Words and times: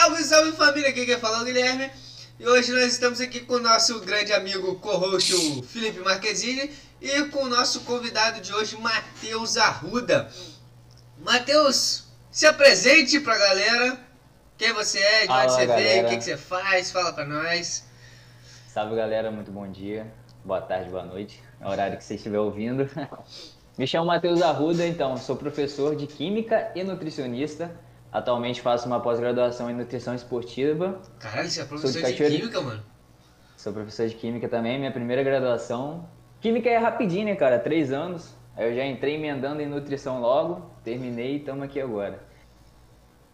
Salve, 0.00 0.24
salve 0.24 0.52
família, 0.52 0.88
aqui 0.88 1.04
quem 1.04 1.18
fala 1.18 1.36
é 1.36 1.42
o 1.42 1.44
Guilherme 1.44 1.90
e 2.38 2.46
hoje 2.46 2.72
nós 2.72 2.90
estamos 2.90 3.20
aqui 3.20 3.40
com 3.40 3.56
o 3.56 3.60
nosso 3.60 4.00
grande 4.00 4.32
amigo 4.32 4.76
co-host, 4.76 5.34
o 5.34 5.62
Felipe 5.62 6.00
Marquezine 6.00 6.70
e 7.02 7.24
com 7.24 7.40
o 7.44 7.48
nosso 7.50 7.82
convidado 7.82 8.40
de 8.40 8.50
hoje, 8.50 8.78
Matheus 8.78 9.58
Arruda. 9.58 10.30
Matheus, 11.18 12.04
se 12.30 12.46
apresente 12.46 13.20
pra 13.20 13.36
galera, 13.36 14.00
quem 14.56 14.72
você 14.72 15.00
é, 15.00 15.26
de 15.26 15.32
onde 15.34 15.52
você 15.52 15.66
veio, 15.66 16.06
o 16.06 16.08
que, 16.08 16.16
que 16.16 16.24
você 16.24 16.36
faz, 16.38 16.90
fala 16.90 17.12
pra 17.12 17.26
nós. 17.26 17.84
Salve 18.68 18.96
galera, 18.96 19.30
muito 19.30 19.52
bom 19.52 19.70
dia, 19.70 20.10
boa 20.42 20.62
tarde, 20.62 20.88
boa 20.88 21.04
noite, 21.04 21.42
é 21.60 21.66
o 21.66 21.68
horário 21.68 21.98
que 21.98 22.04
você 22.04 22.14
estiver 22.14 22.38
ouvindo. 22.38 22.88
Me 23.76 23.86
chamo 23.86 24.06
Matheus 24.06 24.40
Arruda, 24.40 24.86
então, 24.86 25.18
sou 25.18 25.36
professor 25.36 25.94
de 25.94 26.06
Química 26.06 26.72
e 26.74 26.82
nutricionista. 26.82 27.70
Atualmente 28.12 28.60
faço 28.60 28.86
uma 28.86 29.00
pós-graduação 29.00 29.70
em 29.70 29.74
Nutrição 29.74 30.14
Esportiva. 30.14 31.00
Caralho, 31.18 31.48
você 31.48 31.60
é 31.60 31.64
professor 31.64 32.02
de. 32.02 32.14
Química, 32.14 32.60
mano? 32.60 32.82
Sou 33.56 33.72
professor 33.72 34.08
de 34.08 34.14
Química 34.14 34.48
também, 34.48 34.78
minha 34.78 34.90
primeira 34.90 35.22
graduação. 35.22 36.08
Química 36.40 36.68
é 36.68 36.78
rapidinho, 36.78 37.26
né, 37.26 37.36
cara? 37.36 37.58
Três 37.58 37.92
anos. 37.92 38.34
Aí 38.56 38.68
eu 38.68 38.74
já 38.74 38.84
entrei 38.84 39.14
emendando 39.14 39.62
em 39.62 39.66
Nutrição 39.66 40.20
logo, 40.20 40.70
terminei 40.82 41.34
e 41.34 41.36
estamos 41.36 41.62
aqui 41.62 41.80
agora. 41.80 42.20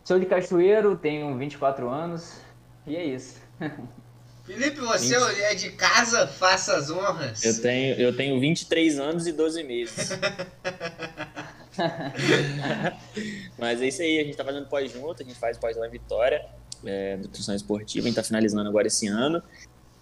Sou 0.04 0.20
de 0.20 0.26
Cachoeiro, 0.26 0.96
tenho 0.96 1.36
24 1.36 1.88
anos 1.88 2.38
e 2.86 2.94
é 2.96 3.04
isso. 3.04 3.40
Felipe, 4.44 4.78
você 4.78 5.16
é 5.42 5.54
de 5.56 5.70
casa, 5.72 6.28
faça 6.28 6.76
as 6.76 6.88
honras. 6.88 7.44
Eu 7.44 7.60
tenho, 7.60 7.96
eu 7.96 8.16
tenho 8.16 8.38
23 8.38 9.00
anos 9.00 9.26
e 9.26 9.32
12 9.32 9.64
meses. 9.64 10.10
Mas 13.58 13.80
é 13.82 13.88
isso 13.88 14.02
aí, 14.02 14.20
a 14.20 14.24
gente 14.24 14.36
tá 14.36 14.44
fazendo 14.44 14.66
pós 14.66 14.90
junto, 14.92 15.22
a 15.22 15.24
gente 15.24 15.38
faz 15.38 15.56
pós 15.58 15.76
lá 15.76 15.86
em 15.86 15.90
Vitória, 15.90 16.44
é, 16.84 17.16
nutrição 17.16 17.54
esportiva, 17.54 18.06
a 18.06 18.08
gente 18.08 18.16
tá 18.16 18.22
finalizando 18.22 18.68
agora 18.68 18.86
esse 18.86 19.06
ano. 19.06 19.42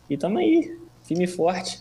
E 0.09 0.17
tamo 0.17 0.39
aí, 0.39 0.79
firme 1.03 1.25
e 1.25 1.29
forte. 1.29 1.81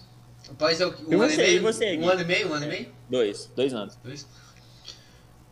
Após 0.50 0.80
o, 0.82 0.90
um 0.90 1.12
E 1.12 1.16
ano 1.16 1.30
você, 1.30 1.34
e 1.34 1.38
meio? 1.38 1.62
você, 1.62 1.98
um 1.98 2.10
ano 2.10 2.22
e 2.22 2.26
meio, 2.26 2.50
um 2.50 2.54
ano 2.54 2.66
e 2.66 2.70
meio? 2.70 2.94
Dois, 3.10 3.50
dois 3.56 3.74
anos. 3.74 3.98
Dois. 4.04 4.28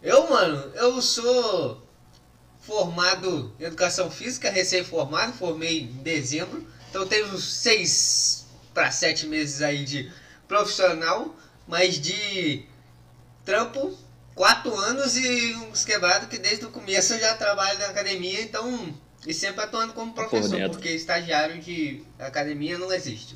Eu, 0.01 0.29
mano, 0.29 0.71
eu 0.75 1.01
sou 1.01 1.83
formado 2.59 3.53
em 3.59 3.63
educação 3.65 4.09
física, 4.11 4.49
recém-formado, 4.49 5.33
formei 5.33 5.81
em 5.81 5.87
dezembro. 5.87 6.65
Então 6.89 7.07
tenho 7.07 7.27
uns 7.27 7.43
seis 7.43 8.45
para 8.73 8.91
sete 8.91 9.25
meses 9.27 9.61
aí 9.61 9.83
de 9.83 10.11
profissional, 10.47 11.35
mas 11.67 11.99
de 11.99 12.65
trampo, 13.45 13.97
quatro 14.35 14.75
anos 14.75 15.15
e 15.15 15.53
uns 15.55 15.83
quebrados 15.85 16.27
que 16.27 16.37
desde 16.37 16.65
o 16.65 16.71
começo 16.71 17.13
eu 17.13 17.19
já 17.19 17.35
trabalho 17.35 17.77
na 17.79 17.87
academia, 17.87 18.41
então. 18.41 18.93
E 19.25 19.33
sempre 19.33 19.63
atuando 19.63 19.93
como 19.93 20.13
por 20.13 20.27
professor, 20.27 20.57
dentro. 20.57 20.71
porque 20.71 20.89
estagiário 20.89 21.61
de 21.61 22.03
academia 22.17 22.77
não 22.77 22.91
existe. 22.91 23.35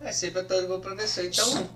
É 0.00 0.12
sempre 0.12 0.40
atuando 0.40 0.66
como 0.68 0.80
professor. 0.80 1.24
Então, 1.24 1.70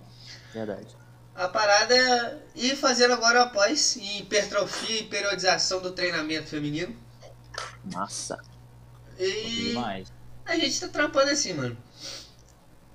Verdade. 0.52 0.96
a 1.34 1.46
parada 1.48 1.94
é 1.94 2.38
ir 2.55 2.74
fazendo 2.74 3.12
agora 3.12 3.42
após 3.42 3.96
em 3.98 4.20
hipertrofia 4.20 5.00
e 5.00 5.05
periodização 5.05 5.83
do 5.83 5.92
treinamento 5.92 6.48
feminino. 6.48 6.96
Massa. 7.92 8.39
E 9.18 9.68
Demais. 9.68 10.11
a 10.46 10.56
gente 10.56 10.80
tá 10.80 10.89
trampando 10.89 11.30
assim, 11.30 11.52
mano. 11.52 11.77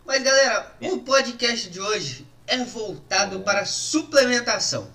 Mas 0.03 0.23
galera, 0.23 0.75
o 0.81 0.99
podcast 1.01 1.69
de 1.69 1.79
hoje 1.79 2.27
é 2.47 2.57
voltado 2.66 3.41
para 3.41 3.66
suplementação. 3.66 4.91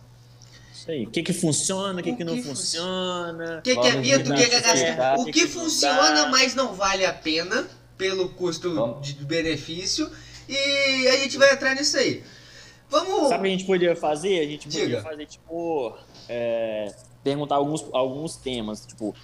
Isso 0.85 0.91
aí. 0.91 1.07
O 1.07 1.11
que 1.11 1.23
que 1.23 1.33
funciona, 1.33 1.99
o 1.99 2.03
que 2.03 2.11
O 2.11 2.17
que 2.17 2.25
não 2.25 2.35
que 2.35 2.43
funciona. 2.43 3.59
O 3.59 3.63
que, 3.63 3.75
que 3.75 3.87
é 3.87 3.97
mito, 3.97 4.31
o 4.31 4.37
que, 4.37 4.47
que 4.49 4.55
é 4.55 4.61
gasto? 4.61 5.21
o 5.23 5.25
que 5.25 5.33
que 5.33 5.41
que 5.41 5.47
funciona, 5.47 6.25
dá. 6.25 6.29
mas 6.29 6.55
não 6.55 6.75
vale 6.75 7.07
a 7.07 7.13
pena 7.13 7.67
pelo 7.97 8.29
custo 8.29 8.75
Vamos. 8.75 9.07
de 9.07 9.15
benefício. 9.25 10.11
E 10.47 11.09
a 11.09 11.17
gente 11.17 11.39
vai 11.39 11.55
entrar 11.55 11.75
nisso 11.75 11.97
aí. 11.97 12.23
Vamos. 12.91 13.31
Sabe 13.31 13.41
o 13.41 13.43
que 13.43 13.49
a 13.49 13.51
gente 13.51 13.65
podia 13.65 13.97
fazer? 13.97 14.41
A 14.41 14.47
gente 14.47 14.67
podia 14.67 14.87
Diga. 14.87 15.03
fazer, 15.03 15.25
tipo, 15.25 15.97
é, 16.29 16.95
perguntar 17.23 17.55
alguns, 17.55 17.83
alguns 17.91 18.37
temas, 18.37 18.85
tipo, 18.85 19.15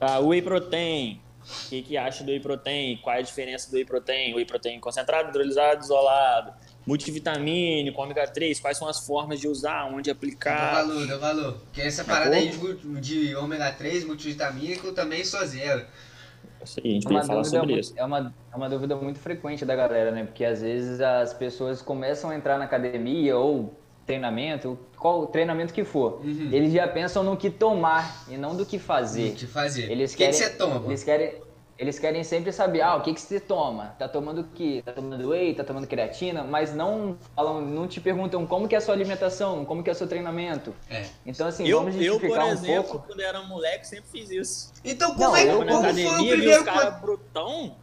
ah, 0.00 0.20
whey 0.20 0.40
protein, 0.40 1.20
o 1.44 1.68
que, 1.68 1.82
que 1.82 1.96
acha 1.98 2.24
do 2.24 2.30
whey 2.30 2.40
protein, 2.40 2.96
qual 2.96 3.14
é 3.14 3.18
a 3.18 3.22
diferença 3.22 3.70
do 3.70 3.74
whey 3.76 3.84
protein, 3.84 4.34
whey 4.34 4.46
protein 4.46 4.80
concentrado, 4.80 5.28
hidrolisado, 5.28 5.84
isolado, 5.84 6.54
multivitamínico, 6.86 8.00
ômega 8.00 8.26
3, 8.26 8.58
quais 8.60 8.76
são 8.78 8.88
as 8.88 9.00
formas 9.06 9.40
de 9.40 9.48
usar, 9.48 9.84
onde 9.86 10.10
Dá 10.10 10.12
aplicar. 10.12 10.72
valor, 10.72 11.06
dá 11.06 11.16
valor. 11.18 11.52
Porque 11.64 11.80
essa 11.82 12.04
parada 12.04 12.36
aí 12.36 12.48
de, 12.50 13.00
de 13.00 13.36
ômega 13.36 13.70
3, 13.72 14.04
multivitamínico, 14.04 14.92
também 14.92 15.24
sou 15.24 15.44
zero. 15.46 15.86
Isso 16.64 16.80
aí, 16.84 16.90
a 16.90 16.94
gente 16.94 17.06
É 17.06 17.22
falar 17.24 17.42
dúvida 17.42 17.44
sobre 17.44 17.72
muito, 17.72 17.80
isso. 17.80 17.94
é, 17.96 18.04
uma, 18.04 18.34
é 18.52 18.56
uma 18.56 18.68
dúvida 18.68 18.96
muito 18.96 19.18
frequente 19.18 19.64
da 19.64 19.74
galera, 19.74 20.10
né? 20.10 20.24
Porque 20.24 20.44
às 20.44 20.60
vezes 20.60 21.00
as 21.00 21.32
pessoas 21.32 21.80
começam 21.80 22.30
a 22.30 22.36
entrar 22.36 22.58
na 22.58 22.64
academia 22.64 23.36
ou 23.38 23.74
treinamento, 24.06 24.78
qual 24.98 25.26
treinamento 25.28 25.72
que 25.72 25.84
for. 25.84 26.20
Uhum. 26.24 26.48
Eles 26.52 26.72
já 26.72 26.86
pensam 26.88 27.22
no 27.22 27.36
que 27.36 27.48
tomar 27.50 28.24
e 28.28 28.36
não 28.36 28.56
do 28.56 28.66
que 28.66 28.78
fazer. 28.78 29.30
O 29.32 29.34
que 29.36 29.46
fazer? 29.46 29.90
Eles 29.90 30.12
que, 30.12 30.18
querem, 30.18 30.32
que 30.32 30.38
você 30.38 30.50
toma? 30.50 30.82
Eles 30.86 31.02
querem, 31.04 31.34
eles 31.80 31.98
querem 31.98 32.22
sempre 32.22 32.52
saber, 32.52 32.82
ah, 32.82 32.96
o 32.96 33.00
que, 33.00 33.14
que 33.14 33.20
você 33.20 33.40
toma? 33.40 33.94
Tá 33.98 34.06
tomando 34.06 34.42
o 34.42 34.44
quê? 34.44 34.82
Tá 34.84 34.92
tomando 34.92 35.30
whey, 35.30 35.54
tá 35.54 35.64
tomando 35.64 35.86
creatina, 35.86 36.44
mas 36.44 36.74
não 36.74 37.16
falam, 37.34 37.62
não 37.62 37.88
te 37.88 38.02
perguntam 38.02 38.46
como 38.46 38.68
que 38.68 38.74
é 38.74 38.78
a 38.78 38.80
sua 38.82 38.92
alimentação, 38.92 39.64
como 39.64 39.82
que 39.82 39.88
é 39.88 39.92
o 39.94 39.96
seu 39.96 40.06
treinamento. 40.06 40.74
É. 40.90 41.06
Então, 41.24 41.46
assim, 41.46 41.66
Eu, 41.66 41.78
vamos 41.78 41.94
eu, 41.94 42.00
por 42.14 42.28
justificar 42.28 42.46
um 42.46 42.52
exemplo, 42.52 42.90
pouco. 42.90 43.06
quando 43.06 43.20
era 43.20 43.42
moleque, 43.44 43.88
sempre 43.88 44.10
fiz 44.10 44.30
isso. 44.30 44.72
Então, 44.84 45.14
como, 45.14 45.20
Não, 45.24 45.36
é, 45.36 45.44
eu 45.50 45.56
como 45.56 45.68
foi 45.70 45.74
o 45.74 45.78
academia, 45.80 46.32
primeiro 46.36 46.64
con- 46.66 47.00
brutão. 47.00 47.76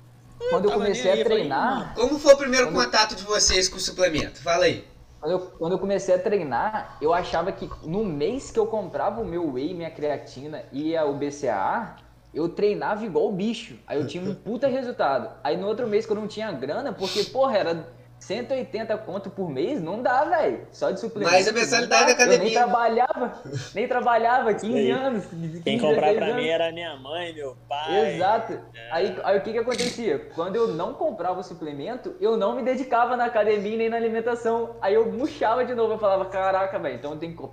Quando 0.51 0.65
eu 0.65 0.71
comecei 0.73 1.11
aí, 1.11 1.21
a 1.21 1.25
treinar, 1.25 1.93
Como 1.95 2.19
foi 2.19 2.35
o 2.35 2.37
primeiro 2.37 2.67
Quando- 2.67 2.85
contato 2.85 3.15
de 3.15 3.23
vocês 3.23 3.67
com 3.67 3.77
o 3.77 3.79
suplemento? 3.79 4.39
Fala 4.43 4.65
aí. 4.65 4.85
Quando 5.19 5.31
eu, 5.31 5.39
quando 5.39 5.71
eu 5.71 5.79
comecei 5.79 6.13
a 6.13 6.19
treinar, 6.19 6.97
eu 7.01 7.11
achava 7.15 7.51
que 7.51 7.67
no 7.83 8.05
mês 8.05 8.51
que 8.51 8.59
eu 8.59 8.67
comprava 8.67 9.19
o 9.21 9.25
meu 9.25 9.51
whey, 9.53 9.73
minha 9.73 9.89
creatina 9.89 10.63
e 10.71 10.95
a- 10.95 11.05
o 11.05 11.15
BCAA, 11.15 11.95
eu 12.37 12.49
treinava 12.49 13.05
igual 13.05 13.27
o 13.27 13.31
bicho. 13.31 13.75
Aí 13.87 13.99
eu 13.99 14.07
tinha 14.07 14.23
um 14.23 14.33
puta 14.33 14.67
resultado. 14.67 15.29
Aí 15.43 15.57
no 15.57 15.67
outro 15.67 15.87
mês 15.87 16.05
que 16.05 16.11
eu 16.11 16.15
não 16.15 16.27
tinha 16.27 16.51
grana, 16.51 16.93
porque, 16.93 17.23
porra, 17.25 17.57
era 17.57 17.87
180 18.19 18.97
conto 18.97 19.29
por 19.29 19.47
mês, 19.49 19.79
não 19.81 20.01
dá, 20.01 20.23
velho. 20.23 20.67
Só 20.71 20.89
de 20.91 20.99
suplemento. 20.99 21.31
Mas 21.33 21.47
a 21.47 21.51
não 21.51 21.59
mensalidade 21.59 22.05
da 22.07 22.11
academia- 22.13 22.37
Eu 22.39 22.43
nem 22.45 22.53
trabalhava, 22.53 23.33
nem 23.75 23.87
trabalhava, 23.87 24.53
15 24.53 24.75
aí. 24.77 24.91
anos. 24.91 25.25
15, 25.27 25.61
Quem 25.61 25.79
comprar 25.79 26.07
16 26.13 26.17
pra 26.17 26.25
anos. 26.27 26.41
mim 26.43 26.47
era 26.49 26.71
minha 26.71 26.95
mãe, 26.97 27.33
meu 27.33 27.55
pai. 27.69 28.15
Exato. 28.15 28.59
Aí, 28.91 29.17
aí 29.23 29.37
o 29.37 29.41
que 29.41 29.51
que 29.51 29.59
acontecia? 29.59 30.29
Quando 30.33 30.55
eu 30.55 30.67
não 30.69 30.93
comprava 30.93 31.39
o 31.39 31.43
suplemento, 31.43 32.15
eu 32.19 32.35
não 32.37 32.55
me 32.55 32.63
dedicava 32.63 33.15
na 33.15 33.25
academia 33.25 33.77
nem 33.77 33.89
na 33.89 33.97
alimentação. 33.97 34.75
Aí 34.81 34.93
eu 34.95 35.11
murchava 35.11 35.63
de 35.63 35.73
novo. 35.75 35.93
Eu 35.93 35.99
falava, 35.99 36.25
caraca, 36.25 36.79
velho, 36.79 36.95
então 36.95 37.11
eu 37.13 37.17
tenho 37.19 37.35
que, 37.37 37.43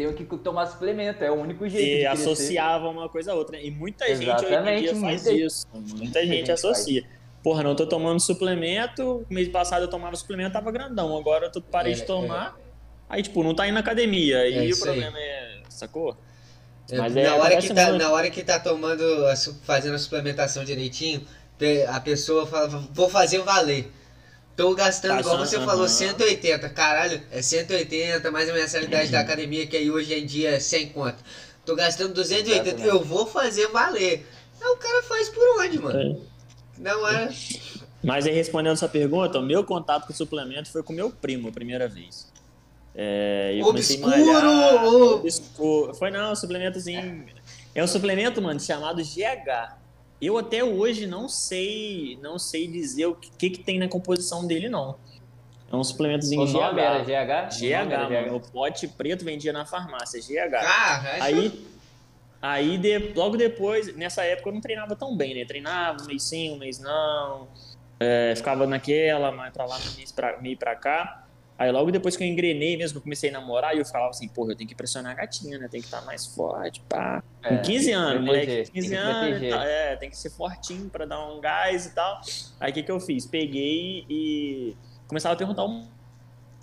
tenho 0.00 0.14
que 0.14 0.36
tomar 0.38 0.66
suplemento. 0.66 1.22
É 1.22 1.30
o 1.30 1.34
único 1.34 1.68
jeito 1.68 2.02
E 2.02 2.06
associava 2.06 2.88
uma 2.88 3.08
coisa 3.08 3.32
a 3.32 3.34
outra. 3.34 3.56
né? 3.56 3.64
E 3.64 3.70
muita 3.70 4.06
gente 4.08 4.18
hoje 4.28 4.44
em 4.44 4.48
Exatamente, 4.48 4.80
dia 4.82 4.96
faz 4.96 5.24
muita- 5.24 5.32
isso. 5.32 5.66
Muita 5.72 6.20
gente 6.20 6.36
gente 6.36 6.52
associa. 6.52 7.04
Porra, 7.42 7.62
não 7.62 7.74
tô 7.74 7.86
tomando 7.86 8.20
suplemento. 8.20 9.24
Mês 9.30 9.48
passado 9.48 9.82
eu 9.82 9.88
tomava 9.88 10.14
suplemento, 10.16 10.52
tava 10.52 10.70
grandão. 10.70 11.16
Agora 11.16 11.50
eu 11.54 11.62
parei 11.62 11.92
É, 11.92 11.96
de 11.96 12.02
tomar. 12.02 12.56
Aí, 13.08 13.22
tipo, 13.22 13.42
não 13.42 13.54
tá 13.54 13.66
indo 13.66 13.74
na 13.74 13.80
academia. 13.80 14.38
É 14.38 14.50
e 14.50 14.58
o 14.58 14.62
isso 14.70 14.84
aí. 14.88 14.90
problema 15.00 15.18
é. 15.18 15.62
Sacou? 15.68 16.16
É, 16.90 16.96
Mas 16.98 17.14
na, 17.14 17.20
é, 17.20 17.30
hora 17.30 17.56
que 17.56 17.72
tá, 17.74 17.86
muito. 17.88 18.02
na 18.02 18.10
hora 18.10 18.30
que 18.30 18.42
tá 18.42 18.58
tomando, 18.60 19.02
fazendo 19.62 19.94
a 19.94 19.98
suplementação 19.98 20.64
direitinho, 20.64 21.22
a 21.88 22.00
pessoa 22.00 22.46
fala, 22.46 22.68
vou 22.92 23.08
fazer 23.08 23.38
valer. 23.40 23.90
Tô 24.60 24.74
gastando, 24.74 25.14
Tá 25.14 25.20
igual 25.20 25.38
você 25.38 25.56
achando- 25.56 25.66
falou, 25.70 25.84
aham. 25.86 25.88
180. 25.88 26.68
Caralho, 26.68 27.22
é 27.30 27.40
180, 27.40 28.30
mais 28.30 28.46
a 28.46 28.52
mensalidade 28.52 29.10
da 29.10 29.20
academia, 29.20 29.66
que 29.66 29.74
aí 29.74 29.90
hoje 29.90 30.12
em 30.12 30.26
dia 30.26 30.50
é 30.50 30.60
100 30.60 30.90
conto. 30.90 31.16
Tô 31.64 31.74
gastando 31.74 32.12
280, 32.12 32.68
Exatamente. 32.68 32.86
eu 32.86 33.02
vou 33.02 33.24
fazer 33.24 33.68
valer. 33.68 34.26
Aí 34.60 34.68
o 34.68 34.76
cara 34.76 35.02
faz 35.04 35.30
por 35.30 35.60
onde, 35.62 35.78
mano? 35.78 35.98
É. 35.98 36.16
Na 36.76 36.94
hora. 36.98 37.30
Mas 38.04 38.26
aí, 38.26 38.34
respondendo 38.34 38.76
sua 38.76 38.88
pergunta, 38.90 39.38
o 39.38 39.42
meu 39.42 39.64
contato 39.64 40.06
com 40.06 40.12
suplemento 40.12 40.70
foi 40.70 40.82
com 40.82 40.92
meu 40.92 41.10
primo 41.10 41.48
a 41.48 41.52
primeira 41.52 41.88
vez. 41.88 42.28
É, 42.94 43.54
eu 43.58 43.64
Obscuro 43.64 44.10
malhar, 44.10 44.84
obscuro. 44.84 45.94
Foi 45.94 46.10
não, 46.10 46.32
um 46.32 46.36
suplementozinho. 46.36 47.24
É 47.74 47.82
um 47.82 47.86
suplemento, 47.86 48.42
mano, 48.42 48.60
chamado 48.60 49.02
GH. 49.02 49.79
Eu 50.20 50.36
até 50.36 50.62
hoje 50.62 51.06
não 51.06 51.28
sei, 51.28 52.18
não 52.22 52.38
sei 52.38 52.66
dizer 52.66 53.06
o 53.06 53.14
que, 53.14 53.30
que, 53.30 53.50
que 53.50 53.64
tem 53.64 53.78
na 53.78 53.88
composição 53.88 54.46
dele, 54.46 54.68
não. 54.68 54.96
É 55.72 55.76
um 55.76 55.84
suplementozinho 55.84 56.42
era 56.78 56.98
GH. 57.04 57.48
GH? 57.48 57.56
O 57.56 57.58
GH, 57.58 58.10
mano. 58.26 58.36
O 58.36 58.40
pote 58.40 58.88
preto 58.88 59.24
vendia 59.24 59.52
na 59.52 59.64
farmácia, 59.64 60.20
GH. 60.20 60.50
Caralho. 60.50 61.22
Aí, 61.22 61.66
aí 62.42 62.78
de- 62.78 63.12
logo 63.14 63.36
depois, 63.36 63.94
nessa 63.96 64.24
época 64.24 64.48
eu 64.50 64.54
não 64.54 64.60
treinava 64.60 64.96
tão 64.96 65.16
bem, 65.16 65.34
né? 65.34 65.44
Treinava 65.44 66.02
um 66.02 66.06
mês 66.06 66.22
sim, 66.24 66.50
um 66.52 66.58
mês 66.58 66.78
não. 66.80 67.48
É, 68.00 68.34
ficava 68.36 68.66
naquela, 68.66 69.30
mais 69.30 69.52
pra 69.52 69.64
lá, 69.64 69.76
um 69.76 69.96
mês 69.96 70.10
pra, 70.10 70.38
meio 70.40 70.56
pra 70.58 70.74
cá. 70.74 71.19
Aí 71.60 71.70
logo 71.70 71.90
depois 71.90 72.16
que 72.16 72.24
eu 72.24 72.26
engrenei 72.26 72.74
mesmo, 72.74 72.96
eu 72.96 73.02
comecei 73.02 73.28
a 73.28 73.34
namorar, 73.34 73.76
e 73.76 73.80
eu 73.80 73.84
falava 73.84 74.08
assim, 74.08 74.26
porra, 74.26 74.52
eu 74.52 74.56
tenho 74.56 74.66
que 74.66 74.74
pressionar 74.74 75.12
a 75.12 75.14
gatinha, 75.14 75.58
né? 75.58 75.68
Tem 75.68 75.78
que 75.82 75.86
estar 75.88 76.00
mais 76.06 76.24
forte, 76.24 76.80
pá. 76.88 77.22
É, 77.42 77.50
Com 77.50 77.60
15 77.60 77.92
anos, 77.92 78.24
moleque, 78.24 78.46
tem 78.46 78.64
15 78.72 78.88
que 78.88 78.94
anos, 78.94 79.48
tal, 79.50 79.62
é, 79.62 79.96
tem 79.96 80.08
que 80.08 80.16
ser 80.16 80.30
fortinho 80.30 80.88
pra 80.88 81.04
dar 81.04 81.22
um 81.28 81.38
gás 81.38 81.84
e 81.84 81.94
tal. 81.94 82.18
Aí 82.58 82.70
o 82.70 82.74
que 82.74 82.82
que 82.82 82.90
eu 82.90 82.98
fiz? 82.98 83.26
Peguei 83.26 84.06
e 84.08 84.74
começava 85.06 85.34
a 85.34 85.36
perguntar, 85.36 85.66
um, 85.66 85.86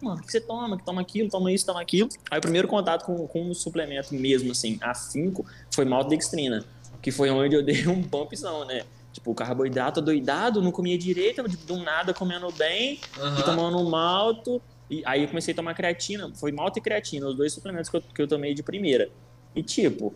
mano, 0.01 0.19
o 0.19 0.23
que 0.25 0.31
você 0.31 0.41
toma? 0.41 0.75
Que 0.75 0.83
toma 0.83 1.01
aquilo, 1.01 1.29
toma 1.29 1.51
isso, 1.51 1.63
toma 1.67 1.79
aquilo. 1.79 2.09
Aí 2.31 2.39
o 2.39 2.41
primeiro 2.41 2.67
contato 2.67 3.05
com, 3.05 3.27
com 3.27 3.51
o 3.51 3.53
suplemento 3.53 4.15
mesmo, 4.15 4.51
assim, 4.51 4.79
afinco, 4.81 5.45
foi 5.71 5.85
maltodextrina, 5.85 6.65
que 7.03 7.11
foi 7.11 7.29
onde 7.29 7.55
eu 7.55 7.61
dei 7.63 7.85
um 7.87 8.01
pumpzão, 8.01 8.65
né? 8.65 8.83
Tipo, 9.13 9.35
carboidrato 9.35 10.01
doidado, 10.01 10.59
não 10.59 10.71
comia 10.71 10.97
direito, 10.97 11.47
de- 11.47 11.57
do 11.57 11.77
nada 11.77 12.15
comendo 12.15 12.51
bem, 12.51 12.99
Aham. 13.19 13.43
tomando 13.43 13.77
um 13.77 13.87
malto. 13.91 14.59
E 14.89 15.03
aí 15.05 15.23
eu 15.23 15.27
comecei 15.27 15.53
a 15.53 15.55
tomar 15.55 15.73
creatina. 15.73 16.31
Foi 16.35 16.51
malto 16.51 16.79
e 16.79 16.81
creatina, 16.81 17.27
os 17.27 17.35
dois 17.35 17.51
suplementos 17.53 17.89
que 17.89 17.97
eu, 17.97 18.01
que 18.01 18.21
eu 18.21 18.27
tomei 18.27 18.53
de 18.53 18.63
primeira. 18.63 19.09
E 19.55 19.61
tipo, 19.61 20.13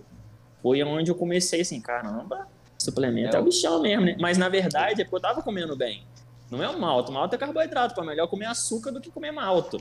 foi 0.61 0.81
onde 0.83 1.11
eu 1.11 1.15
comecei 1.15 1.61
assim, 1.61 1.81
caramba, 1.81 2.47
suplemento 2.77 3.35
é, 3.35 3.39
É 3.39 3.39
o 3.39 3.43
o- 3.43 3.45
bichão 3.45 3.81
mesmo, 3.81 4.05
né? 4.05 4.15
Mas 4.19 4.37
na 4.37 4.47
verdade 4.49 5.01
é 5.01 5.03
porque 5.03 5.15
eu 5.17 5.21
tava 5.21 5.41
comendo 5.41 5.75
bem. 5.75 6.03
Não 6.49 6.61
é 6.63 6.69
o 6.69 6.79
malto, 6.79 7.11
malto 7.11 7.33
é 7.35 7.37
carboidrato, 7.37 7.95
pô. 7.95 8.01
É 8.01 8.05
melhor 8.05 8.27
comer 8.27 8.45
açúcar 8.45 8.91
do 8.91 8.99
que 9.01 9.09
comer 9.09 9.31
malto. 9.31 9.77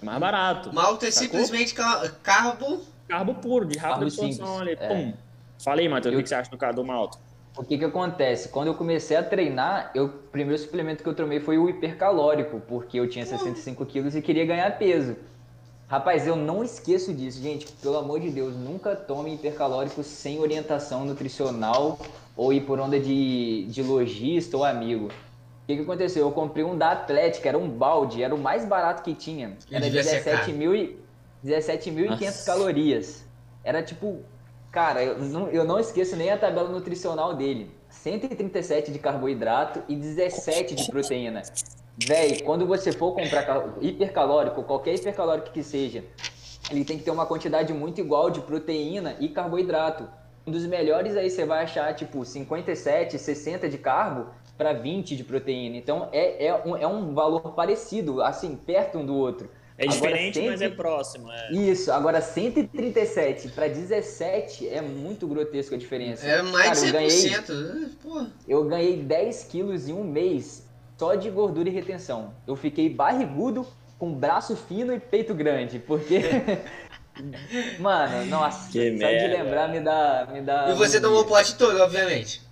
É 0.00 0.04
mais 0.04 0.18
barato. 0.18 0.72
Malto 0.72 1.04
é 1.04 1.10
Sacou? 1.10 1.28
simplesmente 1.40 1.74
ca- 1.74 2.08
carbo. 2.22 2.80
Carbo 3.08 3.34
puro, 3.36 3.64
de 3.66 3.76
rápida 3.78 4.00
Carbo 4.00 4.04
absorção 4.06 4.58
ali. 4.58 4.72
é. 4.72 4.76
Pum. 4.88 5.12
Fala 5.62 5.80
aí, 5.80 5.88
Matheus, 5.88 6.12
o 6.14 6.16
Eu- 6.16 6.18
que 6.20 6.22
que 6.24 6.28
você 6.28 6.34
acha 6.34 6.50
do, 6.50 6.72
do 6.74 6.84
malto? 6.84 7.18
O 7.58 7.64
que 7.64 7.76
que 7.76 7.84
acontece? 7.84 8.50
Quando 8.50 8.68
eu 8.68 8.74
comecei 8.74 9.16
a 9.16 9.22
treinar, 9.22 9.90
eu, 9.92 10.04
o 10.04 10.08
primeiro 10.08 10.62
suplemento 10.62 11.02
que 11.02 11.08
eu 11.08 11.14
tomei 11.14 11.40
foi 11.40 11.58
o 11.58 11.68
hipercalórico, 11.68 12.60
porque 12.60 13.00
eu 13.00 13.08
tinha 13.08 13.26
65 13.26 13.84
quilos 13.84 14.14
e 14.14 14.22
queria 14.22 14.46
ganhar 14.46 14.78
peso. 14.78 15.16
Rapaz, 15.88 16.24
eu 16.24 16.36
não 16.36 16.62
esqueço 16.62 17.12
disso, 17.12 17.42
gente. 17.42 17.66
Pelo 17.82 17.96
amor 17.98 18.20
de 18.20 18.30
Deus, 18.30 18.54
nunca 18.54 18.94
tome 18.94 19.34
hipercalórico 19.34 20.04
sem 20.04 20.38
orientação 20.38 21.04
nutricional 21.04 21.98
ou 22.36 22.52
ir 22.52 22.60
por 22.60 22.78
onda 22.78 23.00
de, 23.00 23.66
de 23.68 23.82
lojista 23.82 24.56
ou 24.56 24.64
amigo. 24.64 25.06
O 25.06 25.66
que, 25.66 25.76
que 25.76 25.82
aconteceu? 25.82 26.26
Eu 26.26 26.30
comprei 26.30 26.64
um 26.64 26.78
da 26.78 26.92
Atlética, 26.92 27.48
era 27.48 27.58
um 27.58 27.68
balde, 27.68 28.22
era 28.22 28.32
o 28.32 28.38
mais 28.38 28.64
barato 28.64 29.02
que 29.02 29.14
tinha. 29.14 29.56
Era 29.68 29.84
devia 29.84 30.04
ser 30.04 30.22
caro. 30.22 30.36
17 30.36 30.52
mil 30.52 30.76
e 30.76 30.96
17.500 31.44 32.20
Nossa. 32.24 32.46
calorias. 32.46 33.24
Era 33.64 33.82
tipo, 33.82 34.22
cara, 34.78 35.02
eu 35.02 35.18
não, 35.18 35.48
eu 35.48 35.64
não 35.64 35.80
esqueço 35.80 36.14
nem 36.14 36.30
a 36.30 36.38
tabela 36.38 36.68
nutricional 36.68 37.34
dele. 37.34 37.68
137 37.90 38.92
de 38.92 38.98
carboidrato 39.00 39.82
e 39.88 39.96
17 39.96 40.76
de 40.76 40.88
proteína. 40.88 41.42
Véi, 42.06 42.42
quando 42.42 42.64
você 42.64 42.92
for 42.92 43.12
comprar 43.12 43.42
cal- 43.44 43.74
hipercalórico, 43.80 44.62
qualquer 44.62 44.94
hipercalórico 44.94 45.50
que 45.50 45.64
seja, 45.64 46.04
ele 46.70 46.84
tem 46.84 46.96
que 46.96 47.02
ter 47.02 47.10
uma 47.10 47.26
quantidade 47.26 47.72
muito 47.72 48.00
igual 48.00 48.30
de 48.30 48.40
proteína 48.40 49.16
e 49.18 49.28
carboidrato. 49.28 50.08
Um 50.46 50.52
dos 50.52 50.64
melhores 50.64 51.16
aí 51.16 51.28
você 51.28 51.44
vai 51.44 51.64
achar 51.64 51.92
tipo 51.94 52.24
57, 52.24 53.18
60 53.18 53.68
de 53.68 53.78
carbo 53.78 54.26
para 54.56 54.74
20 54.74 55.16
de 55.16 55.24
proteína. 55.24 55.76
Então 55.76 56.08
é, 56.12 56.46
é, 56.46 56.62
um, 56.64 56.76
é 56.76 56.86
um 56.86 57.12
valor 57.14 57.52
parecido, 57.52 58.22
assim, 58.22 58.54
perto 58.54 58.98
um 58.98 59.04
do 59.04 59.16
outro. 59.16 59.50
É 59.80 59.84
Agora, 59.84 59.94
diferente, 59.96 60.40
mas 60.42 60.60
é 60.60 60.68
próximo. 60.68 61.30
É. 61.30 61.52
Isso, 61.52 61.92
agora 61.92 62.20
137 62.20 63.50
para 63.50 63.68
17 63.68 64.68
é 64.68 64.82
muito 64.82 65.24
grotesco 65.28 65.76
a 65.76 65.78
diferença. 65.78 66.26
É 66.26 66.42
mais 66.42 66.82
de 66.82 66.90
Cara, 66.92 67.04
eu 67.04 67.08
100%. 67.08 67.46
ganhei, 67.46 68.26
eu 68.48 68.64
ganhei 68.64 68.96
10 68.96 69.44
quilos 69.44 69.88
em 69.88 69.92
um 69.92 70.02
mês 70.02 70.66
só 70.96 71.14
de 71.14 71.30
gordura 71.30 71.68
e 71.68 71.72
retenção. 71.72 72.34
Eu 72.44 72.56
fiquei 72.56 72.90
barrigudo, 72.90 73.64
com 74.00 74.12
braço 74.12 74.56
fino 74.56 74.92
e 74.92 74.98
peito 74.98 75.32
grande, 75.32 75.78
porque. 75.78 76.22
Mano, 77.78 78.26
nossa, 78.26 78.70
Que 78.70 78.90
só 78.90 78.94
de 78.94 78.98
merda. 78.98 79.42
lembrar 79.44 79.68
me 79.68 79.80
dá. 79.80 80.28
Me 80.32 80.40
dá 80.40 80.70
E 80.70 80.74
você 80.74 81.00
tomou 81.00 81.22
o 81.22 81.24
pote 81.24 81.56
todo, 81.56 81.80
obviamente. 81.80 82.47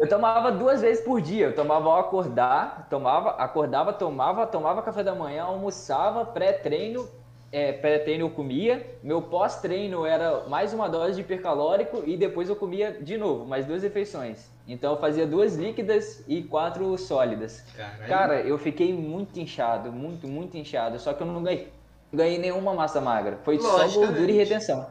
Eu 0.00 0.08
tomava 0.08 0.50
duas 0.50 0.80
vezes 0.80 1.04
por 1.04 1.20
dia. 1.20 1.48
Eu 1.48 1.54
tomava 1.54 1.90
ao 1.90 1.98
acordar, 1.98 2.86
tomava, 2.88 3.32
acordava, 3.32 3.92
tomava, 3.92 4.46
tomava 4.46 4.80
café 4.80 5.04
da 5.04 5.14
manhã, 5.14 5.42
almoçava, 5.42 6.24
pré-treino, 6.24 7.06
é, 7.52 7.72
pré-treino 7.72 8.24
eu 8.24 8.30
comia. 8.30 8.98
Meu 9.02 9.20
pós-treino 9.20 10.06
era 10.06 10.48
mais 10.48 10.72
uma 10.72 10.88
dose 10.88 11.16
de 11.16 11.20
hipercalórico 11.20 12.02
e 12.06 12.16
depois 12.16 12.48
eu 12.48 12.56
comia 12.56 12.92
de 12.92 13.18
novo, 13.18 13.44
mais 13.44 13.66
duas 13.66 13.82
refeições. 13.82 14.48
Então 14.66 14.94
eu 14.94 14.98
fazia 14.98 15.26
duas 15.26 15.54
líquidas 15.54 16.24
e 16.26 16.44
quatro 16.44 16.96
sólidas. 16.96 17.60
Caralho. 17.76 18.08
Cara, 18.08 18.40
eu 18.40 18.56
fiquei 18.56 18.94
muito 18.94 19.38
inchado, 19.38 19.92
muito, 19.92 20.26
muito 20.26 20.56
inchado. 20.56 20.98
Só 20.98 21.12
que 21.12 21.22
eu 21.22 21.26
não 21.26 21.42
ganhei, 21.42 21.70
ganhei 22.10 22.38
nenhuma 22.38 22.72
massa 22.72 23.02
magra. 23.02 23.38
Foi 23.44 23.60
só 23.60 23.86
gordura 23.86 24.30
e 24.30 24.34
retenção. 24.34 24.86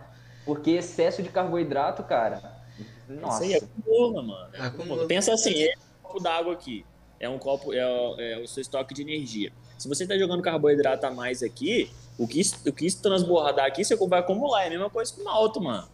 Porque 0.45 0.69
excesso 0.69 1.23
de 1.23 1.29
carboidrato, 1.29 2.03
cara. 2.03 2.58
Nossa. 3.07 3.45
Isso 3.45 3.55
aí 3.55 3.61
acumula, 3.61 4.21
mano. 4.23 4.49
Acumula. 4.57 5.07
Pensa 5.07 5.33
assim, 5.33 5.51
esse 5.51 5.77
copo 6.03 6.19
d'água 6.19 6.53
aqui 6.53 6.85
é 7.19 7.27
um 7.27 7.37
copo, 7.37 7.73
é, 7.73 7.85
o- 7.85 8.15
é 8.19 8.37
o 8.39 8.47
seu 8.47 8.61
estoque 8.61 8.93
de 8.93 9.01
energia. 9.01 9.51
Se 9.77 9.87
você 9.87 10.03
está 10.03 10.17
jogando 10.17 10.41
carboidrato 10.41 11.05
a 11.05 11.11
mais 11.11 11.41
aqui, 11.41 11.89
o 12.17 12.27
que, 12.27 12.41
o 12.67 12.71
que 12.73 12.93
transbordar 12.95 13.65
aqui, 13.65 13.83
você 13.83 13.95
vai 13.95 14.19
acumular. 14.19 14.63
É 14.63 14.67
a 14.67 14.69
mesma 14.69 14.89
coisa 14.89 15.13
que 15.13 15.23
malto, 15.23 15.61
mano. 15.61 15.87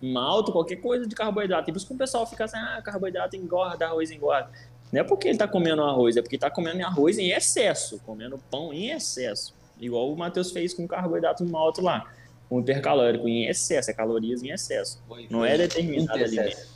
Malto, 0.00 0.50
qualquer 0.52 0.76
coisa 0.76 1.06
de 1.06 1.14
carboidrato. 1.14 1.68
E 1.68 1.72
por 1.72 1.78
isso 1.78 1.86
que 1.86 1.94
o 1.94 1.98
pessoal 1.98 2.26
fica 2.26 2.44
assim, 2.44 2.56
ah, 2.56 2.80
carboidrato 2.82 3.36
engorda, 3.36 3.86
arroz 3.86 4.10
engorda. 4.10 4.50
Não 4.92 5.00
é 5.00 5.04
porque 5.04 5.28
ele 5.28 5.38
tá 5.38 5.46
comendo 5.48 5.82
arroz, 5.82 6.16
é 6.16 6.22
porque 6.22 6.36
tá 6.36 6.50
comendo 6.50 6.84
arroz 6.84 7.18
em 7.18 7.30
excesso, 7.30 7.98
comendo 8.04 8.38
pão 8.50 8.72
em 8.72 8.90
excesso. 8.90 9.54
Igual 9.80 10.12
o 10.12 10.16
Matheus 10.16 10.50
fez 10.52 10.74
com 10.74 10.86
carboidrato 10.86 11.44
malto 11.44 11.80
lá. 11.80 12.12
Um 12.52 12.60
hipercalórico 12.60 13.26
em 13.28 13.48
excesso, 13.48 13.90
é 13.90 13.94
calorias 13.94 14.42
em 14.42 14.50
excesso. 14.50 15.02
Não 15.30 15.44
é 15.44 15.56
determinado 15.56 16.22
alimento. 16.22 16.48
excesso. 16.48 16.72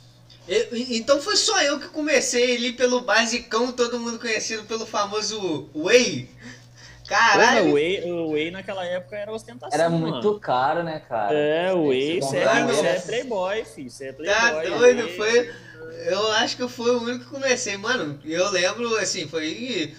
Eu- 0.47 0.67
então 0.71 1.21
foi 1.21 1.35
só 1.35 1.61
eu 1.61 1.79
que 1.79 1.89
comecei 1.89 2.55
ali 2.55 2.71
pelo 2.71 3.01
basicão, 3.01 3.71
todo 3.71 3.99
mundo 3.99 4.17
conhecido 4.17 4.63
pelo 4.63 4.85
famoso 4.85 5.69
Whey. 5.75 6.29
Caralho. 7.07 7.69
o 7.69 7.73
whey, 7.73 8.11
o 8.11 8.31
whey 8.31 8.51
naquela 8.51 8.83
época 8.85 9.15
era 9.15 9.31
ostentação. 9.31 9.79
Era 9.79 9.89
mano. 9.89 10.09
muito 10.09 10.39
caro, 10.39 10.83
né, 10.83 11.01
cara? 11.07 11.33
É, 11.33 11.73
o 11.73 11.87
whey, 11.87 12.19
você 12.19 12.37
é, 12.37 12.43
é 12.43 12.99
playboy, 12.99 13.63
filho. 13.65 13.89
Você 13.89 14.07
é 14.07 14.13
playboy. 14.13 14.35
Tá 14.35 14.77
doido, 14.77 15.03
whey. 15.05 15.15
foi. 15.15 15.53
Eu 16.07 16.31
acho 16.33 16.57
que 16.57 16.63
eu 16.63 16.69
fui 16.69 16.91
o 16.91 17.01
único 17.01 17.25
que 17.25 17.31
comecei, 17.31 17.77
mano. 17.77 18.19
Eu 18.25 18.49
lembro, 18.51 18.97
assim, 18.97 19.27
foi 19.27 19.95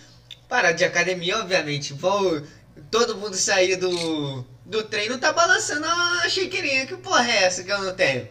parada 0.48 0.74
de 0.74 0.84
academia, 0.84 1.38
obviamente. 1.38 1.94
Vou, 1.94 2.42
todo 2.90 3.16
mundo 3.16 3.34
sair 3.36 3.76
do, 3.76 4.44
do 4.68 4.84
treino 4.84 5.18
tá 5.18 5.32
balançando 5.32 5.86
a 5.86 6.28
chiqueirinha. 6.28 6.86
Que 6.86 6.96
porra 6.96 7.28
é 7.28 7.44
essa 7.44 7.64
que 7.64 7.72
eu 7.72 7.82
não 7.82 7.94
tenho? 7.94 8.28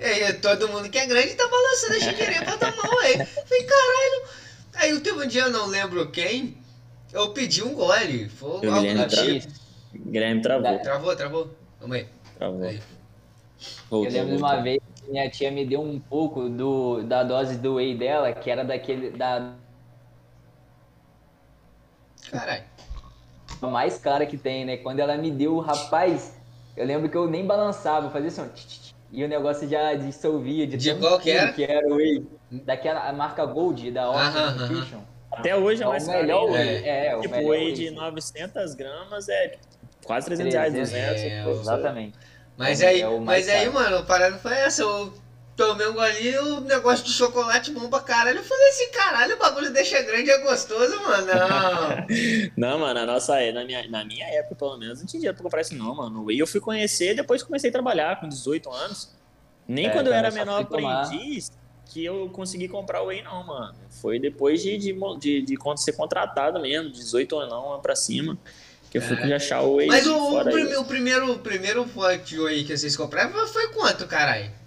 E 0.00 0.04
aí, 0.04 0.32
todo 0.34 0.68
mundo 0.68 0.88
que 0.88 0.98
é 0.98 1.06
grande 1.06 1.34
tá 1.34 1.46
balançando 1.48 1.94
a 1.94 2.00
chiqueirinha 2.00 2.42
pra 2.44 2.56
tomar 2.56 2.88
um 2.88 2.96
whey. 3.00 3.26
Falei, 3.26 3.64
caralho. 3.64 4.28
Aí 4.74 5.00
teve 5.00 5.22
um 5.24 5.26
dia, 5.26 5.42
eu 5.42 5.50
não 5.50 5.66
lembro 5.66 6.10
quem, 6.10 6.56
eu 7.12 7.32
pedi 7.32 7.62
um 7.62 7.74
gole. 7.74 8.28
Foi 8.30 8.60
Eu 8.62 8.72
algo 8.74 8.80
lembro, 8.86 9.06
do 9.06 9.08
tipo. 9.16 9.52
Guilherme 9.94 10.40
travou. 10.40 10.78
Travou, 10.80 11.16
travou? 11.16 11.56
Calma 11.78 11.96
aí. 11.96 12.08
Travou. 12.38 12.62
Aí. 12.62 12.82
Eu 14.00 14.10
Voltou, 14.10 14.12
lembro 14.12 14.32
de 14.32 14.38
voltou. 14.38 14.56
uma 14.56 14.62
vez 14.62 14.80
que 14.96 15.10
minha 15.10 15.30
tia 15.30 15.50
me 15.50 15.66
deu 15.66 15.80
um 15.82 16.00
pouco 16.00 16.48
do, 16.48 17.02
da 17.02 17.22
dose 17.22 17.58
do 17.58 17.74
whey 17.74 17.96
dela, 17.96 18.32
que 18.32 18.50
era 18.50 18.64
daquele 18.64 19.10
da 19.10 19.54
Caralho. 22.30 22.64
Mais 23.70 23.98
cara 23.98 24.26
que 24.26 24.36
tem, 24.36 24.64
né? 24.64 24.76
Quando 24.76 25.00
ela 25.00 25.16
me 25.16 25.30
deu, 25.30 25.58
rapaz, 25.58 26.36
eu 26.76 26.84
lembro 26.86 27.08
que 27.08 27.16
eu 27.16 27.28
nem 27.28 27.46
balançava, 27.46 28.06
eu 28.06 28.10
fazia 28.10 28.28
assim, 28.28 28.40
ó, 28.42 28.44
tch, 28.46 28.66
tch, 28.66 28.78
tch, 28.80 28.94
e 29.10 29.24
o 29.24 29.28
negócio 29.28 29.68
já 29.68 29.94
dissolvia 29.94 30.66
de 30.66 30.76
De 30.76 30.94
qual 30.94 31.18
que 31.18 31.30
era? 31.30 31.52
que 31.52 31.62
era 31.64 31.86
o 31.86 31.96
whey. 31.96 32.26
Daquela 32.50 33.08
a 33.08 33.12
marca 33.12 33.44
Gold, 33.44 33.90
da 33.90 34.04
aham. 34.04 34.58
Nutrition. 34.58 35.00
Até 35.30 35.56
hoje 35.56 35.82
é 35.82 35.84
É 35.84 35.88
o 35.88 35.90
mais 35.90 36.06
caro. 36.06 36.18
melhor 36.18 36.50
whey. 36.50 36.82
É, 36.84 37.06
é 37.08 37.16
o 37.16 37.20
Tipo, 37.22 37.34
melhor 37.36 37.50
whey 37.50 37.72
de 37.72 37.88
sim. 37.88 37.94
900 37.94 38.74
gramas 38.74 39.28
é 39.28 39.58
quase 40.04 40.26
300 40.26 40.52
reais, 40.54 40.74
200. 40.74 41.22
É, 41.22 41.50
Exatamente. 41.50 42.18
Mas 42.56 42.82
É 42.82 42.84
o- 42.84 42.88
aí, 42.88 43.00
é 43.00 43.08
o 43.08 43.20
mais 43.20 43.46
mas 43.46 43.48
aí, 43.48 43.68
mano, 43.70 43.96
a 43.98 44.02
parada 44.02 44.36
foi 44.38 44.52
essa. 44.52 44.82
Eu 44.82 45.12
tomei 45.66 45.86
um 45.86 45.92
golinho, 45.92 46.56
o 46.56 46.60
negócio 46.60 47.04
de 47.04 47.12
chocolate 47.12 47.70
bom 47.70 47.88
pra 47.88 48.00
caralho. 48.00 48.38
Eu 48.38 48.44
falei 48.44 48.68
assim, 48.70 48.90
caralho, 48.90 49.36
o 49.36 49.38
bagulho 49.38 49.72
deixa 49.72 50.02
grande 50.02 50.28
e 50.28 50.32
é 50.32 50.38
gostoso, 50.38 51.00
mano. 51.02 51.26
Não. 51.26 52.06
Não, 52.56 52.78
mano, 52.80 52.94
na 52.94 53.06
nossa 53.06 53.34
na 53.52 53.64
minha, 53.64 53.88
na 53.88 54.04
minha 54.04 54.26
época, 54.26 54.56
pelo 54.56 54.76
menos, 54.76 54.98
não 54.98 55.06
tinha 55.06 55.20
dinheiro 55.20 55.36
pra 55.36 55.44
comprar 55.44 55.60
isso, 55.60 55.74
não, 55.74 55.94
mano. 55.94 56.22
O 56.22 56.24
Whey 56.26 56.38
eu 56.38 56.46
fui 56.46 56.60
conhecer 56.60 57.14
depois 57.14 57.42
comecei 57.42 57.70
a 57.70 57.72
trabalhar 57.72 58.20
com 58.20 58.28
18 58.28 58.70
anos. 58.70 59.14
Nem 59.66 59.86
É, 59.86 59.90
quando 59.90 60.08
eu 60.08 60.12
era 60.12 60.30
menor 60.30 60.62
aprendiz 60.62 61.50
que 61.86 62.04
eu 62.04 62.28
consegui 62.30 62.68
comprar 62.68 63.02
o 63.02 63.06
Whey, 63.06 63.22
não, 63.22 63.46
mano. 63.46 63.74
Foi 63.90 64.18
depois 64.18 64.62
de, 64.62 64.76
de, 64.78 64.96
de, 65.18 65.42
de 65.42 65.56
quando 65.56 65.78
ser 65.78 65.92
contratado 65.92 66.60
mesmo, 66.60 66.90
18 66.90 67.32
ou 67.34 67.46
não, 67.46 67.80
pra 67.80 67.94
cima, 67.94 68.38
que 68.90 68.98
eu 68.98 69.02
fui 69.02 69.16
Caraca. 69.16 69.36
achar 69.36 69.62
o 69.62 69.76
Whey. 69.76 69.88
Mas 69.88 70.06
o, 70.06 70.14
o, 70.14 70.58
isso. 70.58 70.80
o 70.80 70.84
primeiro, 70.84 71.32
o 71.32 71.38
primeiro 71.38 71.86
pote 71.86 72.36
aí 72.46 72.64
que 72.64 72.76
vocês 72.76 72.96
compraram 72.96 73.46
foi 73.46 73.68
quanto, 73.68 74.06
caralho? 74.06 74.61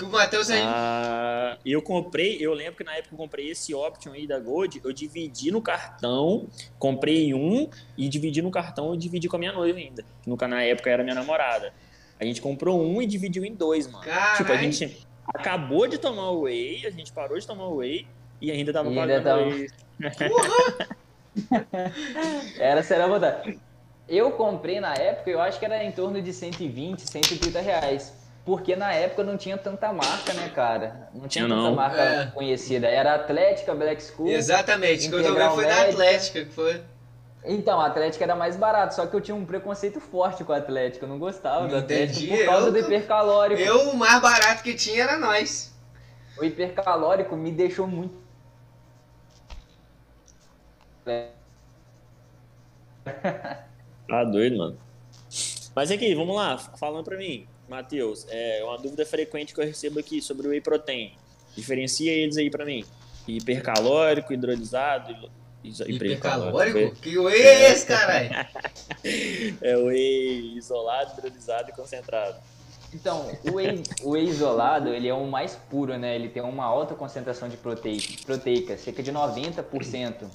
Que 0.00 0.04
o 0.06 0.08
Matheus 0.08 0.48
aí. 0.48 0.62
Ah, 0.64 1.58
eu 1.64 1.82
comprei, 1.82 2.38
eu 2.40 2.54
lembro 2.54 2.74
que 2.76 2.84
na 2.84 2.94
época 2.96 3.14
eu 3.14 3.18
comprei 3.18 3.50
esse 3.50 3.74
Option 3.74 4.12
aí 4.12 4.26
da 4.26 4.38
Gold, 4.38 4.80
eu 4.82 4.92
dividi 4.94 5.50
no 5.50 5.60
cartão, 5.60 6.46
comprei 6.78 7.34
um 7.34 7.68
e 7.98 8.08
dividi 8.08 8.40
no 8.40 8.50
cartão 8.50 8.94
e 8.94 8.96
dividi 8.98 9.28
com 9.28 9.36
a 9.36 9.38
minha 9.38 9.52
noiva 9.52 9.78
ainda. 9.78 10.02
Que 10.22 10.30
no, 10.30 10.36
na 10.36 10.62
época 10.62 10.88
era 10.88 11.02
minha 11.02 11.14
namorada. 11.14 11.72
A 12.18 12.24
gente 12.24 12.40
comprou 12.40 12.82
um 12.82 13.02
e 13.02 13.06
dividiu 13.06 13.44
em 13.44 13.54
dois, 13.54 13.86
mano. 13.90 14.02
Carai. 14.04 14.36
Tipo, 14.38 14.52
a 14.52 14.56
gente 14.56 15.06
acabou 15.26 15.86
de 15.86 15.98
tomar 15.98 16.30
o 16.30 16.42
whey, 16.42 16.86
a 16.86 16.90
gente 16.90 17.12
parou 17.12 17.38
de 17.38 17.46
tomar 17.46 17.66
o 17.68 17.76
whey 17.76 18.06
e 18.40 18.50
ainda 18.50 18.72
tava 18.72 18.88
E 18.90 18.98
ainda 18.98 19.20
pagando 19.20 19.24
tava- 19.24 19.42
whey. 19.48 19.68
Era 22.58 22.82
será 22.82 23.06
botar. 23.06 23.42
Eu 24.08 24.32
comprei 24.32 24.80
na 24.80 24.94
época, 24.94 25.30
eu 25.30 25.40
acho 25.40 25.58
que 25.58 25.64
era 25.64 25.84
em 25.84 25.92
torno 25.92 26.20
de 26.20 26.32
120, 26.32 27.00
130 27.08 27.60
reais. 27.60 28.19
Porque 28.50 28.74
na 28.74 28.92
época 28.92 29.22
não 29.22 29.36
tinha 29.36 29.56
tanta 29.56 29.92
marca, 29.92 30.32
né, 30.34 30.48
cara? 30.52 31.08
Não 31.14 31.28
tinha 31.28 31.44
Tinha 31.46 31.48
tanta 31.56 31.68
não. 31.68 31.72
marca 31.76 32.02
É. 32.02 32.26
conhecida. 32.34 32.88
Era 32.88 33.14
Atlética, 33.14 33.72
Black 33.76 34.02
School. 34.02 34.26
Exatamente, 34.26 35.08
que 35.08 35.14
eu 35.14 35.22
na 35.22 35.54
médica. 35.54 35.82
Atlética, 35.88 36.44
que 36.46 36.50
foi. 36.50 36.82
Então, 37.44 37.80
a 37.80 37.86
Atlética 37.86 38.24
era 38.24 38.34
mais 38.34 38.56
barato, 38.56 38.96
só 38.96 39.06
que 39.06 39.14
eu 39.14 39.20
tinha 39.20 39.36
um 39.36 39.44
preconceito 39.44 40.00
forte 40.00 40.42
com 40.42 40.52
a 40.52 40.56
Atlética. 40.56 41.04
Eu 41.04 41.08
não 41.08 41.20
gostava 41.20 41.68
do 41.68 41.76
Atlético 41.76 42.24
Entendi, 42.24 42.38
por 42.38 42.46
causa 42.46 42.66
eu- 42.66 42.72
do 42.72 42.78
hipercalórico. 42.80 43.62
Eu, 43.62 43.90
o 43.90 43.96
mais 43.96 44.20
barato 44.20 44.64
que 44.64 44.74
tinha 44.74 45.04
era 45.04 45.16
nós. 45.16 45.72
O 46.36 46.42
hipercalórico 46.44 47.36
me 47.36 47.52
deixou 47.52 47.86
muito. 47.86 48.18
Tá 54.08 54.24
doido, 54.24 54.58
mano. 54.58 54.78
Mas 55.74 55.90
aqui, 55.90 56.14
vamos 56.14 56.34
lá, 56.34 56.58
falando 56.58 57.04
pra 57.04 57.16
mim, 57.16 57.46
Matheus, 57.70 58.26
é 58.28 58.62
uma 58.64 58.76
dúvida 58.76 59.06
frequente 59.06 59.54
que 59.54 59.60
eu 59.60 59.64
recebo 59.64 60.00
aqui 60.00 60.20
sobre 60.20 60.46
o 60.46 60.50
whey 60.50 60.60
protein. 60.60 61.12
Diferencia 61.56 62.12
eles 62.12 62.36
aí 62.36 62.50
pra 62.50 62.64
mim. 62.64 62.84
Hipercalórico, 63.28 64.32
hidrolisado, 64.32 65.30
Hipercalórico? 65.62 66.96
Que 66.96 67.18
whey 67.18 67.42
é 67.42 67.72
esse, 67.72 67.86
caralho? 67.86 68.30
É 69.62 69.76
whey 69.76 70.56
isolado, 70.56 71.12
hidrolisado 71.16 71.70
e 71.70 71.72
concentrado. 71.72 72.36
Então, 72.92 73.30
o 73.44 73.54
whey, 73.54 73.82
o 74.02 74.10
whey 74.10 74.24
isolado, 74.24 74.88
ele 74.88 75.06
é 75.06 75.14
o 75.14 75.26
mais 75.26 75.54
puro, 75.54 75.96
né? 75.96 76.16
Ele 76.16 76.28
tem 76.28 76.42
uma 76.42 76.64
alta 76.64 76.94
concentração 76.94 77.48
de 77.48 77.56
proteica, 77.56 78.14
proteica 78.26 78.76
cerca 78.76 79.02
de 79.02 79.12
90%. 79.12 80.28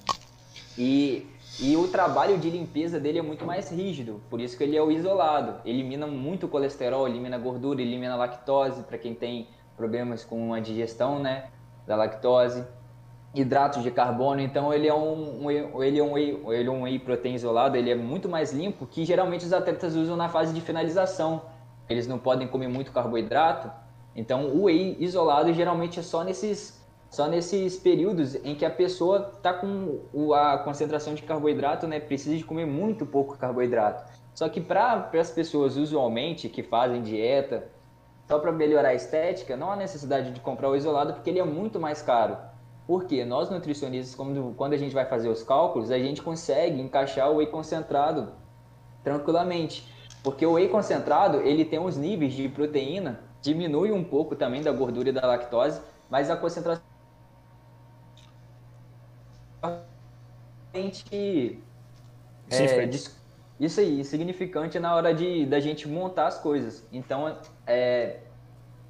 E, 0.77 1.27
e 1.59 1.77
o 1.77 1.87
trabalho 1.87 2.37
de 2.37 2.49
limpeza 2.49 2.99
dele 2.99 3.19
é 3.19 3.21
muito 3.21 3.45
mais 3.45 3.71
rígido, 3.71 4.21
por 4.29 4.41
isso 4.41 4.57
que 4.57 4.63
ele 4.63 4.75
é 4.75 4.81
o 4.81 4.91
isolado. 4.91 5.61
Elimina 5.65 6.05
muito 6.05 6.47
colesterol, 6.49 7.07
elimina 7.07 7.37
gordura, 7.37 7.81
elimina 7.81 8.15
lactose, 8.15 8.83
para 8.83 8.97
quem 8.97 9.13
tem 9.13 9.47
problemas 9.77 10.25
com 10.25 10.53
a 10.53 10.59
digestão, 10.59 11.17
né? 11.19 11.45
Da 11.87 11.95
lactose. 11.95 12.65
Hidratos 13.33 13.83
de 13.83 13.91
carbono, 13.91 14.39
então 14.39 14.73
ele 14.73 14.87
é 14.87 14.93
um, 14.93 15.51
ele 15.81 15.99
é 15.99 16.03
um 16.03 16.13
whey, 16.13 16.41
ele 16.47 16.69
é 16.69 16.71
um 16.71 16.83
whey 16.83 16.97
protein 16.97 17.35
isolado, 17.35 17.75
ele 17.75 17.91
é 17.91 17.95
muito 17.95 18.29
mais 18.29 18.53
limpo 18.53 18.85
que 18.85 19.03
geralmente 19.03 19.45
os 19.45 19.51
atletas 19.51 19.93
usam 19.93 20.15
na 20.15 20.29
fase 20.29 20.53
de 20.53 20.61
finalização. 20.61 21.41
Eles 21.89 22.07
não 22.07 22.17
podem 22.17 22.47
comer 22.47 22.69
muito 22.69 22.93
carboidrato, 22.93 23.69
então 24.15 24.45
o 24.47 24.63
whey 24.63 24.95
isolado 24.99 25.53
geralmente 25.53 25.99
é 25.99 26.03
só 26.03 26.23
nesses 26.23 26.81
só 27.15 27.29
nesses 27.29 27.77
períodos 27.77 28.35
em 28.43 28.55
que 28.55 28.65
a 28.65 28.69
pessoa 28.69 29.31
está 29.37 29.53
com 29.53 30.01
a 30.33 30.57
concentração 30.57 31.13
de 31.15 31.23
carboidrato, 31.23 31.87
né, 31.87 31.97
precisa 31.97 32.35
de 32.35 32.43
comer 32.43 32.65
muito 32.65 33.05
pouco 33.05 33.37
carboidrato. 33.37 34.03
Só 34.33 34.49
que 34.49 34.59
para 34.59 35.09
as 35.17 35.31
pessoas 35.31 35.77
usualmente 35.77 36.49
que 36.49 36.61
fazem 36.61 37.01
dieta 37.01 37.69
só 38.27 38.37
para 38.37 38.51
melhorar 38.51 38.89
a 38.89 38.93
estética, 38.93 39.55
não 39.55 39.71
há 39.71 39.77
necessidade 39.77 40.31
de 40.31 40.41
comprar 40.41 40.69
o 40.69 40.75
isolado 40.75 41.13
porque 41.13 41.29
ele 41.29 41.39
é 41.39 41.45
muito 41.45 41.79
mais 41.79 42.01
caro. 42.01 42.37
Porque 42.85 43.23
nós 43.23 43.49
nutricionistas, 43.49 44.13
quando, 44.13 44.53
quando 44.57 44.73
a 44.73 44.77
gente 44.77 44.93
vai 44.93 45.05
fazer 45.05 45.29
os 45.29 45.41
cálculos, 45.41 45.91
a 45.91 45.97
gente 45.97 46.21
consegue 46.21 46.81
encaixar 46.81 47.31
o 47.31 47.37
whey 47.37 47.47
concentrado 47.47 48.33
tranquilamente. 49.05 49.89
Porque 50.21 50.45
o 50.45 50.53
whey 50.53 50.67
concentrado, 50.67 51.39
ele 51.43 51.63
tem 51.63 51.79
uns 51.79 51.95
níveis 51.95 52.33
de 52.33 52.49
proteína, 52.49 53.21
diminui 53.41 53.93
um 53.93 54.03
pouco 54.03 54.35
também 54.35 54.61
da 54.61 54.73
gordura 54.73 55.07
e 55.07 55.13
da 55.13 55.25
lactose, 55.25 55.79
mas 56.09 56.29
a 56.29 56.35
concentração 56.35 56.94
realmente 60.75 61.59
é, 62.49 62.89
isso 63.59 63.79
aí, 63.79 64.03
significante 64.03 64.77
na 64.79 64.93
hora 64.93 65.13
de 65.13 65.45
da 65.45 65.59
gente 65.59 65.87
montar 65.87 66.27
as 66.27 66.37
coisas. 66.37 66.83
Então, 66.91 67.37
é, 67.65 68.17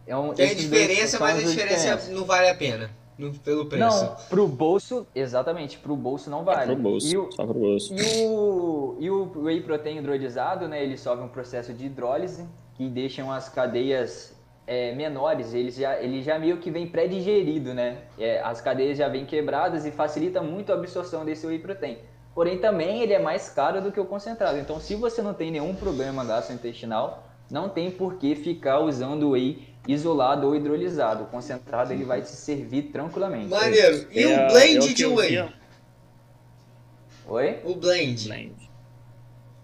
é 0.07 0.17
um, 0.17 0.33
Tem 0.33 0.55
diferença, 0.55 1.19
mas 1.19 1.37
as 1.37 1.43
a 1.45 1.47
diferença 1.47 2.11
não 2.11 2.25
vale 2.25 2.49
a 2.49 2.55
pena. 2.55 2.89
no- 3.17 3.31
pelo 3.33 3.67
preço. 3.67 3.85
Não, 4.03 4.15
pro 4.29 4.47
bolso, 4.47 5.05
exatamente, 5.15 5.77
pro 5.77 5.95
bolso 5.95 6.29
não 6.29 6.43
vale. 6.43 6.73
Pro 6.73 6.81
bolso, 6.81 7.07
E 7.07 7.17
o, 7.17 7.31
só 7.31 7.45
pro 7.45 7.53
bolso. 7.53 7.93
e 7.95 8.25
o, 8.27 8.97
e 8.99 9.09
o 9.09 9.43
whey 9.43 9.61
protein 9.61 9.99
hidrolisado, 9.99 10.67
né, 10.67 10.83
ele 10.83 10.97
sofre 10.97 11.23
um 11.23 11.29
processo 11.29 11.73
de 11.73 11.85
hidrólise 11.85 12.45
que 12.73 12.89
deixam 12.89 13.31
as 13.31 13.47
cadeias 13.47 14.34
é, 14.67 14.93
menores, 14.93 15.53
ele 15.53 15.69
já, 15.69 15.99
ele 15.99 16.21
já 16.23 16.39
meio 16.39 16.57
que 16.57 16.71
vem 16.71 16.87
pré-digerido, 16.87 17.73
né? 17.73 17.97
É, 18.17 18.41
as 18.41 18.61
cadeias 18.61 18.97
já 18.97 19.07
vêm 19.07 19.25
quebradas 19.25 19.85
e 19.85 19.91
facilita 19.91 20.41
muito 20.41 20.71
a 20.71 20.75
absorção 20.75 21.23
desse 21.23 21.45
whey 21.45 21.59
protein. 21.59 21.97
Porém, 22.33 22.57
também 22.57 23.01
ele 23.01 23.13
é 23.13 23.19
mais 23.19 23.49
caro 23.49 23.81
do 23.81 23.91
que 23.91 23.99
o 23.99 24.05
concentrado. 24.05 24.57
Então, 24.57 24.79
se 24.79 24.95
você 24.95 25.21
não 25.21 25.33
tem 25.33 25.51
nenhum 25.51 25.73
problema 25.75 26.25
gastrointestinal, 26.25 27.23
não 27.49 27.69
tem 27.69 27.91
por 27.91 28.15
que 28.15 28.35
ficar 28.35 28.79
usando 28.79 29.31
whey 29.31 29.75
isolado 29.87 30.47
ou 30.47 30.55
hidrolisado. 30.55 31.23
O 31.23 31.27
concentrado 31.27 31.93
ele 31.93 32.03
vai 32.03 32.21
te 32.21 32.29
servir 32.29 32.91
tranquilamente. 32.91 33.49
Maneiro. 33.49 34.07
E 34.11 34.23
É, 34.23 34.27
o 34.27 34.31
é 34.31 34.47
blend 34.47 34.79
o 34.79 34.87
que 34.87 34.93
de 34.93 35.05
whey? 35.05 35.49
Oi? 37.27 37.59
O 37.63 37.75
blend. 37.75 38.27
Blend. 38.27 38.69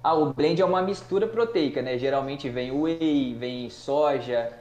Ah, 0.03 0.15
o 0.15 0.34
blend 0.34 0.62
é 0.62 0.65
uma 0.65 0.81
mistura 0.81 1.27
proteica, 1.27 1.81
né? 1.81 1.98
Geralmente 1.98 2.50
vem 2.50 2.72
whey, 2.72 3.36
vem 3.36 3.70
soja, 3.70 4.51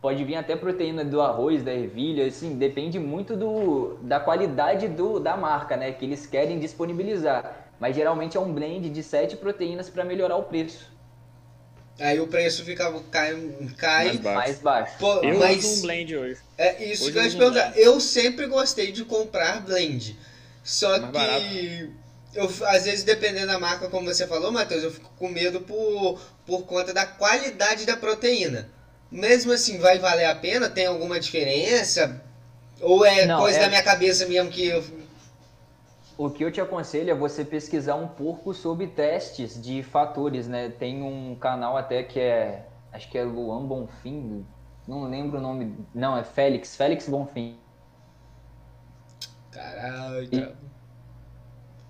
pode 0.00 0.24
vir 0.24 0.34
até 0.36 0.56
proteína 0.56 1.04
do 1.04 1.20
arroz, 1.20 1.62
da 1.62 1.72
ervilha, 1.72 2.26
assim, 2.26 2.56
depende 2.56 2.98
muito 2.98 3.36
do, 3.36 3.98
da 4.02 4.18
qualidade 4.20 4.88
do, 4.88 5.20
da 5.20 5.36
marca, 5.36 5.76
né? 5.76 5.92
Que 5.92 6.04
eles 6.04 6.26
querem 6.26 6.58
disponibilizar. 6.58 7.70
Mas 7.78 7.94
geralmente 7.96 8.36
é 8.36 8.40
um 8.40 8.52
blend 8.52 8.90
de 8.90 9.02
sete 9.02 9.36
proteínas 9.36 9.88
para 9.90 10.04
melhorar 10.04 10.36
o 10.36 10.44
preço 10.44 10.90
Aí 12.00 12.18
o 12.20 12.26
preço 12.26 12.64
fica, 12.64 12.90
cai, 13.10 13.34
cai 13.76 14.04
Mais 14.06 14.20
baixo. 14.20 14.34
mais 14.38 14.58
baixo. 14.60 14.98
Pô, 14.98 15.22
Eu 15.22 15.38
mas 15.38 15.64
uso 15.64 15.78
um 15.78 15.80
blend 15.82 16.16
hoje. 16.16 16.40
é 16.58 16.84
isso 16.84 17.04
Hoje 17.04 17.12
que 17.12 17.18
eu 17.18 17.22
ia 17.22 17.30
te 17.30 17.36
um 17.36 17.38
perguntar. 17.38 17.78
Eu 17.78 18.00
sempre 18.00 18.46
gostei 18.46 18.92
de 18.92 19.04
comprar 19.04 19.60
blend. 19.60 20.18
Só 20.64 20.88
Mais 20.88 21.04
que 21.04 21.10
barato. 21.12 21.44
eu, 22.34 22.44
às 22.68 22.84
vezes, 22.84 23.04
dependendo 23.04 23.48
da 23.48 23.58
marca, 23.58 23.88
como 23.88 24.06
você 24.12 24.26
falou, 24.26 24.50
Matheus, 24.50 24.82
eu 24.82 24.90
fico 24.90 25.10
com 25.16 25.28
medo 25.28 25.60
por, 25.62 26.20
por 26.46 26.64
conta 26.66 26.92
da 26.94 27.04
qualidade 27.06 27.84
da 27.86 27.96
proteína. 27.96 28.70
Mesmo 29.12 29.52
assim, 29.52 29.78
vai 29.78 29.98
valer 29.98 30.24
a 30.24 30.34
pena? 30.34 30.70
Tem 30.70 30.86
alguma 30.86 31.20
diferença? 31.20 32.20
Ou 32.80 33.04
é 33.04 33.26
Não, 33.26 33.40
coisa 33.40 33.58
é- 33.58 33.60
da 33.60 33.68
minha 33.68 33.82
cabeça 33.82 34.26
mesmo 34.26 34.50
que 34.50 34.66
eu. 34.66 34.82
O 36.16 36.30
que 36.30 36.42
eu 36.44 36.50
te 36.50 36.60
aconselho 36.60 37.10
é 37.10 37.14
você 37.14 37.44
pesquisar 37.44 37.94
um 37.96 38.08
pouco 38.08 38.54
sobre 38.54 38.86
testes 38.86 39.60
de 39.60 39.82
fatores, 39.82 40.48
né? 40.48 40.70
Tem 40.70 41.02
um 41.02 41.36
canal 41.36 41.76
até 41.76 42.02
que 42.02 42.18
é, 42.18 42.66
acho 42.92 43.10
que 43.10 43.18
é 43.18 43.22
Luan 43.24 43.66
Bonfim, 43.66 44.46
não 44.88 45.04
lembro 45.04 45.38
o 45.38 45.40
nome, 45.42 45.76
não, 45.94 46.16
é 46.16 46.24
Félix, 46.24 46.74
Félix 46.74 47.08
Bonfim. 47.08 47.56
Caralho, 49.50 50.28
E- 50.32 50.54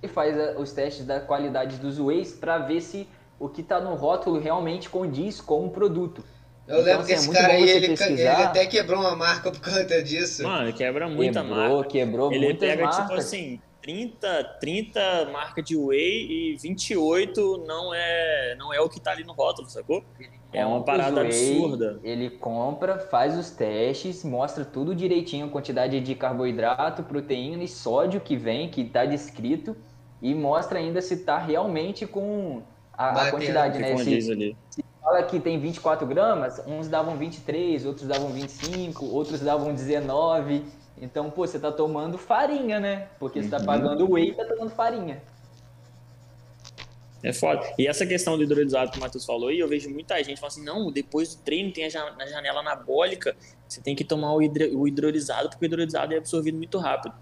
e 0.03 0.09
faz 0.09 0.35
os 0.59 0.73
testes 0.73 1.05
da 1.07 1.21
qualidade 1.21 1.77
dos 1.77 1.99
wheys 1.99 2.33
para 2.33 2.59
ver 2.59 2.81
se 2.81 3.09
o 3.39 3.49
que 3.49 3.61
está 3.61 3.81
no 3.81 3.95
rótulo 3.95 4.41
realmente 4.41 4.89
condiz 4.91 5.41
com 5.41 5.67
o 5.67 5.71
produto. 5.71 6.25
Eu 6.67 6.81
Então, 6.81 6.85
lembro 6.85 7.01
assim, 7.01 7.07
que 7.07 7.13
é 7.13 7.17
esse 7.17 7.27
muito 7.27 7.41
cara 7.41 7.53
aí, 7.55 7.69
ele, 7.69 7.87
ele 7.87 8.29
até 8.29 8.67
quebrou 8.67 9.01
uma 9.01 9.17
marca 9.17 9.51
por 9.51 9.61
conta 9.61 10.03
disso. 10.03 10.43
Mano, 10.43 10.73
quebra 10.73 11.09
muita 11.09 11.43
quebrou, 11.43 11.77
marca. 11.77 11.89
quebrou 11.89 12.33
Ele 12.33 12.55
pega, 12.55 12.85
marcas. 12.85 13.03
tipo 13.03 13.15
assim, 13.15 13.61
30, 13.83 14.45
30 14.61 15.31
marca 15.33 15.61
de 15.61 15.77
whey 15.77 16.53
e 16.53 16.57
28 16.57 17.65
não 17.67 17.93
é, 17.93 18.55
não 18.57 18.73
é 18.73 18.81
o 18.81 18.89
que 18.89 19.01
tá 19.01 19.11
ali 19.11 19.25
no 19.25 19.33
rótulo, 19.33 19.69
sacou? 19.69 20.05
É 20.53 20.65
uma 20.65 20.85
parada 20.85 21.23
whey, 21.23 21.27
absurda. 21.27 21.99
Ele 22.05 22.31
compra, 22.31 22.99
faz 22.99 23.37
os 23.37 23.51
testes, 23.51 24.23
mostra 24.23 24.65
tudo 24.65 24.95
direitinho, 24.95 25.47
a 25.47 25.49
quantidade 25.49 26.01
de 26.01 26.15
carboidrato, 26.15 27.03
proteína 27.03 27.65
e 27.65 27.69
sódio 27.69 28.21
que 28.21 28.37
vem, 28.37 28.71
que 28.71 28.83
está 28.83 29.05
descrito, 29.05 29.77
e 30.21 30.33
mostra 30.35 30.79
ainda 30.79 31.03
se 31.03 31.15
está 31.15 31.39
realmente 31.39 32.07
com 32.07 32.63
a, 32.93 33.23
a 33.23 33.31
quantidade, 33.31 33.79
Que 33.79 33.83
né? 33.83 33.97
Se 33.97 34.31
ali. 34.31 34.57
Fala 35.03 35.23
que 35.25 35.41
tem 35.41 35.59
24 35.59 36.07
gramas, 36.07 36.63
uns 36.67 36.89
davam 36.89 37.17
23, 37.17 37.85
outros 37.85 38.07
davam 38.07 38.31
25, 38.33 39.05
outros 39.07 39.41
davam 39.41 39.75
19. 39.75 40.65
Então, 41.01 41.31
pô, 41.31 41.47
você 41.47 41.59
tá 41.59 41.73
tomando 41.73 42.17
farinha, 42.17 42.79
né? 42.79 43.09
Porque 43.19 43.43
você 43.43 43.49
tá 43.49 43.59
Uhum. 43.59 43.67
pagando 43.67 44.11
whey 44.13 44.31
e 44.31 44.35
tá 44.35 44.45
tomando 44.45 44.71
farinha. 44.71 45.21
É 47.23 47.33
foda. 47.33 47.63
E 47.79 47.87
essa 47.87 48.05
questão 48.05 48.37
do 48.37 48.43
hidrolisado 48.43 48.91
que 48.91 48.97
o 48.97 49.01
Matheus 49.01 49.25
falou 49.25 49.49
aí, 49.49 49.59
eu 49.61 49.69
vejo 49.69 49.89
muita 49.89 50.17
gente 50.25 50.41
falando 50.41 50.53
assim, 50.53 50.65
não, 50.65 50.91
depois 50.91 51.35
do 51.35 51.43
treino 51.43 51.73
tem 51.73 51.85
a 51.85 51.89
janela 51.89 52.61
anabólica, 52.61 53.37
você 53.69 53.81
tem 53.81 53.95
que 53.95 54.05
tomar 54.05 54.33
o, 54.35 54.43
hidro, 54.43 54.77
o 54.77 54.89
hidrolisado, 54.89 55.49
porque 55.51 55.65
o 55.65 55.67
hidrolisado 55.67 56.13
é 56.15 56.17
absorvido 56.19 56.57
muito 56.57 56.79
rápido. 56.79 57.15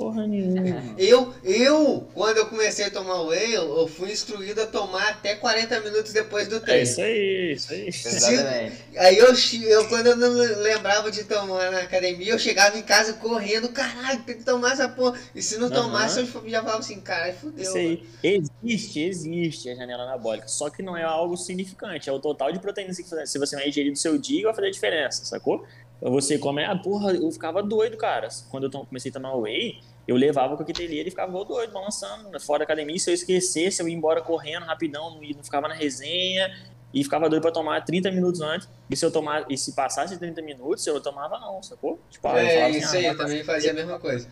Porra 0.00 0.26
nenhuma. 0.26 0.60
Eu, 0.98 1.32
eu, 1.44 2.08
quando 2.14 2.38
eu 2.38 2.46
comecei 2.46 2.86
a 2.86 2.90
tomar 2.90 3.22
whey, 3.22 3.54
eu, 3.54 3.86
fui 3.88 4.10
instruído 4.12 4.60
a 4.60 4.66
tomar 4.66 5.08
até 5.08 5.34
40 5.34 5.80
minutos 5.80 6.12
depois 6.12 6.46
do 6.46 6.60
treino. 6.60 6.80
É 6.80 6.82
isso 6.82 7.00
aí, 7.00 7.52
isso 7.52 7.72
aí. 7.72 7.88
Exatamente. 7.88 8.76
Aí 8.96 9.18
eu, 9.18 9.28
eu, 9.68 9.88
quando 9.88 10.06
eu 10.08 10.16
não 10.16 10.30
lembrava 10.62 11.10
de 11.10 11.24
tomar 11.24 11.70
na 11.70 11.80
academia, 11.80 12.32
eu 12.32 12.38
chegava 12.38 12.78
em 12.78 12.82
casa 12.82 13.14
correndo, 13.14 13.68
caralho, 13.70 14.22
tem 14.22 14.36
que 14.36 14.44
tomar 14.44 14.72
essa 14.72 14.88
porra. 14.88 15.18
E 15.34 15.42
se 15.42 15.58
não 15.58 15.68
uhum. 15.68 15.74
tomasse, 15.74 16.20
eu 16.20 16.26
já 16.48 16.60
falava 16.60 16.78
assim, 16.78 17.00
caralho, 17.00 17.34
fudeu. 17.34 17.62
Isso 17.62 17.76
aí. 17.76 18.06
Existe, 18.22 19.00
existe 19.00 19.70
a 19.70 19.74
janela 19.74 20.04
anabólica, 20.04 20.48
só 20.48 20.70
que 20.70 20.82
não 20.82 20.96
é 20.96 21.02
algo 21.02 21.36
significante, 21.36 22.08
é 22.08 22.12
o 22.12 22.20
total 22.20 22.52
de 22.52 22.58
proteínas 22.58 22.96
que 22.96 23.04
se 23.04 23.38
você 23.38 23.56
vai 23.56 23.68
ingerir 23.68 23.92
do 23.92 23.98
seu 23.98 24.18
dia 24.18 24.44
vai 24.44 24.54
fazer 24.54 24.70
diferença, 24.70 25.24
sacou? 25.24 25.64
Você 26.00 26.38
come, 26.38 26.64
ah, 26.64 26.76
porra, 26.76 27.12
eu 27.12 27.30
ficava 27.30 27.62
doido, 27.62 27.96
cara. 27.96 28.28
Quando 28.50 28.64
eu 28.64 28.70
comecei 28.70 29.10
a 29.10 29.14
tomar 29.14 29.34
whey, 29.34 29.80
eu 30.06 30.16
levava 30.16 30.48
com 30.48 30.54
a 30.54 30.58
coqueteleira 30.58 31.08
e 31.08 31.10
ficava 31.10 31.32
doido, 31.44 31.72
balançando, 31.72 32.38
fora 32.40 32.60
da 32.60 32.64
academia. 32.64 32.98
Se 32.98 33.10
eu 33.10 33.14
esquecesse, 33.14 33.80
eu 33.80 33.88
ia 33.88 33.94
embora 33.94 34.20
correndo 34.20 34.64
rapidão, 34.64 35.14
não, 35.14 35.22
ia, 35.22 35.34
não 35.36 35.44
ficava 35.44 35.68
na 35.68 35.74
resenha 35.74 36.50
e 36.92 37.04
ficava 37.04 37.28
doido 37.28 37.42
pra 37.42 37.52
tomar 37.52 37.84
30 37.84 38.10
minutos 38.10 38.40
antes. 38.40 38.68
E 38.88 38.96
se 38.96 39.04
eu 39.04 39.10
tomar, 39.10 39.46
e 39.48 39.56
se 39.56 39.72
passasse 39.72 40.18
30 40.18 40.42
minutos, 40.42 40.86
eu 40.86 41.00
tomava 41.00 41.38
não, 41.38 41.62
sacou? 41.62 42.00
Tipo, 42.10 42.28
ah, 42.28 42.40
é, 42.40 42.66
assim, 42.66 42.78
isso 42.78 42.96
ah, 42.96 42.98
aí, 42.98 43.06
eu 43.06 43.16
também 43.16 43.44
fazia 43.44 43.70
a 43.70 43.74
mesma 43.74 43.98
coisa. 43.98 44.28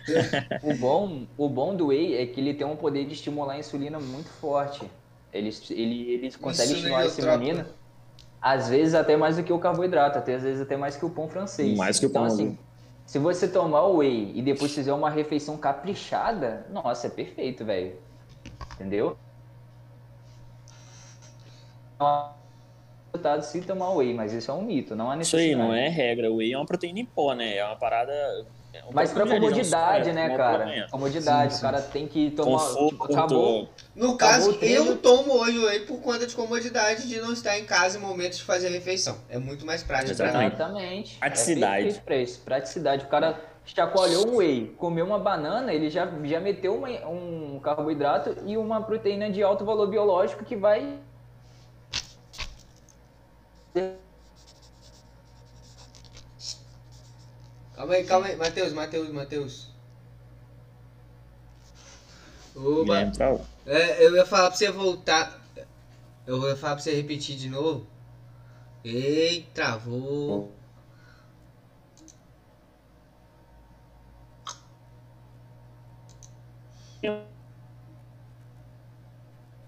o, 0.62 0.74
bom, 0.74 1.26
o 1.36 1.48
bom 1.48 1.74
do 1.74 1.88
whey 1.88 2.16
é 2.16 2.26
que 2.26 2.40
ele 2.40 2.54
tem 2.54 2.66
um 2.66 2.76
poder 2.76 3.06
de 3.06 3.14
estimular 3.14 3.54
a 3.54 3.58
insulina 3.58 3.98
muito 3.98 4.28
forte. 4.28 4.82
Ele, 5.32 5.50
ele, 5.70 6.12
ele 6.12 6.32
consegue 6.32 6.72
estimular 6.72 7.00
a 7.00 7.06
insulina 7.06 7.66
às 8.40 8.68
vezes 8.68 8.94
até 8.94 9.16
mais 9.16 9.36
do 9.36 9.42
que 9.42 9.52
o 9.52 9.58
carboidrato, 9.58 10.18
até 10.18 10.34
às 10.34 10.42
vezes 10.42 10.62
até 10.62 10.76
mais 10.76 10.96
que 10.96 11.04
o 11.04 11.10
pão 11.10 11.28
francês. 11.28 11.76
Mais 11.76 11.98
que 11.98 12.06
o 12.06 12.08
então, 12.08 12.22
pão. 12.22 12.32
Assim, 12.32 12.58
se 13.06 13.18
você 13.18 13.48
tomar 13.48 13.82
o 13.82 13.96
whey 13.98 14.32
e 14.34 14.42
depois 14.42 14.74
fizer 14.74 14.92
uma 14.92 15.10
refeição 15.10 15.56
caprichada, 15.56 16.66
nossa, 16.70 17.06
é 17.08 17.10
perfeito, 17.10 17.64
velho. 17.64 17.96
Entendeu? 18.74 19.16
resultado 23.12 23.42
se 23.42 23.60
tomar 23.62 23.90
whey, 23.92 24.14
mas 24.14 24.32
isso 24.32 24.50
é 24.50 24.54
um 24.54 24.62
mito, 24.62 24.96
não 24.96 25.10
há 25.10 25.16
necessidade. 25.16 25.50
Isso 25.50 25.60
aí, 25.60 25.68
não 25.68 25.74
é 25.74 25.88
regra. 25.88 26.30
O 26.30 26.36
whey 26.36 26.52
é 26.52 26.56
uma 26.56 26.66
proteína 26.66 27.00
em 27.00 27.04
pó, 27.04 27.34
né? 27.34 27.56
É 27.56 27.64
uma 27.64 27.76
parada 27.76 28.12
é 28.72 28.82
Mas 28.92 29.12
pra 29.12 29.26
comodidade, 29.26 30.12
né, 30.12 30.36
cara? 30.36 30.86
Comodidade, 30.90 31.52
sim, 31.52 31.58
sim. 31.58 31.66
o 31.66 31.70
cara 31.70 31.82
tem 31.82 32.06
que 32.06 32.30
tomar. 32.30 32.58
Conforto, 32.58 32.88
tipo, 32.90 33.04
acabou. 33.12 33.68
No 33.94 34.16
caso, 34.16 34.52
eu 34.62 34.96
tomo 34.96 35.32
hoje 35.40 35.58
whey 35.58 35.80
por 35.80 36.00
conta 36.00 36.26
de 36.26 36.34
comodidade 36.34 37.08
de 37.08 37.20
não 37.20 37.32
estar 37.32 37.58
em 37.58 37.64
casa 37.64 37.98
em 37.98 38.00
momentos 38.00 38.38
de 38.38 38.44
fazer 38.44 38.68
refeição. 38.68 39.18
É 39.28 39.38
muito 39.38 39.66
mais 39.66 39.82
prático 39.82 40.12
Exatamente. 40.12 40.56
pra 40.56 40.68
mim. 40.68 40.74
Exatamente. 40.78 41.18
Praticidade. 41.18 41.88
É 41.88 41.92
pra 42.00 42.16
isso. 42.16 42.40
Praticidade. 42.40 43.04
O 43.04 43.08
cara 43.08 43.40
chacoalhou 43.64 44.28
um 44.28 44.36
whey, 44.36 44.74
comeu 44.78 45.04
uma 45.04 45.18
banana, 45.18 45.72
ele 45.72 45.90
já, 45.90 46.08
já 46.24 46.40
meteu 46.40 46.74
uma, 46.74 46.88
um 47.08 47.60
carboidrato 47.60 48.36
e 48.46 48.56
uma 48.56 48.82
proteína 48.82 49.30
de 49.30 49.42
alto 49.42 49.64
valor 49.64 49.86
biológico 49.86 50.44
que 50.44 50.56
vai 50.56 50.98
Calma 57.80 57.94
aí, 57.94 58.04
calma 58.04 58.26
aí. 58.26 58.36
Matheus, 58.36 58.74
Matheus, 58.74 59.08
Matheus. 59.08 59.70
Oba. 62.54 63.10
É, 63.64 64.04
eu 64.04 64.14
ia 64.14 64.26
falar 64.26 64.48
pra 64.48 64.58
você 64.58 64.70
voltar. 64.70 65.40
Eu 66.26 66.46
ia 66.46 66.56
falar 66.56 66.74
pra 66.74 66.84
você 66.84 66.94
repetir 66.94 67.38
de 67.38 67.48
novo. 67.48 67.86
Ei, 68.84 69.48
travou. 69.54 70.54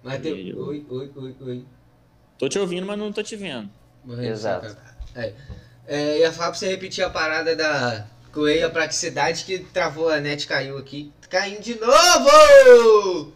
Matheus, 0.02 0.54
oi, 0.54 0.86
oi, 0.90 1.12
oi, 1.16 1.36
oi. 1.40 1.66
Tô 2.36 2.46
te 2.46 2.58
ouvindo, 2.58 2.86
mas 2.86 2.98
não 2.98 3.10
tô 3.10 3.22
te 3.22 3.36
vendo. 3.36 3.70
Exato. 4.20 4.76
É. 5.14 5.34
É, 5.86 6.18
ia 6.20 6.32
falar 6.32 6.50
pra 6.50 6.58
você 6.58 6.68
repetir 6.68 7.04
a 7.04 7.10
parada 7.10 7.56
da 7.56 8.06
Coelho, 8.32 8.66
a 8.66 8.70
praticidade 8.70 9.44
que 9.44 9.58
travou 9.58 10.08
a 10.08 10.18
net 10.18 10.46
caiu 10.46 10.78
aqui. 10.78 11.12
Caindo 11.28 11.60
de 11.60 11.78
novo! 11.78 13.32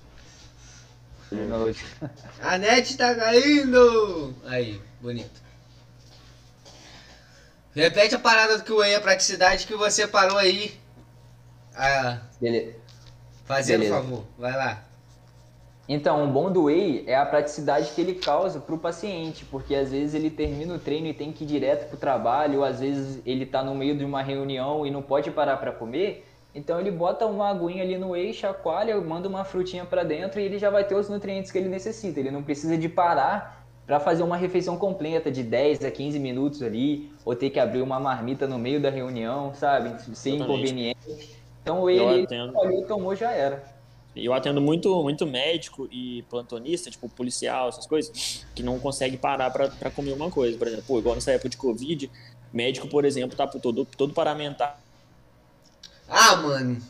De 1.30 1.36
novo. 1.36 1.74
A 2.40 2.56
net 2.56 2.96
tá 2.96 3.14
caindo! 3.14 4.34
Aí, 4.44 4.80
bonito. 5.00 5.42
Repete 7.74 8.14
a 8.14 8.18
parada 8.18 8.56
do 8.56 8.64
que 8.64 8.72
o 8.72 8.80
a 8.80 9.00
praticidade 9.00 9.66
que 9.66 9.74
você 9.74 10.06
parou 10.06 10.38
aí. 10.38 10.80
Ah, 11.74 12.20
Beleza. 12.40 12.74
Fazendo 13.44 13.80
Beleza. 13.80 13.96
favor, 13.96 14.24
vai 14.38 14.52
lá. 14.52 14.85
Então, 15.88 16.24
o 16.24 16.26
bom 16.26 16.50
do 16.50 16.64
whey 16.64 17.04
é 17.06 17.14
a 17.14 17.24
praticidade 17.24 17.92
que 17.92 18.00
ele 18.00 18.14
causa 18.14 18.58
para 18.58 18.74
o 18.74 18.78
paciente, 18.78 19.44
porque 19.44 19.74
às 19.74 19.92
vezes 19.92 20.14
ele 20.14 20.30
termina 20.30 20.74
o 20.74 20.78
treino 20.78 21.06
e 21.06 21.14
tem 21.14 21.30
que 21.30 21.44
ir 21.44 21.46
direto 21.46 21.86
para 21.88 21.96
o 21.96 21.98
trabalho, 21.98 22.58
ou 22.58 22.64
às 22.64 22.80
vezes 22.80 23.22
ele 23.24 23.44
está 23.44 23.62
no 23.62 23.74
meio 23.74 23.96
de 23.96 24.04
uma 24.04 24.20
reunião 24.20 24.84
e 24.84 24.90
não 24.90 25.00
pode 25.00 25.30
parar 25.30 25.58
para 25.58 25.70
comer. 25.70 26.26
Então 26.52 26.80
ele 26.80 26.90
bota 26.90 27.26
uma 27.26 27.50
aguinha 27.50 27.84
ali 27.84 27.96
no 27.96 28.10
whey, 28.10 28.32
chacoalha, 28.32 29.00
manda 29.00 29.28
uma 29.28 29.44
frutinha 29.44 29.84
para 29.84 30.02
dentro 30.02 30.40
e 30.40 30.44
ele 30.44 30.58
já 30.58 30.70
vai 30.70 30.82
ter 30.84 30.94
os 30.94 31.08
nutrientes 31.08 31.52
que 31.52 31.58
ele 31.58 31.68
necessita. 31.68 32.18
Ele 32.18 32.30
não 32.30 32.42
precisa 32.42 32.76
de 32.76 32.88
parar 32.88 33.64
para 33.86 34.00
fazer 34.00 34.24
uma 34.24 34.36
refeição 34.36 34.76
completa 34.76 35.30
de 35.30 35.44
10 35.44 35.84
a 35.84 35.90
15 35.90 36.18
minutos 36.18 36.62
ali, 36.62 37.12
ou 37.24 37.36
ter 37.36 37.50
que 37.50 37.60
abrir 37.60 37.82
uma 37.82 38.00
marmita 38.00 38.44
no 38.48 38.58
meio 38.58 38.80
da 38.80 38.90
reunião, 38.90 39.54
sabe? 39.54 39.94
Sem 40.16 40.40
inconveniente. 40.40 41.36
Então 41.62 41.82
o 41.82 41.84
whey 41.84 42.00
ele 42.00 42.26
olhou, 42.54 42.82
tomou 42.86 43.14
já 43.14 43.30
era 43.30 43.75
eu 44.16 44.32
atendo 44.32 44.60
muito, 44.60 45.02
muito 45.02 45.26
médico 45.26 45.86
e 45.92 46.22
plantonista, 46.30 46.90
tipo 46.90 47.08
policial, 47.08 47.68
essas 47.68 47.86
coisas, 47.86 48.46
que 48.54 48.62
não 48.62 48.78
consegue 48.78 49.16
parar 49.16 49.50
para 49.50 49.90
comer 49.90 50.12
uma 50.12 50.30
coisa. 50.30 50.56
Por 50.56 50.66
exemplo, 50.66 50.84
pô, 50.86 50.98
igual 50.98 51.14
nessa 51.14 51.32
época 51.32 51.50
de 51.50 51.56
Covid, 51.56 52.10
médico, 52.52 52.88
por 52.88 53.04
exemplo, 53.04 53.36
tá 53.36 53.46
todo, 53.46 53.84
todo 53.84 54.14
paramentado. 54.14 54.76
Ah, 56.08 56.36
mano. 56.36 56.80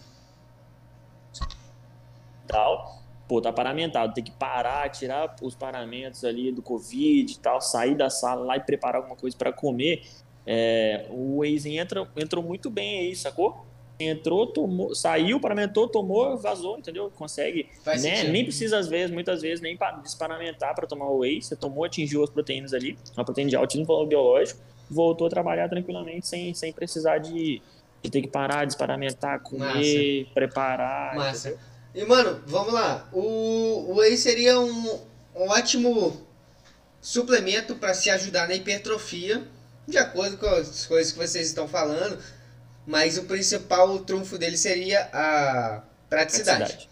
Tal. 2.46 3.02
Pô, 3.26 3.40
tá 3.40 3.52
paramentado, 3.52 4.14
tem 4.14 4.22
que 4.22 4.30
parar, 4.30 4.88
tirar 4.90 5.34
os 5.42 5.56
paramentos 5.56 6.24
ali 6.24 6.52
do 6.52 6.62
Covid 6.62 7.32
e 7.32 7.38
tal, 7.38 7.60
sair 7.60 7.96
da 7.96 8.08
sala 8.08 8.44
lá 8.44 8.56
e 8.56 8.60
preparar 8.60 9.00
alguma 9.00 9.16
coisa 9.16 9.36
para 9.36 9.52
comer. 9.52 10.06
É, 10.46 11.06
o 11.10 11.40
Waze 11.40 11.76
entra, 11.76 12.08
entrou 12.16 12.44
muito 12.44 12.70
bem 12.70 13.00
aí, 13.00 13.16
sacou? 13.16 13.66
Entrou, 13.98 14.46
tomou, 14.46 14.94
saiu, 14.94 15.40
paramentou, 15.40 15.88
tomou, 15.88 16.36
vazou, 16.36 16.78
entendeu? 16.78 17.10
Consegue, 17.16 17.68
né? 17.84 18.24
Nem 18.24 18.44
precisa 18.44 18.78
às 18.78 18.88
vezes, 18.88 19.10
muitas 19.10 19.40
vezes, 19.40 19.60
nem 19.60 19.78
desparamentar 20.02 20.74
para 20.74 20.86
tomar 20.86 21.06
o 21.06 21.18
whey. 21.18 21.40
Você 21.40 21.56
tomou, 21.56 21.84
atingiu 21.84 22.22
as 22.22 22.30
proteínas 22.30 22.74
ali, 22.74 22.98
uma 23.16 23.24
proteína 23.24 23.50
de 23.50 23.56
altíssimo 23.56 23.86
valor 23.86 24.06
biológico, 24.06 24.60
voltou 24.90 25.26
a 25.26 25.30
trabalhar 25.30 25.68
tranquilamente 25.68 26.26
sem, 26.28 26.52
sem 26.52 26.72
precisar 26.72 27.18
de, 27.18 27.62
de 28.02 28.10
ter 28.10 28.20
que 28.20 28.28
parar, 28.28 28.66
desparamentar, 28.66 29.40
comer, 29.40 30.22
Massa. 30.24 30.34
preparar. 30.34 31.16
Massa. 31.16 31.48
Entendeu? 31.48 31.66
E 31.94 32.04
mano, 32.04 32.42
vamos 32.46 32.74
lá. 32.74 33.08
O, 33.12 33.90
o 33.90 33.94
whey 33.96 34.16
seria 34.18 34.60
um, 34.60 35.00
um 35.34 35.48
ótimo 35.48 36.26
suplemento 37.00 37.76
para 37.76 37.94
se 37.94 38.10
ajudar 38.10 38.46
na 38.46 38.54
hipertrofia, 38.54 39.42
de 39.88 39.96
acordo 39.96 40.36
com 40.36 40.46
as 40.46 40.84
coisas 40.84 41.12
que 41.12 41.18
vocês 41.18 41.46
estão 41.46 41.66
falando 41.66 42.18
mas 42.86 43.18
o 43.18 43.24
principal 43.24 43.98
trunfo 44.00 44.38
dele 44.38 44.56
seria 44.56 45.08
a 45.12 45.82
praticidade. 46.08 46.58
praticidade. 46.58 46.88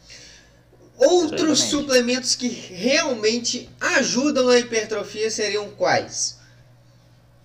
Outros 0.97 1.61
suplementos 1.61 2.35
que 2.37 2.49
realmente 2.49 3.69
ajudam 3.81 4.47
na 4.47 4.59
hipertrofia 4.59 5.31
seriam 5.31 5.71
quais? 5.71 6.39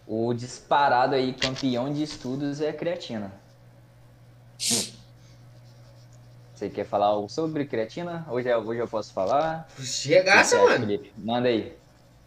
O 0.05 0.33
disparado 0.33 1.15
aí, 1.15 1.33
campeão 1.33 1.91
de 1.91 2.03
estudos, 2.03 2.61
é 2.61 2.69
a 2.69 2.73
creatina. 2.73 3.31
Você 6.53 6.69
quer 6.69 6.85
falar 6.85 7.07
algo 7.07 7.29
sobre 7.29 7.65
creatina? 7.65 8.25
Hoje, 8.29 8.53
hoje 8.53 8.81
eu 8.81 8.87
posso 8.87 9.13
falar? 9.13 9.69
Chegaça, 9.79 10.57
mano. 10.57 10.85
Felipe? 10.85 11.13
Manda 11.17 11.47
aí. 11.47 11.75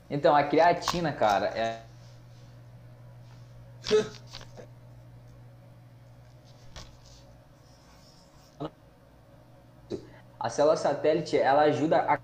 Então, 0.08 0.34
a 0.34 0.42
creatina, 0.42 1.12
cara, 1.12 1.46
é. 1.48 1.82
A 10.42 10.50
célula 10.50 10.76
satélite, 10.76 11.38
ela 11.38 11.62
ajuda 11.62 11.98
a 11.98 12.18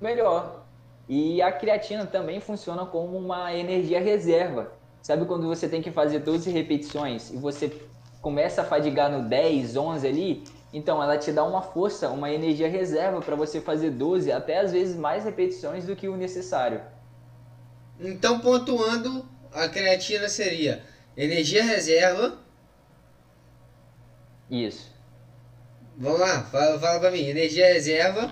melhor. 0.00 0.64
E 1.08 1.42
a 1.42 1.50
creatina 1.50 2.06
também 2.06 2.38
funciona 2.38 2.86
como 2.86 3.18
uma 3.18 3.52
energia 3.52 4.00
reserva. 4.00 4.72
Sabe 5.02 5.24
quando 5.24 5.48
você 5.48 5.68
tem 5.68 5.82
que 5.82 5.90
fazer 5.90 6.20
12 6.20 6.50
repetições 6.50 7.32
e 7.32 7.36
você 7.36 7.72
começa 8.22 8.62
a 8.62 8.64
fadigar 8.64 9.10
no 9.10 9.28
10, 9.28 9.76
11 9.76 10.06
ali? 10.06 10.44
Então 10.76 11.02
ela 11.02 11.16
te 11.16 11.32
dá 11.32 11.42
uma 11.42 11.62
força, 11.62 12.10
uma 12.10 12.30
energia 12.30 12.68
reserva 12.68 13.22
para 13.22 13.34
você 13.34 13.62
fazer 13.62 13.92
12, 13.92 14.30
até 14.30 14.58
às 14.58 14.72
vezes 14.72 14.94
mais 14.94 15.24
repetições 15.24 15.86
do 15.86 15.96
que 15.96 16.06
o 16.06 16.18
necessário. 16.18 16.82
Então, 17.98 18.40
pontuando, 18.40 19.26
a 19.54 19.70
creatina 19.70 20.28
seria 20.28 20.82
energia 21.16 21.64
reserva. 21.64 22.36
Isso. 24.50 24.92
Vamos 25.96 26.20
lá, 26.20 26.42
fala, 26.42 26.78
fala 26.78 27.00
pra 27.00 27.10
mim. 27.10 27.24
Energia 27.26 27.72
reserva. 27.72 28.30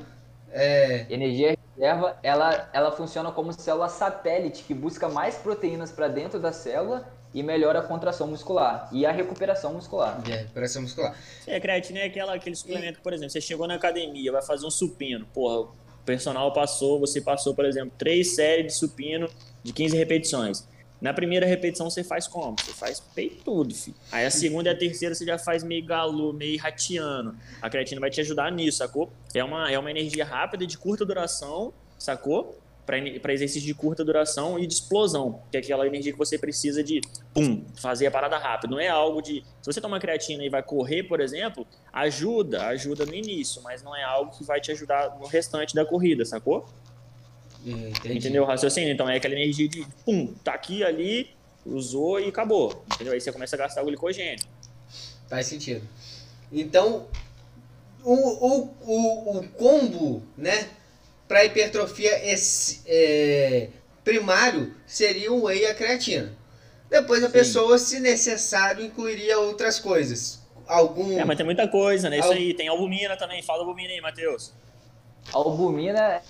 É... 0.52 1.06
Energia 1.08 1.56
reserva, 1.74 2.18
ela, 2.22 2.68
ela 2.74 2.92
funciona 2.92 3.32
como 3.32 3.54
célula 3.54 3.88
satélite 3.88 4.64
que 4.64 4.74
busca 4.74 5.08
mais 5.08 5.36
proteínas 5.36 5.90
para 5.90 6.08
dentro 6.08 6.38
da 6.38 6.52
célula 6.52 7.10
e 7.34 7.42
melhora 7.42 7.80
a 7.80 7.82
contração 7.82 8.28
muscular 8.28 8.88
e 8.92 9.04
a 9.04 9.10
recuperação 9.10 9.74
muscular. 9.74 10.22
É, 10.26 10.36
recuperação 10.36 10.82
muscular. 10.82 11.16
Sim, 11.44 11.50
a 11.50 11.60
creatina 11.60 11.98
é 11.98 12.04
aquela, 12.04 12.34
aquele 12.34 12.54
suplemento, 12.54 13.00
por 13.00 13.12
exemplo, 13.12 13.32
você 13.32 13.40
chegou 13.40 13.66
na 13.66 13.74
academia, 13.74 14.30
vai 14.30 14.42
fazer 14.42 14.64
um 14.64 14.70
supino, 14.70 15.26
porra, 15.34 15.62
o 15.62 16.04
personal 16.06 16.52
passou, 16.52 17.00
você 17.00 17.20
passou, 17.20 17.54
por 17.54 17.64
exemplo, 17.64 17.92
três 17.98 18.36
séries 18.36 18.66
de 18.66 18.78
supino 18.78 19.28
de 19.64 19.72
15 19.72 19.96
repetições. 19.96 20.68
Na 21.00 21.12
primeira 21.12 21.44
repetição 21.44 21.90
você 21.90 22.04
faz 22.04 22.26
como? 22.26 22.56
Você 22.58 22.72
faz 22.72 23.00
peitudo, 23.00 23.74
filho. 23.74 23.96
Aí 24.10 24.24
a 24.24 24.30
segunda 24.30 24.70
e 24.70 24.72
a 24.72 24.78
terceira 24.78 25.14
você 25.14 25.26
já 25.26 25.36
faz 25.36 25.62
meio 25.62 25.84
galo, 25.84 26.32
meio 26.32 26.58
ratiano. 26.58 27.36
A 27.60 27.68
creatina 27.68 28.00
vai 28.00 28.10
te 28.10 28.20
ajudar 28.20 28.50
nisso, 28.50 28.78
sacou? 28.78 29.12
É 29.34 29.44
uma, 29.44 29.70
é 29.70 29.78
uma 29.78 29.90
energia 29.90 30.24
rápida, 30.24 30.66
de 30.66 30.78
curta 30.78 31.04
duração, 31.04 31.74
sacou? 31.98 32.58
Para 32.86 33.32
exercício 33.32 33.66
de 33.66 33.74
curta 33.74 34.04
duração 34.04 34.58
e 34.58 34.66
de 34.66 34.74
explosão, 34.74 35.42
que 35.50 35.56
é 35.56 35.60
aquela 35.60 35.86
energia 35.86 36.12
que 36.12 36.18
você 36.18 36.36
precisa 36.36 36.84
de, 36.84 37.00
pum, 37.32 37.64
fazer 37.76 38.06
a 38.06 38.10
parada 38.10 38.36
rápida. 38.36 38.70
Não 38.70 38.80
é 38.80 38.88
algo 38.88 39.22
de. 39.22 39.42
Se 39.62 39.72
você 39.72 39.80
toma 39.80 39.98
creatina 39.98 40.44
e 40.44 40.50
vai 40.50 40.62
correr, 40.62 41.04
por 41.04 41.20
exemplo, 41.20 41.66
ajuda, 41.92 42.66
ajuda 42.66 43.06
no 43.06 43.14
início, 43.14 43.62
mas 43.62 43.82
não 43.82 43.96
é 43.96 44.02
algo 44.02 44.36
que 44.36 44.44
vai 44.44 44.60
te 44.60 44.70
ajudar 44.72 45.18
no 45.18 45.26
restante 45.26 45.74
da 45.74 45.84
corrida, 45.84 46.24
sacou? 46.24 46.66
Entendi. 47.64 48.18
Entendeu 48.18 48.42
o 48.42 48.46
raciocínio? 48.46 48.92
Então 48.92 49.08
é 49.08 49.16
aquela 49.16 49.34
energia 49.34 49.66
de 49.66 49.86
pum, 50.04 50.34
tá 50.44 50.52
aqui, 50.52 50.84
ali, 50.84 51.30
usou 51.64 52.20
e 52.20 52.28
acabou. 52.28 52.84
Entendeu? 52.94 53.14
Aí 53.14 53.20
você 53.20 53.32
começa 53.32 53.56
a 53.56 53.58
gastar 53.58 53.82
o 53.82 53.86
glicogênio. 53.86 54.44
Faz 55.28 55.46
sentido. 55.46 55.88
Então, 56.52 57.06
o, 58.04 58.12
o, 58.12 58.74
o, 58.82 59.38
o 59.38 59.48
combo, 59.48 60.22
né, 60.36 60.68
para 61.28 61.44
hipertrofia 61.44 62.30
esse, 62.32 62.82
é, 62.86 63.68
primário 64.02 64.74
seria 64.86 65.32
o 65.32 65.44
whey 65.44 65.62
e 65.62 65.66
a 65.66 65.74
creatina. 65.74 66.32
Depois 66.90 67.22
a 67.24 67.26
Sim. 67.26 67.32
pessoa, 67.32 67.78
se 67.78 67.98
necessário, 68.00 68.84
incluiria 68.84 69.38
outras 69.38 69.80
coisas. 69.80 70.42
Algum. 70.66 71.18
É, 71.18 71.24
mas 71.24 71.36
tem 71.36 71.44
muita 71.44 71.66
coisa, 71.68 72.08
né? 72.08 72.18
Isso 72.18 72.28
Al- 72.28 72.34
aí. 72.34 72.54
Tem 72.54 72.68
albumina 72.68 73.16
também. 73.16 73.42
Fala 73.42 73.60
albumina 73.60 73.90
aí, 73.92 74.00
Matheus. 74.00 74.52
Albumina 75.32 76.22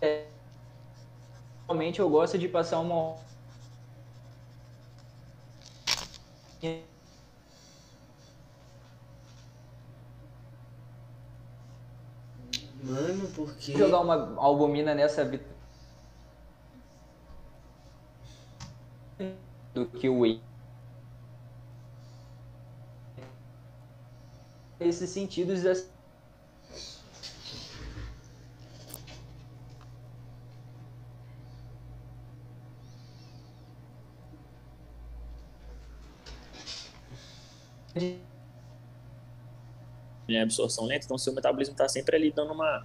é- 0.00 0.24
Realmente 1.66 2.00
eu 2.00 2.08
gosto 2.08 2.38
de 2.38 2.48
passar 2.48 2.80
uma 2.80 3.16
Mano, 12.82 13.28
por 13.28 13.54
quê? 13.54 13.72
jogar 13.78 14.00
uma 14.00 14.34
albumina 14.36 14.92
nessa 14.94 15.24
do 19.72 19.86
que 19.86 20.08
o 20.08 20.20
whey. 20.20 20.42
Esses 24.80 25.08
sentidos 25.10 25.64
assim, 25.64 25.88
É 40.36 40.42
absorção 40.42 40.84
lenta, 40.86 41.04
então 41.04 41.18
seu 41.18 41.32
metabolismo 41.32 41.74
tá 41.74 41.88
sempre 41.88 42.16
ali 42.16 42.30
dando 42.30 42.52
uma, 42.52 42.82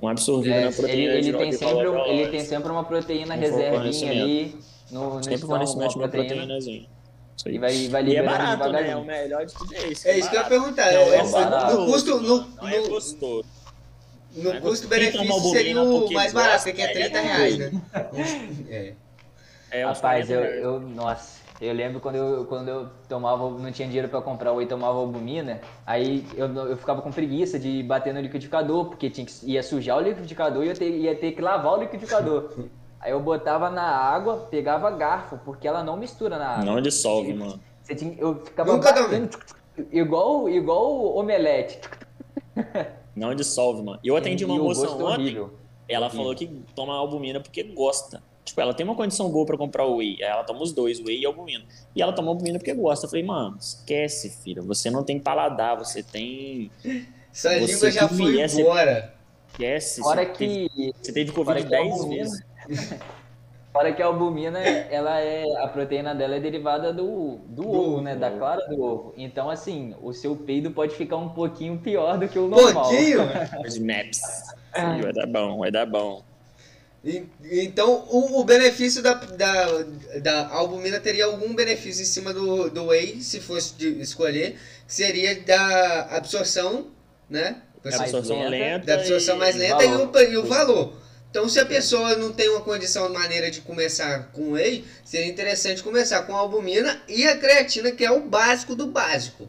uma 0.00 0.10
absorvida 0.12 0.54
É, 0.54 0.60
na 0.62 0.66
ele, 0.68 0.76
proteína. 0.76 1.12
ele 1.12 1.22
de 1.32 1.32
tem 1.38 1.52
sempre, 1.52 1.88
um- 1.88 2.04
ele 2.06 2.28
tem 2.28 2.40
sempre 2.44 2.72
uma 2.72 2.84
proteína 2.84 3.34
Um 3.34 3.38
reservinha 3.38 4.10
ali 4.10 4.56
no, 4.90 5.14
no 5.16 5.24
Sempre 5.24 5.46
fornecimento 5.46 5.90
de 5.90 5.96
uma 5.98 6.08
proteína, 6.08 6.34
proteínazinha. 6.36 6.86
Isso 7.36 7.48
aí. 7.48 7.54
e 7.54 7.58
vai, 7.58 7.88
vai 7.88 8.04
E 8.04 8.16
é 8.16 8.22
barato, 8.22 8.50
né? 8.50 8.56
devagarinho. 8.56 8.98
O 8.98 9.04
melhor 9.04 9.46
de 9.46 9.54
tudo 9.54 9.74
é 9.74 9.86
isso. 9.88 10.08
É 10.08 10.18
isso 10.18 10.28
que 10.30 10.36
eu 10.36 10.40
ia 10.40 10.48
perguntar. 10.48 10.92
Não, 10.92 10.98
é- 11.00 11.08
é 11.10 11.18
é- 11.20 11.30
barato. 11.30 11.76
no 11.76 11.86
custo, 11.86 12.20
no, 12.20 12.36
Não 12.56 12.68
é 12.68 12.80
no, 12.80 12.88
gostoso. 12.88 13.44
no 14.34 14.50
é 14.52 14.60
custo-benefício 14.60 15.50
seria 15.50 15.80
o 15.82 16.12
mais 16.12 16.32
barato, 16.32 16.64
que 16.72 16.82
é 16.82 16.84
é 16.84 16.92
30 16.92 17.20
uma 17.20 17.28
reais, 17.28 17.58
né? 17.58 17.72
É. 18.68 18.94
É 19.70 19.84
Rapaz, 19.84 20.26
40 20.26 20.32
eu, 20.32 20.42
eu, 20.74 20.80
nossa, 20.80 21.40
eu 21.60 21.72
lembro 21.74 22.00
quando 22.00 22.14
eu, 22.16 22.44
quando 22.46 22.68
eu 22.68 22.88
tomava, 23.08 23.50
não 23.50 23.72
tinha 23.72 23.86
dinheiro 23.88 24.08
pra 24.08 24.20
comprar 24.20 24.52
whey, 24.52 24.66
tomava 24.66 24.98
albumina, 24.98 25.60
aí 25.86 26.24
eu, 26.36 26.46
eu 26.68 26.76
ficava 26.76 27.02
com 27.02 27.10
preguiça 27.10 27.58
de 27.58 27.82
bater 27.82 28.14
no 28.14 28.20
liquidificador, 28.20 28.86
porque 28.86 29.10
tinha 29.10 29.26
que, 29.26 29.32
ia 29.50 29.62
sujar 29.62 29.96
o 29.98 30.00
liquidificador 30.00 30.64
e 30.64 30.68
eu 30.68 30.74
ter- 30.74 30.90
ia 30.98 31.14
ter 31.16 31.32
que 31.32 31.40
lavar 31.42 31.74
o 31.74 31.80
liquidificador. 31.82 32.50
Aí 33.00 33.12
eu 33.12 33.20
botava 33.20 33.70
na 33.70 33.84
água, 33.84 34.48
pegava 34.50 34.90
garfo, 34.90 35.38
porque 35.44 35.68
ela 35.68 35.84
não 35.84 35.96
mistura 35.96 36.36
na 36.36 36.48
água. 36.48 36.64
Não 36.64 36.80
dissolve, 36.80 37.32
mano. 37.32 37.60
Você 37.80 37.94
tinha, 37.94 38.12
eu 38.18 38.44
ficava 38.44 38.72
Nunca 38.72 38.92
batendo, 38.92 39.38
igual, 39.92 40.48
igual 40.48 41.16
omelete. 41.16 41.78
Não 43.14 43.34
dissolve, 43.36 43.82
mano. 43.82 44.00
Eu 44.02 44.16
atendi 44.16 44.44
uma 44.44 44.56
E 44.56 44.58
o 44.58 44.64
moça 44.64 44.84
é 44.86 44.90
ontem, 44.90 45.04
horrível. 45.04 45.50
ela 45.88 46.06
Horrível. 46.06 46.10
falou 46.24 46.34
que 46.34 46.46
toma 46.74 46.94
albumina 46.96 47.40
porque 47.40 47.62
gosta. 47.62 48.20
Tipo, 48.48 48.60
ela 48.62 48.72
tem 48.74 48.84
uma 48.84 48.94
condição 48.94 49.30
boa 49.30 49.44
pra 49.46 49.56
comprar 49.56 49.84
o 49.84 49.96
whey. 49.96 50.16
Aí 50.22 50.28
ela 50.28 50.42
toma 50.44 50.62
os 50.62 50.72
dois, 50.72 50.98
whey 51.00 51.20
e 51.20 51.26
albumina. 51.26 51.64
E 51.94 52.00
ela 52.02 52.12
toma 52.12 52.28
albumina 52.28 52.58
porque 52.58 52.72
gosta. 52.74 53.06
Eu 53.06 53.10
falei, 53.10 53.24
mano, 53.24 53.56
esquece, 53.60 54.30
filha. 54.42 54.62
Você 54.62 54.90
não 54.90 55.02
tem 55.04 55.18
paladar, 55.18 55.76
você 55.76 56.02
tem. 56.02 56.70
Sua 57.32 57.52
Você 57.58 57.58
língua 57.66 57.90
já 57.90 58.08
foi 58.08 58.42
embora. 58.42 59.14
Esquece. 59.52 60.00
Fora 60.00 60.24
você 60.24 60.32
teve- 60.32 60.68
que, 60.70 60.92
Você 61.02 61.12
teve 61.12 61.32
Covid 61.32 61.60
que 61.66 61.74
a 61.74 61.78
10 61.80 61.92
albumina- 61.92 62.24
vezes. 62.24 62.44
fora 63.72 63.92
que 63.92 64.02
a 64.02 64.06
albumina, 64.06 64.58
ela 64.60 65.20
é, 65.20 65.44
a 65.62 65.68
proteína 65.68 66.14
dela 66.14 66.36
é 66.36 66.40
derivada 66.40 66.92
do, 66.92 67.38
do 67.48 67.68
ovo, 67.70 68.00
né? 68.00 68.16
Da 68.16 68.30
clara 68.30 68.66
do 68.66 68.82
ovo. 68.82 69.14
Então, 69.16 69.48
assim, 69.50 69.94
o 70.02 70.12
seu 70.12 70.34
peido 70.34 70.70
pode 70.70 70.94
ficar 70.96 71.16
um 71.16 71.28
pouquinho 71.28 71.78
pior 71.78 72.18
do 72.18 72.26
que 72.28 72.38
o 72.38 72.48
normal. 72.48 72.84
Pouquinho? 72.88 73.20
Os 73.66 73.78
maps. 73.78 74.20
Sim, 74.74 75.00
vai 75.02 75.12
dar 75.12 75.26
bom, 75.26 75.58
vai 75.58 75.70
dar 75.70 75.86
bom. 75.86 76.22
E- 77.04 77.24
Então, 77.42 78.04
o, 78.10 78.40
o 78.40 78.44
benefício 78.44 79.02
da, 79.02 79.14
da, 79.14 79.66
da 80.22 80.48
albumina 80.48 80.98
teria 81.00 81.26
algum 81.26 81.54
benefício 81.54 82.02
em 82.02 82.06
cima 82.06 82.32
do, 82.34 82.68
do 82.70 82.86
whey, 82.86 83.20
se 83.20 83.40
fosse 83.40 83.74
de 83.74 84.00
escolher, 84.00 84.58
que 84.86 84.94
seria 84.94 85.40
da 85.42 86.16
absorção, 86.16 86.88
né? 87.30 87.62
Absorção 87.84 88.36
lenta. 88.38 88.48
lenta. 88.50 88.86
Da 88.86 88.94
absorção 88.94 89.36
e- 89.36 89.38
mais 89.38 89.54
lenta 89.56 89.84
e 89.84 89.86
o, 89.88 89.98
valor. 89.98 90.22
e 90.32 90.36
o 90.36 90.44
valor. 90.44 90.92
Então, 91.30 91.48
se 91.48 91.60
a 91.60 91.64
pessoa 91.66 92.16
não 92.16 92.32
tem 92.32 92.48
uma 92.48 92.62
condição, 92.62 93.08
maneira 93.12 93.50
de 93.50 93.60
começar 93.60 94.30
com 94.32 94.52
whey, 94.52 94.84
seria 95.04 95.26
interessante 95.28 95.82
começar 95.82 96.22
com 96.22 96.34
a 96.34 96.38
albumina 96.40 97.00
e 97.06 97.26
a 97.28 97.36
creatina, 97.36 97.92
que 97.92 98.04
é 98.04 98.10
o 98.10 98.20
básico 98.22 98.74
do 98.74 98.86
básico. 98.88 99.48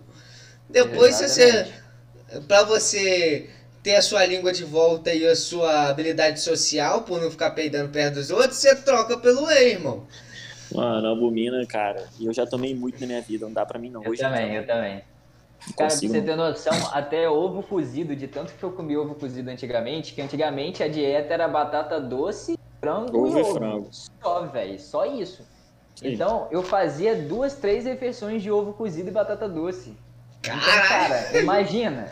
Depois, 0.70 1.16
se 1.16 1.28
você, 1.28 1.44
Exatamente. 1.44 2.48
para 2.48 2.64
você 2.64 3.50
ter 3.84 3.96
a 3.96 4.02
sua 4.02 4.26
língua 4.26 4.52
de 4.52 4.64
volta 4.64 5.14
e 5.14 5.26
a 5.26 5.36
sua 5.36 5.90
habilidade 5.90 6.40
social, 6.42 7.02
por 7.04 7.22
não 7.22 7.32
ficar 7.32 7.52
peidando 7.52 7.90
perto 7.90 8.16
dos 8.16 8.30
outros, 8.30 8.58
você 8.58 8.76
troca 8.76 9.18
pelo 9.18 9.46
whey, 9.46 9.74
irmão. 9.74 10.06
Mano, 10.74 11.08
albumina, 11.08 11.66
cara. 11.66 12.08
E 12.20 12.26
eu 12.26 12.34
já 12.34 12.46
tomei 12.46 12.76
muito 12.76 13.00
na 13.02 13.08
minha 13.08 13.22
vida. 13.22 13.46
Não 13.46 13.54
dá 13.54 13.66
pra 13.66 13.80
mim, 13.80 13.90
não. 13.90 14.04
Eu 14.04 14.12
Hoje 14.12 14.22
também, 14.22 14.50
não. 14.50 14.56
eu 14.56 14.68
também. 14.68 14.94
Não 15.68 15.74
Cara, 15.76 15.90
pra 15.90 15.90
você 15.90 16.22
ter 16.22 16.36
noção, 16.36 16.74
até 16.94 17.30
ovo 17.30 17.64
cozido, 17.64 18.16
de 18.16 18.28
tanto 18.28 18.54
que 18.54 18.64
eu 18.64 18.72
comi 18.72 18.96
ovo 18.96 19.16
cozido 19.16 19.50
antigamente, 19.50 20.14
que 20.14 20.22
antigamente 20.22 20.82
a 20.82 20.88
dieta 20.88 21.34
era 21.34 21.48
batata 21.48 22.00
doce, 22.00 22.58
frango 22.80 23.26
Ovo 23.26 23.38
e 23.38 23.42
e 23.42 23.44
ovo. 23.44 23.54
frango. 23.56 23.88
Só, 23.92 24.46
velho, 24.46 24.80
só 24.80 25.06
isso. 25.06 25.44
Sim. 25.96 26.14
Então, 26.14 26.48
eu 26.50 26.64
fazia 26.64 27.14
duas, 27.16 27.56
três 27.56 27.84
refeições 27.84 28.42
de 28.42 28.50
ovo 28.50 28.72
cozido 28.72 29.10
e 29.10 29.12
batata 29.12 29.50
doce. 29.50 29.94
Então, 30.42 30.58
cara, 30.60 31.38
imagina. 31.40 32.12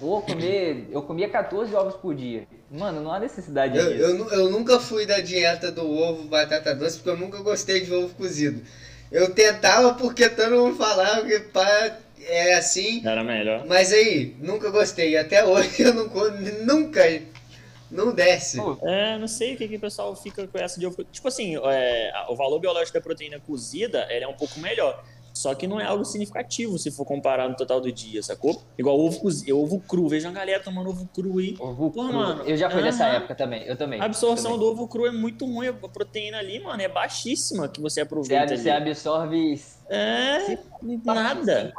Vou 0.00 0.20
comer. 0.22 0.88
Eu 0.90 1.02
comia 1.02 1.28
14 1.28 1.74
ovos 1.74 1.94
por 1.94 2.14
dia. 2.14 2.46
Mano, 2.70 3.00
não 3.00 3.12
há 3.12 3.18
necessidade 3.20 3.76
Eu, 3.78 3.88
disso. 3.92 4.02
eu, 4.04 4.28
eu 4.30 4.50
nunca 4.50 4.78
fui 4.80 5.06
da 5.06 5.20
dieta 5.20 5.70
do 5.72 5.88
ovo 5.88 6.24
batata 6.24 6.74
doce, 6.74 6.96
porque 6.96 7.10
eu 7.10 7.16
nunca 7.16 7.38
gostei 7.38 7.80
de 7.80 7.92
ovo 7.94 8.14
cozido. 8.14 8.62
Eu 9.10 9.32
tentava 9.32 9.94
porque 9.94 10.28
todo 10.28 10.50
mundo 10.56 10.76
falava 10.76 11.24
que 11.24 11.38
pá, 11.40 11.96
é 12.26 12.54
assim, 12.54 13.00
Era 13.06 13.24
melhor. 13.24 13.64
mas 13.66 13.92
aí, 13.92 14.36
nunca 14.38 14.70
gostei. 14.70 15.16
Até 15.16 15.44
hoje 15.44 15.80
eu 15.82 15.94
não, 15.94 16.08
co- 16.08 16.30
nunca 16.64 17.00
Não 17.90 18.12
desce. 18.12 18.58
É, 18.82 19.16
não 19.16 19.26
sei 19.28 19.54
o 19.54 19.56
que, 19.56 19.66
que 19.66 19.76
o 19.76 19.80
pessoal 19.80 20.14
fica 20.14 20.46
com 20.46 20.58
essa 20.58 20.78
de 20.78 20.86
ovo. 20.86 21.02
Tipo 21.04 21.28
assim, 21.28 21.56
é, 21.56 22.12
o 22.28 22.36
valor 22.36 22.58
biológico 22.60 22.92
da 22.98 23.00
proteína 23.00 23.40
cozida 23.46 24.06
ele 24.10 24.24
é 24.24 24.28
um 24.28 24.34
pouco 24.34 24.58
melhor. 24.60 25.02
Só 25.38 25.54
que 25.54 25.68
não 25.68 25.78
é 25.78 25.84
algo 25.84 26.04
significativo 26.04 26.76
se 26.80 26.90
for 26.90 27.04
comparar 27.04 27.48
no 27.48 27.54
total 27.54 27.80
do 27.80 27.92
dia, 27.92 28.20
sacou? 28.24 28.60
Igual 28.76 28.98
ovo 28.98 29.20
cozido, 29.20 29.56
ovo 29.56 29.78
cru. 29.78 30.08
Veja 30.08 30.28
a 30.28 30.32
galera 30.32 30.60
tomando 30.60 30.90
ovo 30.90 31.08
cru 31.14 31.38
aí. 31.38 31.54
Ovo 31.60 31.92
Pô, 31.92 32.02
cru. 32.08 32.12
mano, 32.12 32.42
Eu 32.42 32.56
já 32.56 32.68
fui 32.68 32.82
dessa 32.82 33.04
aham. 33.06 33.16
época 33.18 33.36
também. 33.36 33.62
Eu 33.62 33.76
também. 33.76 34.00
A 34.00 34.04
absorção 34.06 34.54
também. 34.54 34.58
do 34.66 34.72
ovo 34.72 34.88
cru 34.88 35.06
é 35.06 35.12
muito 35.12 35.46
ruim. 35.46 35.68
A 35.68 35.72
proteína 35.72 36.38
ali, 36.38 36.58
mano, 36.58 36.82
é 36.82 36.88
baixíssima 36.88 37.68
que 37.68 37.80
você 37.80 37.94
Você, 37.94 38.00
aproveita. 38.00 38.56
você 38.56 38.68
ali. 38.68 38.90
absorve 38.90 39.62
É, 39.88 40.58
nada. 41.04 41.72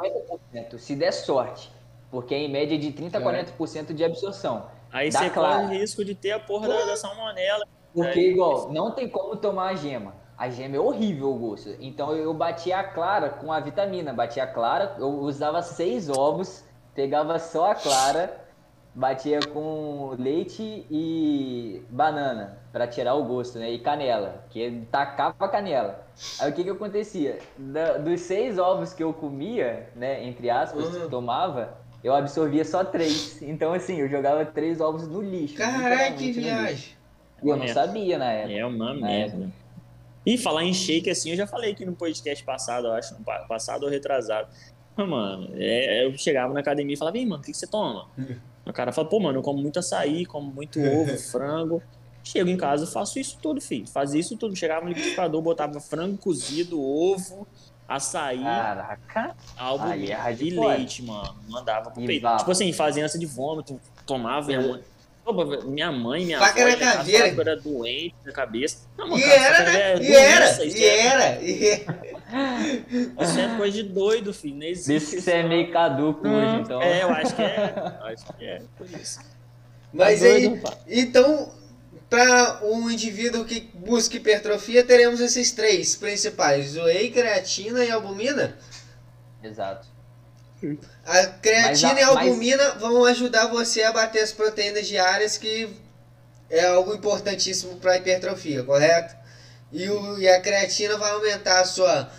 50%, 0.54 0.78
se 0.78 0.96
der 0.96 1.12
sorte. 1.12 1.70
Porque 2.10 2.34
é 2.34 2.38
em 2.38 2.48
média 2.50 2.78
de 2.78 2.92
30 2.92 3.18
a 3.18 3.20
40% 3.20 3.92
de 3.92 4.02
absorção. 4.02 4.66
Aí 4.90 5.10
Dá 5.10 5.18
você 5.20 5.30
corre 5.30 5.64
o 5.64 5.68
risco 5.68 6.02
de 6.02 6.14
ter 6.14 6.32
a 6.32 6.40
porra 6.40 6.66
da, 6.66 6.84
da 6.86 6.96
salmonela. 6.96 7.66
Porque, 7.94 8.18
É. 8.20 8.22
igual, 8.30 8.72
não 8.72 8.92
tem 8.92 9.06
como 9.08 9.36
tomar 9.36 9.68
a 9.68 9.74
gema. 9.74 10.14
A 10.40 10.48
gema 10.48 10.74
é 10.76 10.80
horrível 10.80 11.30
o 11.30 11.38
gosto. 11.38 11.76
Então 11.80 12.16
eu 12.16 12.32
batia 12.32 12.78
a 12.78 12.82
clara 12.82 13.28
com 13.28 13.52
a 13.52 13.60
vitamina. 13.60 14.10
Batia 14.14 14.44
a 14.44 14.46
clara, 14.46 14.96
eu 14.98 15.06
usava 15.20 15.60
seis 15.60 16.08
ovos, 16.08 16.64
pegava 16.94 17.38
só 17.38 17.72
a 17.72 17.74
clara, 17.74 18.40
batia 18.94 19.38
com 19.52 20.14
leite 20.18 20.86
e 20.90 21.82
banana 21.90 22.56
para 22.72 22.86
tirar 22.86 23.16
o 23.16 23.24
gosto, 23.24 23.58
né? 23.58 23.70
E 23.70 23.78
canela, 23.80 24.42
que 24.48 24.82
tacava 24.90 25.46
canela. 25.46 26.06
Aí 26.40 26.50
o 26.50 26.54
que 26.54 26.64
que 26.64 26.70
acontecia? 26.70 27.38
Da- 27.58 27.98
dos 27.98 28.20
seis 28.22 28.58
ovos 28.58 28.94
que 28.94 29.02
eu 29.04 29.12
comia, 29.12 29.90
né, 29.94 30.24
entre 30.24 30.48
aspas, 30.48 30.86
Uhum. 30.96 31.10
tomava, 31.10 31.74
eu 32.02 32.14
absorvia 32.14 32.64
só 32.64 32.82
três. 32.82 33.42
Então 33.42 33.74
assim, 33.74 33.96
eu 33.98 34.08
jogava 34.08 34.42
três 34.46 34.80
ovos 34.80 35.06
no 35.06 35.20
lixo. 35.20 35.56
Caralho, 35.58 36.16
que 36.16 36.32
viagem. 36.32 36.94
E 37.42 37.48
eu 37.50 37.56
não 37.58 37.64
É. 37.64 37.68
sabia 37.74 38.16
na 38.16 38.32
época. 38.32 38.54
É 38.58 38.64
uma 38.64 38.90
É. 38.92 38.94
merda. 38.94 39.59
E 40.30 40.38
falar 40.38 40.62
em 40.62 40.72
shake 40.72 41.10
assim, 41.10 41.30
eu 41.30 41.36
já 41.36 41.44
falei 41.44 41.72
aqui 41.72 41.84
no 41.84 41.92
podcast 41.92 42.44
passado, 42.44 42.86
eu 42.86 42.92
acho, 42.92 43.16
passado 43.48 43.82
ou 43.82 43.88
retrasado. 43.90 44.46
Ah, 44.96 45.04
Mano, 45.04 45.50
é, 45.54 46.06
eu 46.06 46.16
chegava 46.16 46.54
na 46.54 46.60
academia 46.60 46.94
e 46.94 46.96
falava, 46.96 47.14
vem, 47.14 47.26
mano, 47.26 47.42
o 47.42 47.44
que, 47.44 47.50
que 47.50 47.58
você 47.58 47.66
toma? 47.66 48.06
O 48.64 48.72
cara 48.72 48.92
fala, 48.92 49.08
pô, 49.08 49.18
mano, 49.18 49.38
eu 49.38 49.42
como 49.42 49.60
muito 49.60 49.80
açaí, 49.80 50.24
como 50.24 50.48
muito 50.52 50.78
ovo, 50.80 51.18
frango. 51.18 51.82
Chego 52.22 52.48
em 52.48 52.56
casa, 52.56 52.86
faço 52.86 53.18
isso 53.18 53.38
tudo, 53.42 53.60
filho. 53.60 53.88
Fazia 53.88 54.20
isso 54.20 54.36
tudo. 54.36 54.54
Chegava 54.54 54.82
no 54.82 54.90
liquidificador, 54.90 55.42
botava 55.42 55.80
frango 55.80 56.16
cozido, 56.16 56.80
ovo, 56.80 57.44
açaí, 57.88 58.44
Caraca. 58.44 59.34
aí 59.58 60.12
é 60.12 60.32
e 60.38 60.50
leite, 60.50 61.02
mano. 61.02 61.34
Mandava 61.48 61.90
pro 61.90 62.02
E 62.02 62.06
peito. 62.06 62.36
Tipo 62.36 62.52
assim, 62.52 62.72
fazia 62.72 63.04
ânsia 63.04 63.18
de 63.18 63.26
vômito, 63.26 63.80
tomava. 64.06 64.52
Pô, 64.52 64.78
minha 65.66 65.92
mãe, 65.92 66.24
minha 66.24 66.38
Faca 66.38 66.62
avó, 66.62 66.70
na 66.70 66.76
caveira. 66.96 67.26
era 67.40 67.56
doente 67.56 68.14
na 68.24 68.32
cabeça. 68.32 68.88
Não, 68.98 69.08
mano, 69.08 69.18
E 69.18 69.22
cara, 69.22 69.34
era, 69.44 69.56
faca 69.56 69.70
é 69.70 69.98
né? 69.98 70.02
E 70.04 70.12
era, 70.14 70.46
doença, 70.46 70.64
isso 70.64 70.76
e 70.76 70.84
é- 70.84 71.06
era, 71.06 71.42
e 71.42 71.64
era. 71.68 72.10
Isso 73.24 73.40
é 73.40 73.56
coisa 73.56 73.82
de 73.82 73.82
doido, 73.88 74.32
filho. 74.32 74.56
Não 74.56 74.66
existe. 74.66 74.92
Diz 74.92 75.10
que 75.10 75.16
isso, 75.16 75.24
você 75.24 75.32
é 75.32 75.42
meio 75.42 75.72
caduco 75.72 76.28
Hum, 76.28 76.32
hoje, 76.32 76.60
então. 76.62 76.80
É, 76.80 77.02
eu 77.02 77.10
acho 77.10 77.34
que 77.34 77.42
é. 77.42 77.74
Eu 78.00 78.06
acho 78.06 78.24
que 78.38 78.44
é 78.44 78.62
por 78.78 78.86
isso. 78.88 79.18
Mas 79.92 80.20
Tá 80.20 80.26
aí, 80.26 80.48
doido, 80.48 80.62
então, 80.86 81.52
para 82.08 82.60
um 82.62 82.88
indivíduo 82.88 83.44
que 83.44 83.68
busca 83.74 84.16
hipertrofia, 84.16 84.84
teremos 84.84 85.20
esses 85.20 85.50
três 85.50 85.96
principais: 85.96 86.76
whey, 86.76 87.10
creatina 87.10 87.84
e 87.84 87.90
albumina. 87.90 88.56
Exato. 89.42 89.88
A 91.06 91.26
creatina 91.26 91.94
Mas 91.94 91.98
a- 91.98 92.00
e 92.00 92.02
a 92.02 92.08
albumina 92.08 92.70
vão 92.78 93.04
ajudar 93.06 93.46
você 93.46 93.82
a 93.82 93.92
bater 93.92 94.22
as 94.22 94.32
proteínas 94.32 94.86
diárias, 94.86 95.36
que 95.38 95.68
é 96.50 96.66
algo 96.66 96.94
importantíssimo 96.94 97.76
para 97.76 97.96
hipertrofia, 97.96 98.62
correto? 98.64 99.14
E, 99.72 99.88
o, 99.88 100.18
e 100.18 100.28
a 100.28 100.40
creatina 100.40 100.96
vai 100.98 101.10
aumentar 101.12 101.60
a 101.60 101.64
sua, 101.64 102.10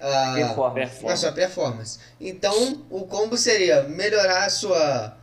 a, 0.00 0.34
Performance. 0.34 1.06
a 1.06 1.16
sua 1.16 1.32
performance. 1.32 1.98
Então, 2.20 2.84
o 2.88 3.04
combo 3.06 3.36
seria 3.36 3.82
melhorar 3.82 4.44
a 4.46 4.50
sua, 4.50 5.16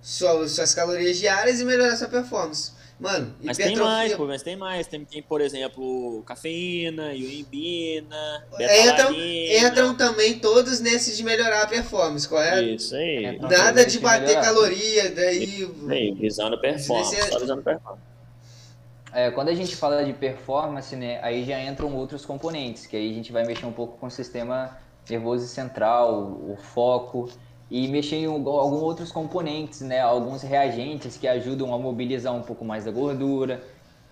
sua, 0.00 0.46
suas 0.48 0.72
calorias 0.74 1.16
diárias 1.18 1.60
e 1.60 1.64
melhorar 1.64 1.92
a 1.92 1.96
sua 1.96 2.08
performance. 2.08 2.70
Mano, 3.04 3.34
Mas 3.42 3.58
tem 3.58 3.76
mais, 3.76 4.14
pô, 4.14 4.26
mas 4.26 4.42
tem 4.42 4.56
mais. 4.56 4.86
Tem, 4.86 5.04
tem 5.04 5.22
por 5.22 5.42
exemplo, 5.42 6.22
cafeína, 6.26 7.12
ioimbina, 7.12 8.46
Entram, 8.50 8.56
betalanina. 8.56 9.68
entram 9.68 9.94
também 9.94 10.38
todos 10.38 10.80
nesses 10.80 11.14
de 11.14 11.22
melhorar 11.22 11.64
a 11.64 11.66
performance, 11.66 12.26
correto? 12.26 12.62
Isso 12.66 12.96
aí. 12.96 13.26
Entram. 13.26 13.50
Nada 13.50 13.84
de 13.84 13.98
bater 13.98 14.28
melhorar. 14.28 14.42
caloria, 14.42 15.10
daí... 15.14 15.70
Aí, 15.90 16.14
visando 16.14 16.58
performance, 16.58 17.14
é- 17.14 17.22
só 17.30 17.38
visando 17.38 17.62
performance. 17.62 18.02
É, 19.12 19.30
quando 19.30 19.50
a 19.50 19.54
gente 19.54 19.76
fala 19.76 20.02
de 20.02 20.14
performance, 20.14 20.96
né, 20.96 21.20
aí 21.22 21.44
já 21.44 21.60
entram 21.60 21.94
outros 21.94 22.24
componentes, 22.24 22.86
que 22.86 22.96
aí 22.96 23.10
a 23.10 23.14
gente 23.14 23.30
vai 23.30 23.44
mexer 23.44 23.66
um 23.66 23.72
pouco 23.72 23.98
com 23.98 24.06
o 24.06 24.10
sistema 24.10 24.78
nervoso 25.08 25.46
central, 25.46 26.22
o 26.22 26.56
foco, 26.56 27.28
e 27.76 27.88
mexer 27.88 28.18
em 28.18 28.26
alguns 28.26 28.82
outros 28.82 29.10
componentes, 29.10 29.80
né, 29.80 30.00
alguns 30.00 30.42
reagentes 30.42 31.16
que 31.16 31.26
ajudam 31.26 31.74
a 31.74 31.78
mobilizar 31.78 32.32
um 32.32 32.40
pouco 32.42 32.64
mais 32.64 32.84
da 32.84 32.92
gordura, 32.92 33.60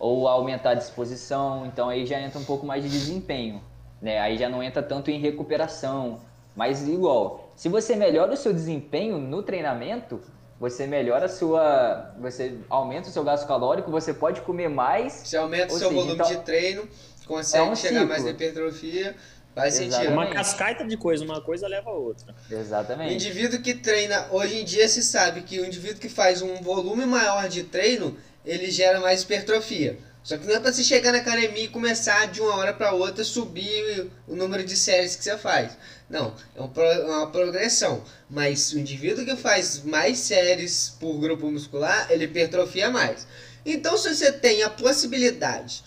ou 0.00 0.26
a 0.26 0.32
aumentar 0.32 0.70
a 0.70 0.74
disposição, 0.74 1.64
então 1.64 1.88
aí 1.88 2.04
já 2.04 2.20
entra 2.20 2.40
um 2.40 2.44
pouco 2.44 2.66
mais 2.66 2.82
de 2.82 2.88
desempenho, 2.90 3.62
né, 4.00 4.18
aí 4.18 4.36
já 4.36 4.48
não 4.48 4.64
entra 4.64 4.82
tanto 4.82 5.12
em 5.12 5.20
recuperação, 5.20 6.18
mas 6.56 6.88
igual, 6.88 7.52
se 7.54 7.68
você 7.68 7.94
melhora 7.94 8.32
o 8.32 8.36
seu 8.36 8.52
desempenho 8.52 9.16
no 9.18 9.44
treinamento, 9.44 10.20
você 10.58 10.84
melhora 10.84 11.26
a 11.26 11.28
sua. 11.28 12.14
Você 12.20 12.56
aumenta 12.68 13.08
o 13.08 13.12
seu 13.12 13.24
gasto 13.24 13.46
calórico, 13.48 13.90
você 13.90 14.12
pode 14.14 14.40
comer 14.42 14.68
mais. 14.68 15.12
Você 15.12 15.36
aumenta 15.36 15.72
o 15.74 15.78
seu 15.78 15.88
seja, 15.88 16.00
volume 16.00 16.14
então- 16.14 16.26
de 16.28 16.36
treino, 16.38 16.82
consegue 17.26 17.66
É 17.66 17.70
um 17.70 17.74
chegar 17.76 17.94
ciclo. 18.00 18.08
mais 18.08 18.24
na 18.24 18.30
hipertrofia, 18.30 19.16
faz 19.54 19.74
Exato. 19.74 19.92
sentido. 19.92 20.12
Uma 20.12 20.22
Exatamente. 20.24 20.34
cascata 20.34 20.84
de 20.84 20.96
coisa, 20.96 21.24
uma 21.24 21.40
coisa 21.40 21.68
leva 21.68 21.90
a 21.90 21.94
outra. 21.94 22.34
O 22.50 22.54
Exatamente. 22.54 23.14
indivíduo 23.14 23.60
que 23.60 23.74
treina, 23.74 24.28
hoje 24.30 24.60
em 24.60 24.64
dia 24.64 24.88
se 24.88 25.02
sabe 25.02 25.42
que 25.42 25.60
o 25.60 25.66
indivíduo 25.66 26.00
que 26.00 26.08
faz 26.08 26.42
um 26.42 26.56
volume 26.56 27.06
maior 27.06 27.48
de 27.48 27.62
treino, 27.64 28.16
ele 28.44 28.70
gera 28.70 29.00
mais 29.00 29.22
hipertrofia. 29.22 29.98
Só 30.22 30.38
que 30.38 30.46
não 30.46 30.54
é 30.54 30.60
pra 30.60 30.72
você 30.72 30.84
chegar 30.84 31.10
na 31.10 31.18
academia 31.18 31.64
e 31.64 31.68
começar 31.68 32.26
de 32.26 32.40
uma 32.40 32.54
hora 32.56 32.72
para 32.72 32.92
outra 32.92 33.24
subir 33.24 34.08
o 34.28 34.36
número 34.36 34.62
de 34.62 34.76
séries 34.76 35.16
que 35.16 35.24
você 35.24 35.36
faz. 35.36 35.76
Não, 36.08 36.32
é 36.54 36.60
é 36.60 37.04
uma 37.06 37.26
progressão. 37.26 38.04
Mas 38.30 38.72
o 38.72 38.78
indivíduo 38.78 39.24
que 39.24 39.34
faz 39.34 39.82
mais 39.82 40.18
séries 40.18 40.94
por 41.00 41.18
grupo 41.18 41.50
muscular, 41.50 42.06
ele 42.08 42.24
hipertrofia 42.26 42.88
mais. 42.88 43.26
Então, 43.66 43.96
se 43.96 44.14
você 44.14 44.30
tem 44.30 44.62
a 44.62 44.70
possibilidade, 44.70 45.82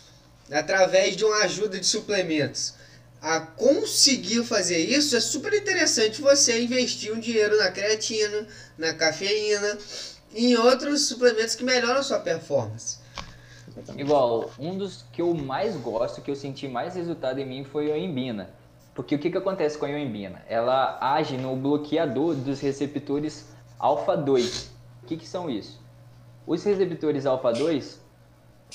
através 0.52 1.16
de 1.16 1.24
uma 1.24 1.44
ajuda 1.44 1.80
de 1.80 1.86
suplementos, 1.86 2.74
a 3.22 3.40
conseguir 3.40 4.44
fazer 4.44 4.78
isso, 4.78 5.16
é 5.16 5.20
super 5.20 5.54
interessante 5.54 6.22
você 6.22 6.62
investir 6.62 7.14
um 7.14 7.20
dinheiro 7.20 7.58
na 7.58 7.72
creatina, 7.72 8.48
na 8.78 8.94
cafeína 8.94 9.78
e 10.34 10.52
em 10.52 10.58
outros 10.58 11.08
suplementos 11.08 11.56
que 11.56 11.64
melhoram 11.64 12.00
a 12.00 12.04
sua 12.04 12.20
performance. 12.20 13.00
Igual, 13.98 14.52
um 14.60 14.78
dos 14.78 15.06
que 15.12 15.22
eu 15.22 15.34
mais 15.34 15.76
gosto, 15.76 16.22
que 16.22 16.32
eu 16.32 16.36
senti 16.36 16.68
mais 16.68 16.96
resultado 16.96 17.40
em 17.40 17.46
mim 17.46 17.64
foi 17.64 17.92
a 17.92 17.96
ioimbina. 17.96 18.50
Porque 18.94 19.16
o 19.16 19.20
que, 19.20 19.30
que 19.30 19.38
acontece 19.38 19.78
com 19.78 19.86
a 19.86 19.90
ioimbina? 19.90 20.42
Ela 20.48 20.98
age 21.02 21.38
no 21.38 21.56
bloqueador 21.56 22.36
dos 22.36 22.62
receptores 22.62 23.48
alfa-2. 23.78 24.68
O 25.04 25.08
que, 25.08 25.18
que 25.18 25.28
são 25.28 25.50
isso? 25.50 25.82
Os 26.48 26.64
receptores 26.64 27.26
alfa-2, 27.26 27.98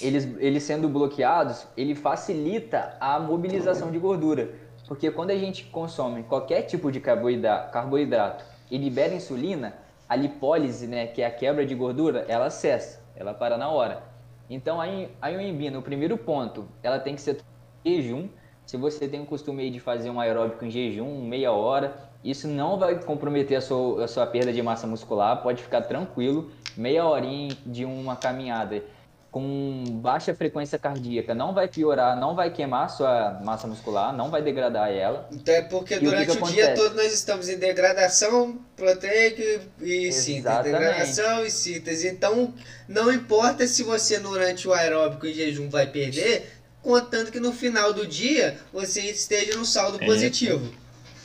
eles, 0.00 0.28
eles 0.38 0.62
sendo 0.62 0.88
bloqueados, 0.88 1.66
ele 1.76 1.94
facilita 1.94 2.96
a 3.00 3.18
mobilização 3.18 3.90
de 3.90 3.98
gordura. 3.98 4.50
Porque 4.86 5.10
quando 5.10 5.30
a 5.30 5.36
gente 5.36 5.64
consome 5.64 6.24
qualquer 6.24 6.62
tipo 6.62 6.90
de 6.90 7.00
carboidra- 7.00 7.68
carboidrato 7.72 8.44
e 8.70 8.76
libera 8.76 9.14
insulina, 9.14 9.74
a 10.08 10.16
lipólise, 10.16 10.86
né, 10.88 11.06
que 11.06 11.22
é 11.22 11.26
a 11.26 11.30
quebra 11.30 11.64
de 11.64 11.74
gordura, 11.74 12.24
ela 12.26 12.50
cessa, 12.50 13.00
ela 13.14 13.32
para 13.32 13.56
na 13.56 13.68
hora. 13.68 14.02
Então 14.48 14.80
a 14.80 14.86
a 15.22 15.78
o 15.78 15.82
primeiro 15.82 16.18
ponto, 16.18 16.66
ela 16.82 16.98
tem 16.98 17.14
que 17.14 17.20
ser 17.20 17.40
em 17.84 18.02
jejum. 18.02 18.28
Se 18.66 18.76
você 18.76 19.06
tem 19.06 19.20
o 19.20 19.26
costume 19.26 19.70
de 19.70 19.78
fazer 19.78 20.10
um 20.10 20.18
aeróbico 20.18 20.64
em 20.64 20.70
jejum, 20.70 21.22
meia 21.22 21.52
hora, 21.52 21.94
isso 22.24 22.48
não 22.48 22.78
vai 22.78 23.00
comprometer 23.02 23.58
a 23.58 23.60
sua, 23.60 24.04
a 24.04 24.08
sua 24.08 24.26
perda 24.26 24.52
de 24.52 24.60
massa 24.62 24.86
muscular, 24.86 25.42
pode 25.42 25.62
ficar 25.62 25.82
tranquilo. 25.82 26.50
Meia 26.76 27.04
horinha 27.04 27.56
de 27.64 27.84
uma 27.84 28.16
caminhada 28.16 28.82
com 29.30 29.84
baixa 30.02 30.34
frequência 30.34 30.78
cardíaca 30.78 31.34
não 31.34 31.54
vai 31.54 31.68
piorar, 31.68 32.18
não 32.18 32.34
vai 32.34 32.50
queimar 32.50 32.90
sua 32.90 33.40
massa 33.44 33.66
muscular, 33.66 34.12
não 34.12 34.28
vai 34.30 34.42
degradar 34.42 34.90
ela. 34.90 35.28
Então 35.30 35.54
é 35.54 35.62
porque 35.62 35.94
E 35.94 35.96
o 35.98 36.00
que 36.00 36.06
durante 36.06 36.36
que 36.36 36.42
o 36.42 36.46
dia 36.46 36.74
todo 36.74 36.96
nós 36.96 37.12
estamos 37.12 37.48
em 37.48 37.56
degradação 37.58 38.58
proteica 38.76 39.42
e 39.80 40.10
síntese. 40.12 40.38
Exatamente. 40.38 40.72
Degradação 40.72 41.44
e 41.44 41.50
síntese. 41.50 42.08
Então 42.08 42.52
não 42.88 43.12
importa 43.12 43.66
se 43.66 43.82
você 43.84 44.18
durante 44.18 44.66
o 44.66 44.72
aeróbico 44.72 45.26
em 45.26 45.32
jejum 45.32 45.68
vai 45.70 45.86
perder, 45.86 46.50
contanto 46.82 47.30
que 47.30 47.38
no 47.38 47.52
final 47.52 47.92
do 47.92 48.06
dia 48.06 48.58
você 48.72 49.00
esteja 49.02 49.56
no 49.56 49.64
saldo 49.64 49.98
É. 50.02 50.06
positivo. 50.06 50.68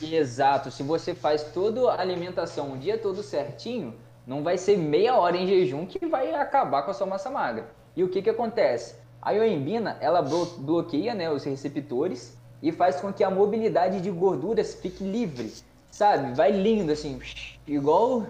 Exato, 0.01 0.69
se 0.69 0.83
você 0.83 1.15
faz 1.15 1.41
toda 1.41 1.89
a 1.91 2.01
alimentação 2.01 2.73
o 2.73 2.77
dia 2.77 2.97
todo 2.97 3.23
certinho, 3.23 3.95
Não 4.27 4.41
vai 4.41 4.57
ser 4.57 4.75
meia 4.75 5.15
hora 5.19 5.37
em 5.37 5.45
jejum 5.47 5.85
que 5.85 6.03
vai 6.07 6.33
acabar 6.33 6.81
com 6.81 6.89
a 6.89 6.93
sua 6.95 7.05
massa 7.05 7.29
magra. 7.29 7.67
E 7.95 8.03
o 8.03 8.09
que 8.09 8.21
que 8.21 8.29
acontece? 8.29 8.95
A 9.21 9.31
ioimbina, 9.31 9.97
ela 10.01 10.21
bloqueia 10.21 11.13
né, 11.15 11.31
os 11.31 11.43
receptores 11.43 12.37
e 12.61 12.71
faz 12.71 12.97
com 12.97 13.11
que 13.11 13.23
a 13.23 13.29
mobilidade 13.29 14.01
de 14.01 14.11
gorduras 14.11 14.75
fique 14.75 15.03
livre, 15.03 15.53
sabe? 15.89 16.33
Vai 16.35 16.51
lindo 16.51 16.91
assim, 16.91 17.19
igual 17.67 18.27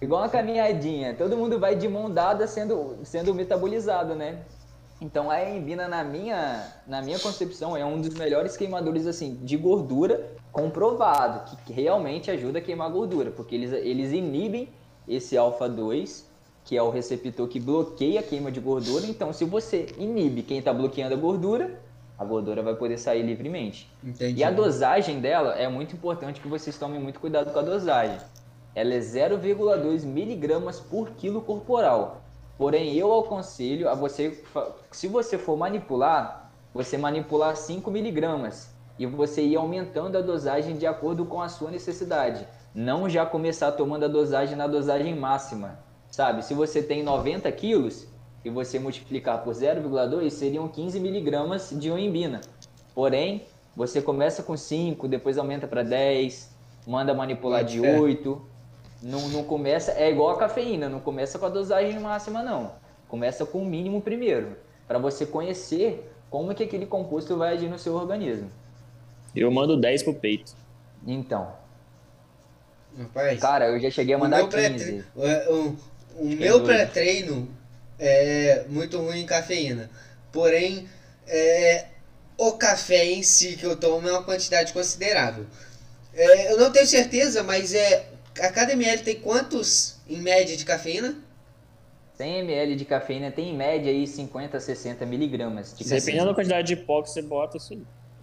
igual 0.00 0.22
uma 0.22 0.28
caminhadinha. 0.28 1.14
Todo 1.14 1.36
mundo 1.36 1.58
vai 1.58 1.74
de 1.74 1.88
mão 1.88 2.10
dada 2.10 2.46
sendo 2.46 2.98
sendo 3.04 3.34
metabolizado, 3.34 4.14
né? 4.14 4.42
Então 5.00 5.30
a 5.30 5.42
embina 5.42 5.88
na 5.88 6.04
minha 6.04 6.72
na 6.86 7.02
minha 7.02 7.18
concepção 7.18 7.76
é 7.76 7.84
um 7.84 8.00
dos 8.00 8.14
melhores 8.14 8.56
queimadores 8.56 9.06
assim 9.06 9.34
de 9.42 9.56
gordura 9.56 10.32
comprovado, 10.52 11.56
que 11.66 11.72
realmente 11.72 12.30
ajuda 12.30 12.58
a 12.58 12.62
queimar 12.62 12.90
gordura, 12.90 13.30
porque 13.30 13.54
eles 13.54 13.72
eles 13.72 14.12
inibem 14.12 14.68
esse 15.06 15.36
alfa 15.36 15.68
2, 15.68 16.26
que 16.64 16.76
é 16.76 16.82
o 16.82 16.90
receptor 16.90 17.46
que 17.46 17.60
bloqueia 17.60 18.20
a 18.20 18.22
queima 18.22 18.50
de 18.50 18.58
gordura. 18.58 19.06
Então 19.06 19.32
se 19.32 19.44
você 19.44 19.86
inibe 19.98 20.42
quem 20.42 20.58
está 20.58 20.72
bloqueando 20.72 21.14
a 21.14 21.18
gordura, 21.18 21.78
a 22.18 22.24
gordura 22.24 22.62
vai 22.62 22.74
poder 22.74 22.98
sair 22.98 23.22
livremente. 23.22 23.90
Entendi. 24.02 24.40
E 24.40 24.44
a 24.44 24.50
dosagem 24.50 25.20
dela 25.20 25.54
é 25.54 25.68
muito 25.68 25.94
importante 25.94 26.40
que 26.40 26.48
vocês 26.48 26.78
tomem 26.78 27.00
muito 27.00 27.20
cuidado 27.20 27.52
com 27.52 27.58
a 27.58 27.62
dosagem. 27.62 28.18
Ela 28.74 28.94
é 28.94 28.98
0,2 28.98 30.04
miligramas 30.04 30.80
por 30.80 31.10
quilo 31.10 31.42
corporal. 31.42 32.22
Porém, 32.56 32.94
eu 32.94 33.16
aconselho 33.18 33.88
a 33.88 33.94
você, 33.94 34.42
se 34.90 35.08
você 35.08 35.36
for 35.36 35.56
manipular, 35.56 36.52
você 36.72 36.96
manipular 36.96 37.56
5 37.56 37.90
miligramas 37.90 38.72
e 38.98 39.06
você 39.06 39.42
ir 39.42 39.56
aumentando 39.56 40.16
a 40.16 40.20
dosagem 40.20 40.76
de 40.76 40.86
acordo 40.86 41.24
com 41.24 41.42
a 41.42 41.48
sua 41.48 41.70
necessidade. 41.70 42.46
Não 42.72 43.08
já 43.08 43.26
começar 43.26 43.72
tomando 43.72 44.04
a 44.04 44.08
dosagem 44.08 44.56
na 44.56 44.66
dosagem 44.66 45.16
máxima, 45.16 45.78
sabe? 46.14 46.44
Se 46.44 46.54
você 46.54 46.80
tem 46.80 47.02
90 47.02 47.50
quilos, 47.50 48.06
e 48.44 48.50
você 48.50 48.78
multiplicar 48.78 49.42
por 49.42 49.52
0,2 49.52 50.30
seriam 50.30 50.68
15 50.68 51.00
miligramas 51.00 51.70
de 51.72 51.90
oimbina. 51.90 52.40
Porém, 52.94 53.42
você 53.74 54.00
começa 54.00 54.42
com 54.42 54.56
5, 54.56 55.08
depois 55.08 55.38
aumenta 55.38 55.66
para 55.66 55.82
10, 55.82 56.54
manda 56.86 57.12
manipular 57.12 57.64
de 57.64 57.80
8. 57.80 58.40
Não, 59.02 59.28
não 59.30 59.42
começa, 59.42 59.90
é 59.92 60.08
igual 60.08 60.30
a 60.30 60.38
cafeína, 60.38 60.88
não 60.88 61.00
começa 61.00 61.36
com 61.36 61.46
a 61.46 61.48
dosagem 61.48 61.98
máxima 61.98 62.44
não. 62.44 62.72
Começa 63.08 63.44
com 63.44 63.58
o 63.58 63.66
mínimo 63.66 64.00
primeiro, 64.00 64.56
para 64.86 65.00
você 65.00 65.26
conhecer 65.26 66.08
como 66.30 66.54
que 66.54 66.62
aquele 66.62 66.86
composto 66.86 67.36
vai 67.36 67.54
agir 67.54 67.68
no 67.68 67.78
seu 67.78 67.94
organismo. 67.94 68.50
Eu 69.34 69.50
mando 69.50 69.76
10 69.76 70.04
pro 70.04 70.14
peito. 70.14 70.54
Então. 71.04 71.48
Rapaz, 72.96 73.40
cara, 73.40 73.70
eu 73.70 73.80
já 73.80 73.90
cheguei 73.90 74.14
a 74.14 74.18
mandar 74.18 74.48
15. 74.48 75.04
O, 75.16 75.74
o, 76.16 76.24
o 76.24 76.36
meu 76.36 76.62
pré-treino 76.62 77.48
é 77.98 78.64
muito 78.68 78.98
ruim 78.98 79.20
em 79.20 79.26
cafeína. 79.26 79.90
Porém, 80.32 80.88
é, 81.26 81.86
o 82.36 82.52
café 82.52 83.04
em 83.04 83.22
si 83.22 83.56
que 83.56 83.64
eu 83.64 83.76
tomo 83.76 84.08
é 84.08 84.12
uma 84.12 84.22
quantidade 84.22 84.72
considerável. 84.72 85.46
É, 86.12 86.52
eu 86.52 86.58
não 86.58 86.70
tenho 86.70 86.86
certeza, 86.86 87.42
mas 87.42 87.74
é 87.74 88.06
a 88.40 88.50
cada 88.50 88.72
ml 88.72 89.02
tem 89.02 89.16
quantos 89.20 89.96
em 90.08 90.20
média 90.20 90.56
de 90.56 90.64
cafeína? 90.64 91.16
100 92.16 92.40
ml 92.40 92.76
de 92.76 92.84
cafeína 92.84 93.30
tem 93.30 93.50
em 93.50 93.56
média 93.56 93.90
aí 93.90 94.06
50 94.06 94.56
a 94.56 94.60
60 94.60 95.04
miligramas 95.04 95.74
de 95.76 95.84
Dependendo 95.84 96.26
da 96.26 96.34
quantidade 96.34 96.68
de 96.68 96.76
pó 96.76 97.02
que 97.02 97.10
você 97.10 97.22
bota, 97.22 97.56
isso 97.56 97.76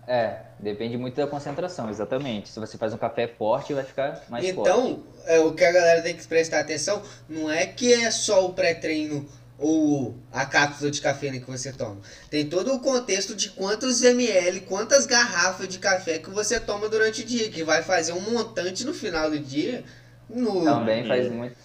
É, 0.08 0.40
depende 0.60 0.98
muito 0.98 1.16
da 1.16 1.28
concentração, 1.28 1.90
exatamente. 1.90 2.50
Se 2.50 2.60
você 2.60 2.78
faz 2.78 2.94
um 2.94 2.98
café 2.98 3.28
forte, 3.28 3.74
vai 3.74 3.84
ficar 3.84 4.22
mais 4.30 4.46
então, 4.46 4.64
forte. 4.64 4.80
Então, 4.80 5.04
é, 5.26 5.40
o 5.40 5.54
que 5.54 5.64
a 5.64 5.72
galera 5.72 6.02
tem 6.02 6.16
que 6.16 6.28
prestar 6.28 6.60
atenção 6.60 7.02
não 7.30 7.50
é 7.52 7.66
que 7.66 7.94
é 7.94 8.10
só 8.10 8.46
o 8.46 8.54
pré-treino 8.54 9.28
ou 9.62 10.16
a 10.34 10.44
cápsula 10.44 10.90
de 10.90 11.00
cafeína 11.00 11.40
que 11.40 11.50
você 11.50 11.72
toma. 11.72 11.98
Tem 12.30 12.48
todo 12.48 12.74
o 12.74 12.80
contexto 12.80 13.36
de 13.36 13.52
quantos 13.52 14.04
ml, 14.04 14.62
quantas 14.62 15.06
garrafas 15.06 15.68
de 15.68 15.78
café 15.78 16.18
que 16.18 16.32
você 16.32 16.60
toma 16.60 16.90
durante 16.90 17.22
o 17.22 17.26
dia, 17.26 17.50
que 17.50 17.64
vai 17.64 17.84
fazer 17.84 18.14
um 18.14 18.22
montante 18.22 18.84
no 18.84 18.94
final 18.94 19.30
do 19.30 19.38
dia. 19.38 19.84
No... 20.28 20.64
Também 20.64 21.08
faz 21.08 21.32
muito. 21.32 21.56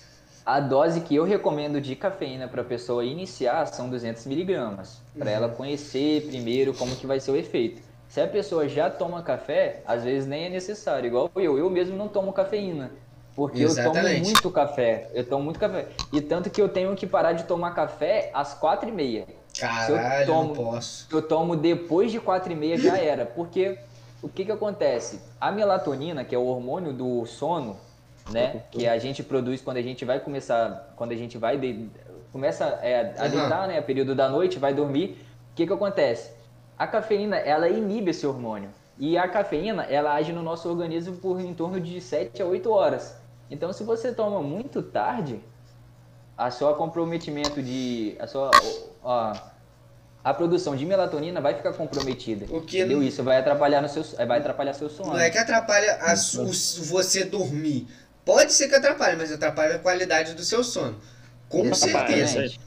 A 0.45 0.61
dose 0.61 1.01
que 1.01 1.17
eu 1.17 1.25
recomendo 1.25 1.81
de 1.81 1.97
cafeína 1.97 2.47
para 2.47 2.63
a 2.63 2.65
pessoa 2.65 3.05
iniciar 3.05 3.67
são 3.67 3.89
200 3.91 4.27
miligramas, 4.27 5.01
para 5.19 5.31
uhum. 5.31 5.37
ela 5.37 5.49
conhecer 5.49 6.27
primeiro 6.27 6.73
como 6.75 6.95
que 6.95 7.07
vai 7.07 7.19
ser 7.19 7.33
o 7.33 7.37
efeito. 7.37 7.83
Se 8.17 8.23
a 8.23 8.27
pessoa 8.27 8.67
já 8.67 8.89
toma 8.89 9.21
café, 9.23 9.83
às 9.87 10.03
vezes 10.03 10.27
nem 10.27 10.47
é 10.47 10.49
necessário, 10.49 11.07
igual 11.07 11.31
eu, 11.37 11.59
eu 11.59 11.69
mesmo 11.69 11.99
não 11.99 12.09
tomo 12.09 12.33
cafeína. 12.33 12.91
Porque 13.35 13.63
Exatamente. 13.63 13.99
eu 13.99 14.15
tomo 14.15 14.25
muito 14.25 14.51
café. 14.51 15.11
Eu 15.13 15.29
tomo 15.29 15.45
muito 15.45 15.61
café. 15.61 15.89
E 16.11 16.23
tanto 16.23 16.49
que 16.49 16.63
eu 16.63 16.67
tenho 16.67 16.97
que 16.97 17.07
parar 17.07 17.35
de 17.35 17.45
tomar 17.45 17.75
café 17.75 18.31
às 18.33 18.55
quatro 18.55 18.89
e 18.89 18.93
meia. 18.93 19.27
Caralho, 19.61 20.23
eu 20.23 20.27
tomo, 20.27 20.49
não 20.49 20.55
posso. 20.55 21.07
Eu 21.15 21.21
tomo 21.21 21.57
depois 21.57 22.11
de 22.11 22.19
quatro 22.19 22.51
e 22.51 22.57
meia 22.57 22.79
já 22.79 22.97
era. 22.97 23.27
Porque 23.27 23.79
o 24.23 24.31
que 24.31 24.47
que 24.47 24.53
acontece? 24.53 25.21
A 25.39 25.53
melatonina, 25.53 26.25
que 26.25 26.35
é 26.35 26.39
o 26.39 26.47
hormônio 26.47 26.95
do 26.95 27.27
sono, 27.27 27.77
né? 28.31 28.63
Que 28.71 28.89
a 28.89 28.97
gente 28.97 29.23
produz 29.23 29.61
quando 29.61 29.77
a 29.77 29.83
gente 29.83 30.07
vai 30.07 30.21
começar, 30.21 30.95
quando 30.97 31.13
a 31.13 31.17
gente 31.17 31.37
vai 31.37 31.59
de, 31.59 31.91
começa 32.33 32.65
é, 32.81 33.13
a 33.19 33.29
deitar, 33.29 33.65
uhum. 33.65 33.75
né? 33.75 33.81
Período 33.83 34.15
da 34.15 34.27
noite, 34.27 34.59
vai 34.59 34.73
dormir. 34.73 35.19
O 35.53 35.55
que 35.55 35.67
que 35.67 35.73
acontece? 35.75 36.31
A 36.79 36.87
cafeína, 36.87 37.37
ela 37.37 37.69
inibe 37.69 38.11
esse 38.11 38.27
hormônio. 38.27 38.71
E 38.99 39.17
a 39.17 39.29
cafeína, 39.29 39.85
ela 39.85 40.15
age 40.15 40.33
no 40.33 40.43
nosso 40.43 40.69
organismo 40.69 41.17
por 41.17 41.41
em 41.41 41.55
torno 41.55 41.81
de 41.81 42.01
7 42.01 42.41
a 42.43 42.47
8 42.47 42.71
horas. 42.71 43.17
Então, 43.51 43.73
se 43.73 43.85
você 43.85 44.13
toma 44.13 44.43
muito 44.43 44.83
tarde, 44.83 45.41
a 46.37 46.51
sua 46.51 46.75
comprometimento 46.75 47.63
de. 47.63 48.17
A 48.19 48.27
sua. 48.27 48.51
A, 49.05 49.53
a 50.25 50.35
produção 50.35 50.75
de 50.75 50.85
melatonina 50.85 51.41
vai 51.41 51.55
ficar 51.55 51.73
comprometida. 51.73 52.47
O 52.51 52.61
que 52.61 52.81
entendeu? 52.81 53.01
Isso 53.01 53.23
vai 53.23 53.39
atrapalhar 53.39 53.81
no 53.81 53.89
seu, 53.89 54.03
vai 54.27 54.41
atrapalhar 54.41 54.75
seu 54.75 54.91
sono. 54.91 55.13
Não 55.13 55.21
é 55.21 55.31
que 55.31 55.39
atrapalha 55.39 55.99
a, 56.03 56.15
o, 56.15 56.53
você 56.87 57.25
dormir. 57.25 57.87
Pode 58.25 58.53
ser 58.53 58.69
que 58.69 58.75
atrapalhe, 58.75 59.17
mas 59.17 59.31
atrapalha 59.31 59.77
a 59.77 59.79
qualidade 59.79 60.35
do 60.35 60.43
seu 60.43 60.65
sono. 60.65 60.99
Com 61.49 61.73
certeza. 61.73 62.59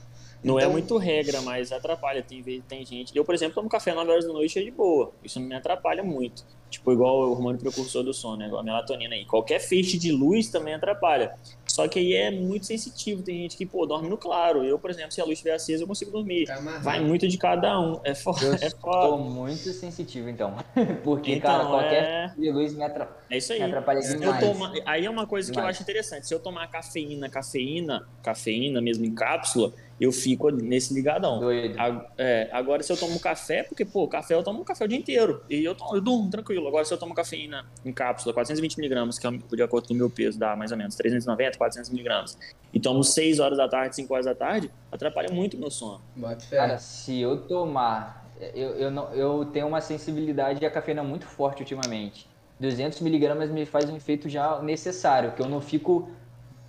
Não 0.43 0.57
é 0.57 0.63
então... 0.63 0.69
é 0.69 0.73
muito 0.73 0.97
regra, 0.97 1.41
mas 1.41 1.71
atrapalha. 1.71 2.23
Tem, 2.23 2.41
tem 2.61 2.85
gente. 2.85 3.15
Eu, 3.15 3.25
por 3.25 3.35
exemplo, 3.35 3.55
tomo 3.55 3.69
café 3.69 3.93
9 3.93 4.09
horas 4.09 4.25
da 4.25 4.33
noite 4.33 4.57
é 4.57 4.63
de 4.63 4.71
boa. 4.71 5.11
Isso 5.23 5.39
não 5.39 5.47
me 5.47 5.55
atrapalha 5.55 6.03
muito. 6.03 6.45
Tipo, 6.69 6.91
igual 6.93 7.21
o 7.21 7.31
hormônio 7.31 7.59
precursor 7.59 8.03
do 8.03 8.13
sono, 8.13 8.37
né? 8.37 8.45
igual 8.45 8.61
a 8.61 8.63
melatonina 8.63 9.15
aí. 9.15 9.25
Qualquer 9.25 9.59
feixe 9.59 9.97
de 9.97 10.11
luz 10.11 10.49
também 10.49 10.75
atrapalha. 10.75 11.33
Só 11.65 11.87
que 11.87 11.97
aí 11.97 12.13
é 12.13 12.29
muito 12.29 12.67
sensitivo. 12.67 13.23
Tem 13.23 13.37
gente 13.37 13.57
que, 13.57 13.65
pô, 13.65 13.85
dorme 13.85 14.07
no 14.07 14.17
claro. 14.17 14.63
Eu, 14.63 14.77
por 14.77 14.91
exemplo, 14.91 15.11
se 15.11 15.19
a 15.19 15.23
luz 15.23 15.33
estiver 15.33 15.53
acesa, 15.55 15.83
eu 15.83 15.87
consigo 15.87 16.11
dormir. 16.11 16.45
Tá 16.45 16.59
Vai 16.81 16.99
muito 16.99 17.27
de 17.27 17.37
cada 17.37 17.79
um. 17.79 17.99
É 18.03 18.13
foda. 18.13 18.45
Eu 18.45 18.53
é 18.61 18.69
foda. 18.69 19.17
muito 19.17 19.73
sensitivo, 19.73 20.29
então. 20.29 20.55
Porque, 21.03 21.33
então, 21.33 21.51
cara, 21.51 21.65
qualquer 21.65 22.03
é... 22.03 22.33
de 22.37 22.51
luz 22.51 22.73
me, 22.75 22.83
atrapalha. 22.83 23.19
É 23.31 23.37
isso 23.37 23.51
aí. 23.51 23.59
Me 23.59 23.65
atrapalha 23.65 24.01
demais. 24.01 24.39
Toma... 24.39 24.73
Aí 24.85 25.05
é 25.05 25.09
uma 25.09 25.25
coisa 25.25 25.51
demais. 25.51 25.63
que 25.63 25.67
eu 25.67 25.69
acho 25.69 25.81
interessante. 25.81 26.27
Se 26.27 26.33
eu 26.33 26.39
tomar 26.39 26.67
cafeína, 26.67 27.29
cafeína, 27.29 28.07
cafeína 28.21 28.79
mesmo 28.79 29.05
em 29.05 29.13
cápsula, 29.13 29.73
eu 29.99 30.11
fico 30.11 30.49
nesse 30.49 30.93
ligadão. 30.93 31.39
Doido. 31.39 31.75
É, 32.17 32.49
agora, 32.51 32.81
se 32.81 32.91
eu 32.91 32.97
tomo 32.97 33.19
café, 33.19 33.63
porque, 33.63 33.83
pô, 33.83 34.07
café 34.07 34.33
eu 34.33 34.43
tomo 34.43 34.63
café 34.63 34.85
o 34.85 34.87
dia 34.87 34.97
inteiro. 34.97 35.43
E 35.49 35.63
eu, 35.63 35.75
tomo, 35.75 35.95
eu 35.95 36.01
durmo 36.01 36.29
tranquilo. 36.29 36.67
Agora, 36.67 36.85
se 36.85 36.93
eu 36.93 36.97
tomo 36.97 37.13
cafeína 37.13 37.65
em 37.83 37.91
cápsula, 37.91 38.33
420mg, 38.33 39.19
que 39.19 39.27
é 39.27 39.55
de 39.55 39.63
acordo 39.63 39.87
com 39.87 39.93
o 39.93 39.97
meu 39.97 40.09
peso, 40.09 40.39
dá 40.39 40.55
mais 40.55 40.71
ou 40.71 40.77
menos 40.77 40.95
390, 40.95 41.57
400mg, 41.57 42.37
e 42.73 42.79
tomo 42.79 43.03
6 43.03 43.39
horas 43.39 43.57
da 43.57 43.67
tarde, 43.67 43.95
5 43.95 44.13
horas 44.13 44.25
da 44.25 44.35
tarde, 44.35 44.71
atrapalha 44.91 45.29
muito 45.31 45.57
o 45.57 45.59
meu 45.59 45.71
sono. 45.71 46.01
Cara, 46.49 46.77
se 46.77 47.19
eu 47.19 47.41
tomar. 47.41 48.29
Eu, 48.55 48.69
eu, 48.75 48.91
não, 48.91 49.11
eu 49.13 49.45
tenho 49.51 49.67
uma 49.67 49.81
sensibilidade 49.81 50.65
à 50.65 50.71
cafeína 50.71 51.03
muito 51.03 51.25
forte 51.25 51.61
ultimamente. 51.61 52.25
200mg 52.61 53.49
me 53.51 53.65
faz 53.65 53.89
um 53.89 53.95
efeito 53.95 54.29
já 54.29 54.61
necessário, 54.61 55.31
que 55.33 55.41
eu 55.41 55.47
não 55.47 55.61
fico 55.61 56.09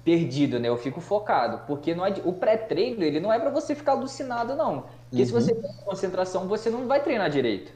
perdido, 0.04 0.58
né? 0.58 0.68
Eu 0.68 0.76
fico 0.76 1.00
focado, 1.00 1.62
porque 1.66 1.94
não 1.94 2.06
é, 2.06 2.14
o 2.24 2.32
pré-treino 2.32 3.02
ele 3.02 3.20
não 3.20 3.32
é 3.32 3.38
para 3.38 3.50
você 3.50 3.74
ficar 3.74 3.92
alucinado 3.92 4.54
não. 4.54 4.84
Porque 5.08 5.22
uhum. 5.22 5.26
se 5.26 5.32
você 5.32 5.54
tem 5.54 5.72
concentração, 5.84 6.48
você 6.48 6.70
não 6.70 6.86
vai 6.86 7.02
treinar 7.02 7.30
direito. 7.30 7.72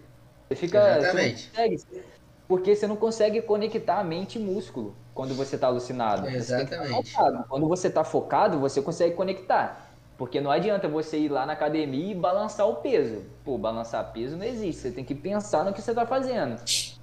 Você 0.49 0.57
fica 0.57 0.99
Exatamente. 0.99 1.43
Você 1.43 1.49
consegue, 1.49 2.05
porque 2.47 2.77
você 2.77 2.87
não 2.87 2.97
consegue 2.97 3.43
conectar 3.43 3.99
a 3.99 4.05
mente 4.05 4.39
e 4.39 4.43
músculo 4.43 4.95
quando 5.15 5.35
você 5.35 5.55
está 5.55 5.69
alucinado. 5.69 6.29
Exatamente. 6.29 7.11
Você 7.11 7.45
quando 7.49 7.69
você 7.69 7.89
está 7.89 8.05
focado, 8.05 8.59
você 8.59 8.83
consegue 8.83 9.15
conectar. 9.15 9.93
Porque 10.17 10.41
não 10.41 10.51
adianta 10.51 10.87
você 10.87 11.19
ir 11.19 11.29
lá 11.29 11.45
na 11.45 11.55
academia 11.55 12.13
e 12.13 12.15
balançar 12.15 12.69
o 12.69 12.77
peso. 12.77 13.23
Pô, 13.45 13.59
balançar 13.59 14.13
peso 14.13 14.37
não 14.37 14.45
existe. 14.45 14.83
Você 14.83 14.91
tem 14.93 15.05
que 15.05 15.15
pensar 15.15 15.65
no 15.65 15.73
que 15.73 15.83
você 15.83 15.91
está 15.91 16.07
fazendo. 16.07 16.61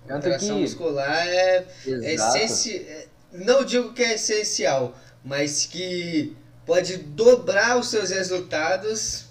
Tanto 0.07 0.37
que... 0.37 0.51
muscular 0.51 1.27
é, 1.27 1.65
é 1.85 2.13
essencial. 2.13 2.83
É, 2.85 3.07
não 3.33 3.65
digo 3.65 3.93
que 3.93 4.03
é 4.03 4.13
essencial, 4.13 4.93
mas 5.23 5.65
que 5.65 6.35
pode 6.65 6.97
dobrar 6.97 7.77
os 7.77 7.87
seus 7.89 8.09
resultados, 8.09 9.25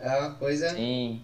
é 0.00 0.08
uma 0.18 0.30
coisa. 0.34 0.70
Sim. 0.70 1.20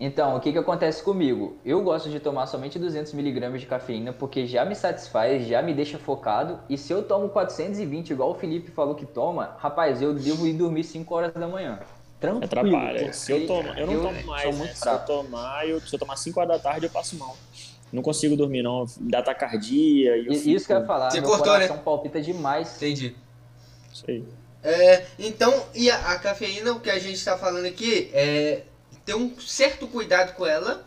Então, 0.00 0.36
o 0.36 0.40
que, 0.40 0.52
que 0.52 0.58
acontece 0.58 1.02
comigo? 1.02 1.56
Eu 1.64 1.82
gosto 1.82 2.08
de 2.08 2.20
tomar 2.20 2.46
somente 2.46 2.78
200mg 2.78 3.58
de 3.58 3.66
cafeína 3.66 4.12
porque 4.12 4.46
já 4.46 4.64
me 4.64 4.76
satisfaz, 4.76 5.44
já 5.46 5.60
me 5.60 5.74
deixa 5.74 5.98
focado. 5.98 6.60
E 6.68 6.78
se 6.78 6.92
eu 6.92 7.02
tomo 7.02 7.28
420, 7.30 8.10
igual 8.10 8.30
o 8.30 8.34
Felipe 8.34 8.70
falou 8.70 8.94
que 8.94 9.04
toma, 9.04 9.56
rapaz, 9.58 10.00
eu 10.00 10.14
devo 10.14 10.46
ir 10.46 10.52
dormir 10.52 10.84
5 10.84 11.12
horas 11.14 11.32
da 11.34 11.48
manhã. 11.48 11.80
Tranquilo. 12.20 12.44
Atrapalha. 12.44 13.12
Se 13.12 13.32
eu, 13.32 13.46
tomo, 13.48 13.68
eu 13.70 13.86
não 13.88 13.92
eu 13.94 14.02
tomo 14.02 14.22
mais, 14.26 14.42
sou 14.42 14.52
né? 14.52 14.58
muito 14.58 14.74
Se 14.76 14.88
eu 14.88 14.98
tomar, 15.00 15.68
eu, 15.68 15.80
se 15.80 15.94
eu 15.94 15.98
tomar 15.98 16.16
5 16.16 16.40
horas 16.40 16.52
da 16.52 16.58
tarde, 16.70 16.86
eu 16.86 16.90
passo 16.90 17.16
mal. 17.18 17.36
Não 17.92 18.02
consigo 18.02 18.36
dormir, 18.36 18.62
não. 18.62 18.84
Dá 19.00 19.20
tacardia. 19.20 20.16
E 20.16 20.26
eu 20.26 20.32
E- 20.32 20.36
fico- 20.36 20.50
Isso 20.50 20.66
que 20.66 20.72
eu 20.74 20.78
ia 20.80 20.86
falar, 20.86 21.10
Você 21.10 21.20
meu 21.20 21.28
cortou, 21.28 21.46
né? 21.54 21.66
coração 21.66 21.78
palpita 21.78 22.20
demais. 22.20 22.76
Entendi. 22.76 23.16
É, 24.62 25.06
então, 25.18 25.66
e 25.74 25.90
a, 25.90 26.12
a 26.12 26.18
cafeína, 26.18 26.72
o 26.72 26.80
que 26.80 26.90
a 26.90 26.98
gente 26.98 27.14
está 27.14 27.38
falando 27.38 27.66
aqui 27.66 28.10
é 28.12 28.62
ter 29.04 29.14
um 29.14 29.38
certo 29.40 29.86
cuidado 29.86 30.34
com 30.34 30.44
ela 30.44 30.86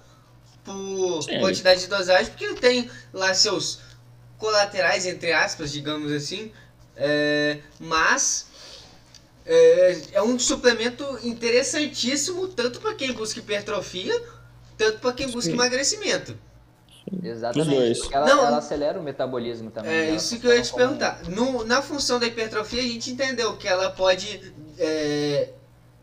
por 0.64 1.24
Sim. 1.24 1.40
quantidade 1.40 1.82
de 1.82 1.88
dosagem, 1.88 2.32
porque 2.32 2.54
tem 2.56 2.90
lá 3.12 3.34
seus 3.34 3.80
colaterais, 4.38 5.06
entre 5.06 5.32
aspas, 5.32 5.72
digamos 5.72 6.12
assim, 6.12 6.52
é, 6.96 7.60
mas 7.80 8.48
é, 9.46 10.02
é 10.14 10.22
um 10.22 10.38
suplemento 10.38 11.04
interessantíssimo 11.24 12.48
tanto 12.48 12.80
para 12.80 12.94
quem 12.94 13.12
busca 13.14 13.40
hipertrofia, 13.40 14.22
tanto 14.78 15.00
para 15.00 15.14
quem 15.14 15.28
busca 15.28 15.50
Sim. 15.50 15.54
emagrecimento. 15.54 16.38
Exatamente. 17.24 18.00
ela, 18.14 18.26
Não. 18.26 18.46
ela 18.46 18.58
acelera 18.58 19.00
o 19.00 19.04
metabolismo 19.04 19.72
também. 19.72 19.92
É 19.92 20.08
ela 20.08 20.16
isso 20.16 20.40
que 20.40 20.48
eu 20.48 20.54
ia 20.54 20.62
te 20.62 20.74
perguntar. 20.74 21.22
No- 21.28 21.64
na 21.66 21.82
função 21.82 22.20
da 22.20 22.28
hipertrofia, 22.28 22.80
a 22.82 22.86
gente 22.86 23.12
entendeu 23.12 23.58
que 23.58 23.68
ela 23.68 23.90
pode 23.92 24.54
é, 24.78 25.50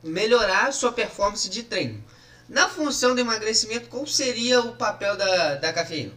melhorar 0.03 0.69
a 0.69 0.73
sua 0.73 0.93
performance 0.93 1.49
de 1.49 1.63
treino. 1.63 2.03
Na 2.49 2.69
função 2.69 3.15
do 3.15 3.21
emagrecimento, 3.21 3.89
qual 3.89 4.07
seria 4.07 4.61
o 4.61 4.77
papel 4.77 5.17
da, 5.17 5.57
da 5.57 5.73
cafeína? 5.73 6.13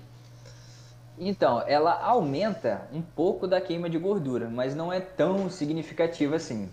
Então, 1.20 1.62
ela 1.68 1.94
aumenta 2.02 2.88
um 2.92 3.02
pouco 3.02 3.46
da 3.48 3.62
queima 3.62 3.90
de 3.90 3.98
gordura, 3.98 4.50
mas 4.50 4.74
não 4.74 4.92
é 4.92 5.00
tão 5.00 5.50
significativa 5.50 6.36
assim. 6.38 6.70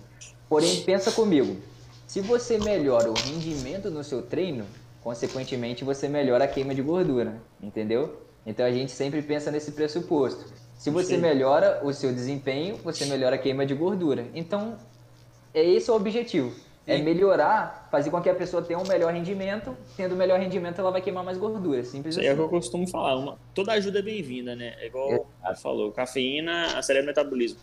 Porém, 0.48 0.82
pensa 0.84 1.12
comigo, 1.12 1.60
se 2.06 2.20
você 2.20 2.56
melhora 2.56 3.10
o 3.10 3.14
rendimento 3.14 3.90
no 3.90 4.02
seu 4.02 4.22
treino, 4.22 4.64
consequentemente 5.08 5.84
você 5.84 6.06
melhora 6.06 6.44
a 6.44 6.46
queima 6.46 6.74
de 6.74 6.82
gordura, 6.82 7.40
entendeu? 7.62 8.20
Então 8.44 8.66
a 8.66 8.70
gente 8.70 8.92
sempre 8.92 9.22
pensa 9.22 9.50
nesse 9.50 9.72
pressuposto. 9.72 10.52
Se 10.76 10.90
você 10.90 11.14
Sim. 11.14 11.22
melhora 11.22 11.80
o 11.82 11.94
seu 11.94 12.12
desempenho, 12.12 12.76
você 12.84 13.06
melhora 13.06 13.36
a 13.36 13.38
queima 13.38 13.64
de 13.64 13.74
gordura. 13.74 14.26
Então, 14.34 14.76
é 15.54 15.64
esse 15.64 15.90
o 15.90 15.94
objetivo. 15.94 16.54
É 16.86 16.98
melhorar, 16.98 17.88
fazer 17.90 18.10
com 18.10 18.20
que 18.20 18.28
a 18.28 18.34
pessoa 18.34 18.62
tenha 18.62 18.78
um 18.78 18.86
melhor 18.86 19.14
rendimento. 19.14 19.74
Tendo 19.96 20.14
melhor 20.14 20.38
rendimento, 20.38 20.78
ela 20.78 20.90
vai 20.90 21.00
queimar 21.00 21.24
mais 21.24 21.38
gordura. 21.38 21.82
Simples 21.84 22.14
Isso 22.14 22.20
aí 22.20 22.26
é 22.26 22.32
o 22.32 22.36
que 22.36 22.42
assim. 22.42 22.54
eu 22.54 22.60
costumo 22.60 22.86
falar. 22.86 23.16
Uma, 23.16 23.38
toda 23.54 23.72
ajuda 23.72 24.00
é 24.00 24.02
bem-vinda, 24.02 24.54
né? 24.54 24.74
É 24.78 24.88
igual 24.88 25.26
o 25.42 25.56
falou, 25.56 25.90
cafeína 25.90 26.78
acelera 26.78 27.04
o 27.04 27.06
metabolismo. 27.06 27.58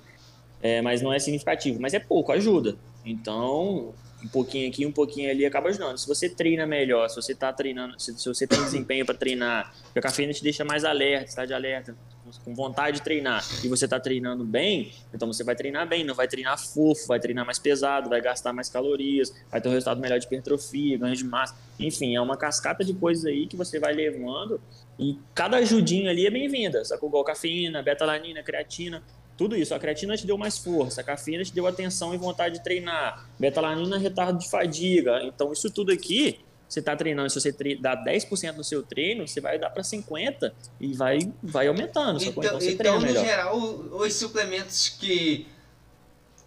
É, 0.64 0.82
mas 0.82 1.00
não 1.04 1.14
é 1.14 1.20
significativo, 1.20 1.80
mas 1.80 1.94
é 1.94 2.00
pouco, 2.00 2.32
ajuda. 2.32 2.76
Então, 3.06 3.94
um 4.26 4.28
pouquinho 4.28 4.68
aqui, 4.68 4.86
um 4.86 4.92
pouquinho 4.92 5.30
ali 5.30 5.46
acaba 5.46 5.70
ajudando. 5.70 5.98
Se 6.00 6.08
você 6.08 6.28
treina 6.28 6.66
melhor, 6.66 7.08
se 7.08 7.16
você 7.16 7.34
está 7.34 7.54
treinando, 7.54 8.00
se, 8.00 8.18
se 8.18 8.28
você 8.28 8.48
tem 8.48 8.62
desempenho 8.64 9.06
para 9.06 9.14
treinar, 9.14 9.72
a 9.96 10.02
cafeína 10.02 10.34
te 10.34 10.42
deixa 10.42 10.66
mais 10.66 10.84
alerta, 10.84 11.26
está 11.26 11.46
de 11.46 11.54
alerta, 11.54 11.96
com 12.44 12.56
vontade 12.56 12.98
de 12.98 13.04
treinar, 13.04 13.46
e 13.64 13.68
você 13.68 13.86
está 13.86 14.00
treinando 14.00 14.44
bem, 14.44 14.92
então 15.14 15.32
você 15.32 15.44
vai 15.44 15.56
treinar 15.56 15.88
bem, 15.88 16.04
não 16.04 16.16
vai 16.16 16.28
treinar 16.28 16.58
fofo, 16.60 17.08
vai 17.08 17.20
treinar 17.20 17.46
mais 17.46 17.60
pesado, 17.60 18.10
vai 18.10 18.20
gastar 18.20 18.52
mais 18.52 18.68
calorias, 18.68 19.32
vai 19.52 19.62
ter 19.62 19.70
um 19.70 19.72
resultado 19.72 20.02
melhor 20.02 20.18
de 20.18 20.26
hipertrofia, 20.26 20.98
ganho 20.98 21.16
de 21.16 21.24
massa. 21.24 21.56
Enfim, 21.80 22.16
é 22.16 22.22
uma 22.22 22.36
cascata 22.36 22.84
de 22.84 22.96
coisas 22.96 23.26
aí 23.26 23.46
que 23.46 23.56
você 23.56 23.80
vai 23.80 23.94
levando 23.94 24.60
e 24.98 25.20
cada 25.36 25.58
ajudinha 25.58 26.10
ali 26.10 26.26
é 26.26 26.32
bem-vinda. 26.32 26.84
Sacou? 26.84 27.10
Igual 27.10 27.24
cafeína, 27.24 27.84
betalanina, 27.84 28.42
creatina, 28.42 29.04
tudo 29.38 29.56
isso. 29.56 29.74
A 29.76 29.80
creatina 29.80 30.16
te 30.18 30.26
deu 30.26 30.38
mais 30.38 30.58
força, 30.58 31.02
a 31.02 31.04
cafeína 31.04 31.44
te 31.44 31.54
deu 31.54 31.68
atenção 31.68 32.14
e 32.14 32.18
vontade 32.18 32.56
de 32.56 32.64
treinar, 32.64 33.28
betalanina, 33.40 33.98
retardo 33.98 34.40
de 34.40 34.50
fadiga. 34.50 35.22
Então, 35.24 35.52
isso 35.52 35.70
tudo 35.70 35.92
aqui, 35.92 36.40
você 36.68 36.80
está 36.80 36.96
treinando, 36.96 37.30
se 37.30 37.40
você 37.40 37.52
tre- 37.54 37.76
dá 37.76 37.96
10% 37.96 38.56
no 38.58 38.64
seu 38.64 38.82
treino, 38.82 39.28
você 39.28 39.40
vai 39.42 39.60
dar 39.60 39.70
para 39.70 39.84
50% 39.84 40.52
e 40.80 40.94
vai, 40.94 41.20
vai 41.44 41.68
aumentando. 41.68 42.24
Então, 42.24 42.44
Então, 42.44 42.60
então, 42.62 42.96
no 43.00 43.06
melhor. 43.06 43.24
geral, 43.26 43.58
os 43.58 44.14
suplementos 44.16 44.90
que, 44.90 45.46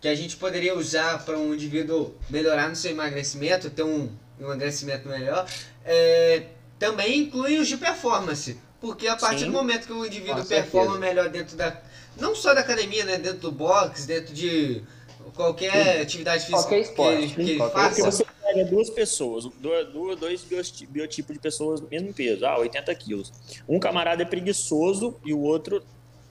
que 0.01 0.09
a 0.09 0.14
gente 0.14 0.36
poderia 0.36 0.76
usar 0.76 1.24
para 1.24 1.39
um 1.39 1.55
indivíduo 1.55 2.14
melhorar 2.30 2.68
no 2.68 2.74
seu 2.76 2.91
emagrecimento, 2.91 3.68
ter 3.70 3.82
um 3.84 4.11
emagrecimento 4.41 5.09
melhor, 5.09 5.47
é, 5.84 6.47
também 6.78 7.18
incluem 7.20 7.59
os 7.61 7.68
de 7.68 7.76
performance. 7.76 8.57
Porque 8.80 9.08
a 9.08 9.16
partir 9.16 9.40
Sim. 9.40 9.46
do 9.46 9.52
momento 9.52 9.86
que 9.86 9.92
o 9.92 10.04
indivíduo 10.06 10.42
Com 10.42 10.46
performa 10.48 10.92
certeza. 10.92 10.98
melhor 11.14 11.28
dentro 11.30 11.56
da. 11.56 11.76
Não 12.20 12.34
só 12.34 12.54
da 12.54 12.60
academia, 12.60 13.04
né? 13.04 13.18
Dentro 13.18 13.38
do 13.40 13.52
box, 13.52 14.06
dentro 14.06 14.32
de 14.34 14.82
qualquer 15.34 16.00
atividade 16.00 16.40
física 16.46 16.58
Qualquer 16.62 16.80
esporte, 16.80 17.18
que 17.18 17.22
ele, 17.24 17.34
que 17.34 17.40
ele 17.40 17.56
qualquer 17.56 17.88
Porque 17.88 18.02
faça. 18.02 18.10
você 18.12 18.26
pega 18.42 18.64
duas 18.64 18.90
pessoas, 18.90 19.44
do- 19.44 19.84
do- 19.92 20.16
dois 20.16 20.44
biotipos 20.88 21.34
de 21.34 21.40
pessoas, 21.40 21.80
mesmo 21.82 22.12
peso, 22.14 22.46
ah, 22.46 22.58
80 22.58 22.94
quilos. 22.94 23.32
Um 23.68 23.78
camarada 23.78 24.22
é 24.22 24.26
preguiçoso 24.26 25.16
e 25.24 25.32
o 25.34 25.40
outro, 25.40 25.82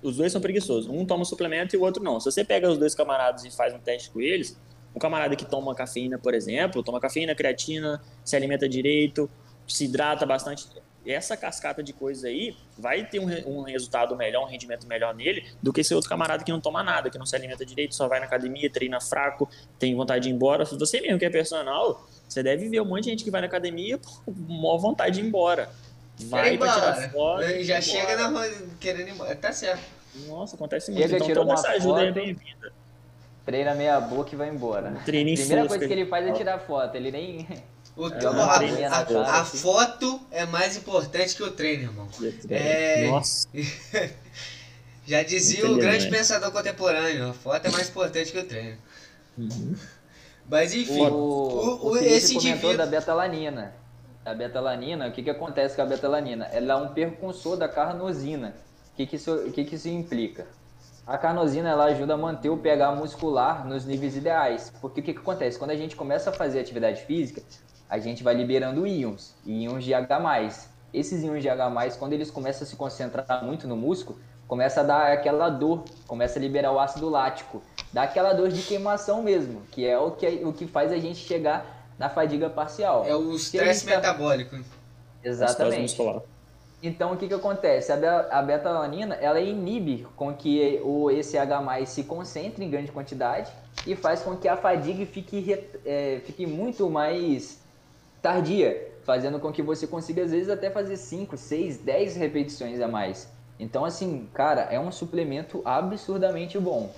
os 0.01 0.17
dois 0.17 0.31
são 0.31 0.41
preguiçosos. 0.41 0.89
Um 0.89 1.05
toma 1.05 1.25
suplemento 1.25 1.75
e 1.75 1.77
o 1.77 1.81
outro 1.83 2.01
não. 2.03 2.19
Se 2.19 2.31
você 2.31 2.43
pega 2.43 2.69
os 2.69 2.77
dois 2.77 2.95
camaradas 2.95 3.43
e 3.45 3.51
faz 3.51 3.73
um 3.73 3.79
teste 3.79 4.09
com 4.09 4.19
eles, 4.21 4.57
um 4.95 4.99
camarada 4.99 5.35
que 5.35 5.45
toma 5.45 5.75
cafeína, 5.75 6.17
por 6.17 6.33
exemplo, 6.33 6.81
toma 6.81 6.99
cafeína, 6.99 7.35
creatina, 7.35 8.01
se 8.25 8.35
alimenta 8.35 8.67
direito, 8.67 9.29
se 9.67 9.85
hidrata 9.85 10.25
bastante. 10.25 10.65
Essa 11.07 11.37
cascata 11.37 11.81
de 11.81 11.93
coisas 11.93 12.25
aí 12.25 12.55
vai 12.77 13.05
ter 13.05 13.19
um, 13.19 13.59
um 13.59 13.61
resultado 13.61 14.15
melhor, 14.15 14.43
um 14.43 14.47
rendimento 14.47 14.85
melhor 14.85 15.15
nele 15.15 15.45
do 15.61 15.71
que 15.71 15.81
esse 15.81 15.93
outro 15.95 16.09
camarada 16.09 16.43
que 16.43 16.51
não 16.51 16.59
toma 16.59 16.83
nada, 16.83 17.09
que 17.09 17.17
não 17.17 17.25
se 17.25 17.35
alimenta 17.35 17.65
direito, 17.65 17.95
só 17.95 18.07
vai 18.07 18.19
na 18.19 18.25
academia, 18.25 18.69
treina 18.69 18.99
fraco, 18.99 19.49
tem 19.79 19.95
vontade 19.95 20.23
de 20.23 20.29
ir 20.29 20.33
embora. 20.33 20.65
Se 20.65 20.77
você 20.77 20.99
mesmo 20.99 21.17
que 21.17 21.25
é 21.25 21.29
personal, 21.29 22.05
você 22.27 22.43
deve 22.43 22.67
ver 22.67 22.81
um 22.81 22.85
monte 22.85 23.05
de 23.05 23.11
gente 23.11 23.23
que 23.23 23.31
vai 23.31 23.41
na 23.41 23.47
academia 23.47 23.97
por 23.97 24.21
maior 24.35 24.77
vontade 24.77 25.15
de 25.15 25.21
ir 25.21 25.27
embora. 25.27 25.69
Vai 26.25 26.55
ir 26.55 26.57
pra 26.57 26.73
tirar 26.73 27.07
embora. 27.07 27.45
foto. 27.47 27.63
Já 27.63 27.79
embora. 27.79 27.81
chega 27.81 28.17
na 28.17 28.27
rua 28.27 28.51
querendo 28.79 29.07
ir 29.07 29.11
embora. 29.11 29.35
Tá 29.35 29.53
certo. 29.53 29.83
Nossa, 30.27 30.55
acontece 30.55 30.91
muito. 30.91 31.07
Chega, 31.07 31.23
então 31.23 31.33
toda 31.33 31.53
essa 31.53 31.69
ajuda 31.69 31.99
aí 31.99 32.07
é 32.07 32.13
foto. 32.13 32.23
bem-vinda. 32.23 32.73
Treina 33.45 33.73
meia 33.75 33.99
boca 34.01 34.33
e 34.33 34.35
vai 34.35 34.49
embora. 34.49 34.91
Treino 35.05 35.29
em 35.29 35.35
Primeira 35.35 35.67
coisa 35.67 35.87
que 35.87 35.93
ele 35.93 36.05
faz 36.05 36.27
é 36.27 36.31
tirar 36.33 36.59
foto. 36.59 36.95
Ele 36.95 37.11
nem. 37.11 37.47
O 37.97 38.07
É, 38.09 38.25
a, 38.85 38.91
a- 38.91 39.31
a 39.37 39.41
assim. 39.41 39.57
foto 39.57 40.21
é 40.31 40.45
mais 40.45 40.77
importante 40.77 41.35
que 41.35 41.41
o 41.43 41.49
treino, 41.51 41.83
irmão. 41.85 42.07
É. 42.49 43.07
Nossa, 43.09 43.47
Já 45.07 45.23
dizia 45.23 45.63
o 45.63 45.71
Infelizmente. 45.71 45.81
grande 45.81 46.09
pensador 46.09 46.51
contemporâneo, 46.51 47.29
a 47.29 47.33
foto 47.33 47.65
é 47.65 47.71
mais 47.71 47.89
importante 47.89 48.31
que 48.31 48.37
o 48.39 48.43
treino. 48.45 48.77
Uhum. 49.37 49.75
Mas 50.49 50.73
enfim, 50.75 51.01
O, 51.07 51.13
o- 51.13 51.87
o, 51.87 51.89
o- 51.91 51.97
esse 51.97 52.35
indivíduo- 52.35 52.77
da 52.77 52.85
betalanina. 52.85 53.73
A 54.25 54.33
betalanina, 54.33 55.07
o 55.07 55.11
que, 55.13 55.23
que 55.23 55.29
acontece 55.29 55.75
com 55.75 55.81
a 55.81 55.85
betalanina? 55.85 56.45
Ela 56.51 56.73
é 56.73 56.75
um 56.75 56.89
percussor 56.93 57.55
da 57.55 57.69
carnosina. 57.69 58.53
O 58.93 58.95
que, 58.97 59.05
que, 59.07 59.15
isso, 59.15 59.33
o 59.33 59.51
que, 59.51 59.63
que 59.63 59.75
isso 59.75 59.87
implica? 59.87 60.45
A 61.05 61.17
carnosina 61.17 61.69
ela 61.69 61.85
ajuda 61.85 62.15
a 62.15 62.17
manter 62.17 62.49
o 62.49 62.57
pH 62.57 62.91
muscular 62.91 63.65
nos 63.65 63.85
níveis 63.85 64.17
ideais. 64.17 64.73
Porque 64.81 64.99
o 64.99 65.03
que, 65.03 65.13
que 65.13 65.19
acontece? 65.19 65.57
Quando 65.57 65.71
a 65.71 65.75
gente 65.77 65.95
começa 65.95 66.29
a 66.29 66.33
fazer 66.33 66.59
atividade 66.59 67.03
física, 67.05 67.41
a 67.89 67.97
gente 67.99 68.23
vai 68.23 68.33
liberando 68.33 68.85
íons, 68.85 69.33
íons 69.45 69.83
de 69.83 69.93
H+. 69.93 70.67
Esses 70.93 71.23
íons 71.23 71.41
de 71.41 71.49
H+, 71.49 71.91
quando 71.99 72.13
eles 72.13 72.31
começam 72.31 72.63
a 72.63 72.65
se 72.69 72.75
concentrar 72.75 73.43
muito 73.43 73.67
no 73.67 73.75
músculo, 73.75 74.19
começa 74.47 74.79
a 74.81 74.83
dar 74.83 75.11
aquela 75.11 75.49
dor, 75.49 75.83
começa 76.07 76.39
a 76.39 76.41
liberar 76.41 76.71
o 76.71 76.79
ácido 76.79 77.09
lático. 77.09 77.61
Dá 77.91 78.03
aquela 78.03 78.33
dor 78.33 78.49
de 78.49 78.61
queimação 78.61 79.21
mesmo, 79.21 79.61
que 79.71 79.85
é 79.85 79.97
o 79.97 80.11
que, 80.11 80.25
o 80.43 80.53
que 80.53 80.65
faz 80.67 80.91
a 80.91 80.97
gente 80.97 81.19
chegar 81.19 81.85
na 81.99 82.09
fadiga 82.09 82.49
parcial. 82.49 83.05
é 83.05 83.15
o 83.15 83.33
estresse 83.33 83.85
tá- 83.85 83.95
metabólico. 83.97 84.55
estresse 84.55 85.43
Exatamente. 85.43 85.81
muscular. 85.81 86.21
Então, 86.81 87.13
o 87.13 87.17
que, 87.17 87.27
que 87.27 87.33
acontece? 87.33 87.91
A, 87.91 87.95
be- 87.97 88.05
a 88.31 88.41
betalanina, 88.41 89.15
ela 89.15 89.39
inibe 89.39 90.05
com 90.15 90.31
que 90.33 90.79
o, 90.83 91.09
esse 91.09 91.35
H+, 91.37 91.85
se 91.87 92.03
concentre 92.03 92.63
em 92.63 92.69
grande 92.69 92.91
quantidade 92.91 93.51
e 93.85 93.95
faz 93.95 94.21
com 94.21 94.37
que 94.37 94.47
a 94.47 94.55
fadiga 94.55 95.03
fique, 95.07 95.59
é, 95.85 96.21
fique 96.23 96.45
muito 96.45 96.87
mais 96.89 97.59
tardia, 98.31 98.91
fazendo 99.03 99.39
com 99.39 99.51
que 99.51 99.61
você 99.61 99.87
consiga, 99.87 100.23
às 100.23 100.31
vezes, 100.31 100.49
até 100.49 100.69
fazer 100.69 100.97
5, 100.97 101.37
6, 101.37 101.77
10 101.77 102.15
repetições 102.17 102.81
a 102.81 102.87
mais. 102.87 103.27
Então, 103.59 103.85
assim, 103.85 104.27
cara, 104.33 104.61
é 104.69 104.79
um 104.79 104.91
suplemento 104.91 105.61
absurdamente 105.63 106.59
bom. 106.59 106.89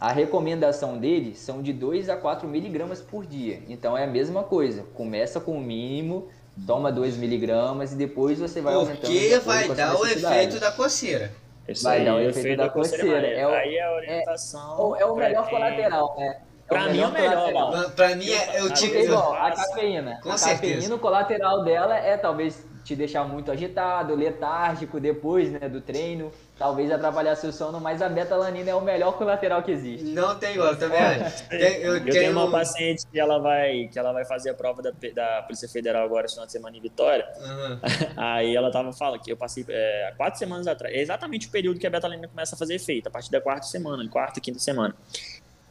A 0.00 0.10
recomendação 0.12 0.96
dele 0.96 1.34
são 1.34 1.60
de 1.60 1.72
2 1.72 2.08
a 2.08 2.16
4 2.16 2.48
miligramas 2.48 3.00
por 3.02 3.26
dia. 3.26 3.60
Então 3.68 3.98
é 3.98 4.04
a 4.04 4.06
mesma 4.06 4.44
coisa. 4.44 4.84
Começa 4.94 5.40
com 5.40 5.52
o 5.58 5.60
mínimo, 5.60 6.28
toma 6.66 6.90
2 6.92 7.16
miligramas 7.16 7.92
e 7.92 7.96
depois 7.96 8.38
você 8.38 8.60
vai 8.60 8.74
aumentando. 8.74 9.10
de 9.12 9.28
Porque 9.28 9.38
vai 9.40 9.68
dar 9.74 9.98
o 9.98 10.06
efeito 10.06 10.60
da 10.60 10.70
coceira. 10.72 11.32
Isso 11.68 11.82
Vai 11.84 11.98
aí, 11.98 12.04
dar 12.06 12.14
o 12.14 12.18
é 12.20 12.24
efeito 12.26 12.56
da 12.56 12.68
coceira 12.70 13.04
coceira. 13.04 13.18
amarela. 13.28 13.40
É 13.40 13.46
o- 13.46 13.50
aí 13.60 13.76
é 13.76 13.82
a 13.82 13.92
orientação. 13.94 14.80
Ou 14.80 14.96
É 14.96 15.04
o 15.04 15.14
melhor 15.16 15.42
quem- 15.46 15.54
colateral, 15.58 16.14
né? 16.16 16.40
Pra 16.68 16.88
mim 16.88 17.00
é 17.00 17.06
o 17.06 17.12
melhor, 17.12 17.52
mano. 17.52 17.90
Pra 17.90 18.14
mim, 18.14 18.28
é, 18.30 18.60
eu 18.60 18.72
tive. 18.74 19.02
igual, 19.04 19.34
a 19.34 19.50
cafeína. 19.52 20.20
Com 20.22 20.30
a 20.30 20.38
certeza. 20.38 20.74
cafeína, 20.74 20.94
o 20.94 20.98
colateral 20.98 21.64
dela 21.64 21.96
é 21.96 22.16
talvez 22.16 22.66
te 22.84 22.96
deixar 22.96 23.22
muito 23.24 23.50
agitado, 23.52 24.14
letárgico 24.14 24.98
depois 24.98 25.50
né, 25.52 25.68
do 25.68 25.78
treino, 25.78 26.32
talvez 26.58 26.90
atrapalhar 26.90 27.36
seu 27.36 27.52
sono, 27.52 27.78
mas 27.78 28.00
a 28.00 28.08
betalanina 28.08 28.70
é 28.70 28.74
o 28.74 28.80
melhor 28.80 29.12
colateral 29.18 29.62
que 29.62 29.70
existe. 29.70 30.06
Não 30.06 30.34
tem 30.38 30.54
igual, 30.54 30.74
também 30.74 30.98
acho. 30.98 31.46
Tem- 31.50 31.58
Eu, 31.82 31.98
Eu 31.98 32.10
tenho 32.10 32.32
uma 32.32 32.50
paciente 32.50 33.06
que 33.12 33.20
ela 33.20 33.38
vai, 33.40 33.88
que 33.92 33.98
ela 33.98 34.10
vai 34.14 34.24
fazer 34.24 34.48
a 34.50 34.54
prova 34.54 34.80
da, 34.80 34.90
da 35.14 35.42
Polícia 35.42 35.68
Federal 35.68 36.02
agora 36.02 36.24
esse 36.24 36.34
final 36.34 36.46
de 36.46 36.52
semana 36.52 36.76
em 36.78 36.80
Vitória. 36.80 37.26
Aham. 37.42 37.80
Aí 38.16 38.56
ela 38.56 38.70
tava 38.70 38.90
falando 38.94 39.20
que 39.20 39.30
eu 39.30 39.36
passei 39.36 39.66
é, 39.68 40.08
há 40.10 40.16
quatro 40.16 40.38
semanas 40.38 40.66
atrás. 40.66 40.94
É 40.94 40.98
exatamente 41.02 41.46
o 41.46 41.50
período 41.50 41.78
que 41.78 41.86
a 41.86 41.90
betalanina 41.90 42.26
começa 42.26 42.54
a 42.54 42.58
fazer 42.58 42.74
efeito, 42.76 43.06
a 43.08 43.10
partir 43.10 43.30
da 43.30 43.40
quarta 43.40 43.66
semana, 43.66 44.02
quarta 44.08 44.38
e 44.38 44.42
quinta 44.42 44.58
semana. 44.58 44.94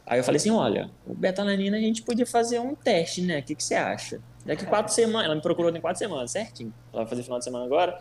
Aí 0.08 0.18
eu 0.18 0.24
falei 0.24 0.36
assim: 0.38 0.50
olha, 0.50 0.90
o 1.06 1.14
betalanina 1.14 1.76
a 1.76 1.80
gente 1.80 2.02
podia 2.02 2.24
fazer 2.26 2.58
um 2.58 2.74
teste, 2.74 3.20
né? 3.22 3.40
O 3.40 3.42
que, 3.42 3.54
que 3.54 3.62
você 3.62 3.74
acha? 3.74 4.20
Daqui 4.44 4.64
quatro 4.64 4.92
semanas, 4.92 5.26
ela 5.26 5.34
me 5.34 5.42
procurou 5.42 5.70
em 5.70 5.80
quatro 5.80 5.98
semanas, 5.98 6.30
certinho. 6.30 6.72
Ela 6.92 7.02
vai 7.02 7.10
fazer 7.10 7.22
final 7.22 7.38
de 7.38 7.44
semana 7.44 7.64
agora. 7.66 8.00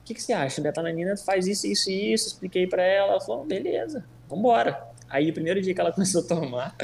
O 0.00 0.04
que, 0.04 0.14
que 0.14 0.22
você 0.22 0.32
acha? 0.32 0.60
Betalanina 0.60 1.16
faz 1.16 1.46
isso, 1.46 1.66
isso 1.66 1.90
e 1.90 2.12
isso. 2.12 2.28
Expliquei 2.28 2.66
pra 2.66 2.82
ela. 2.82 3.12
Ela 3.12 3.20
falou: 3.20 3.44
beleza, 3.44 4.04
vambora. 4.28 4.82
Aí 5.08 5.30
o 5.30 5.32
primeiro 5.32 5.60
dia 5.62 5.72
que 5.72 5.80
ela 5.80 5.92
começou 5.94 6.22
a 6.22 6.24
tomar, 6.26 6.74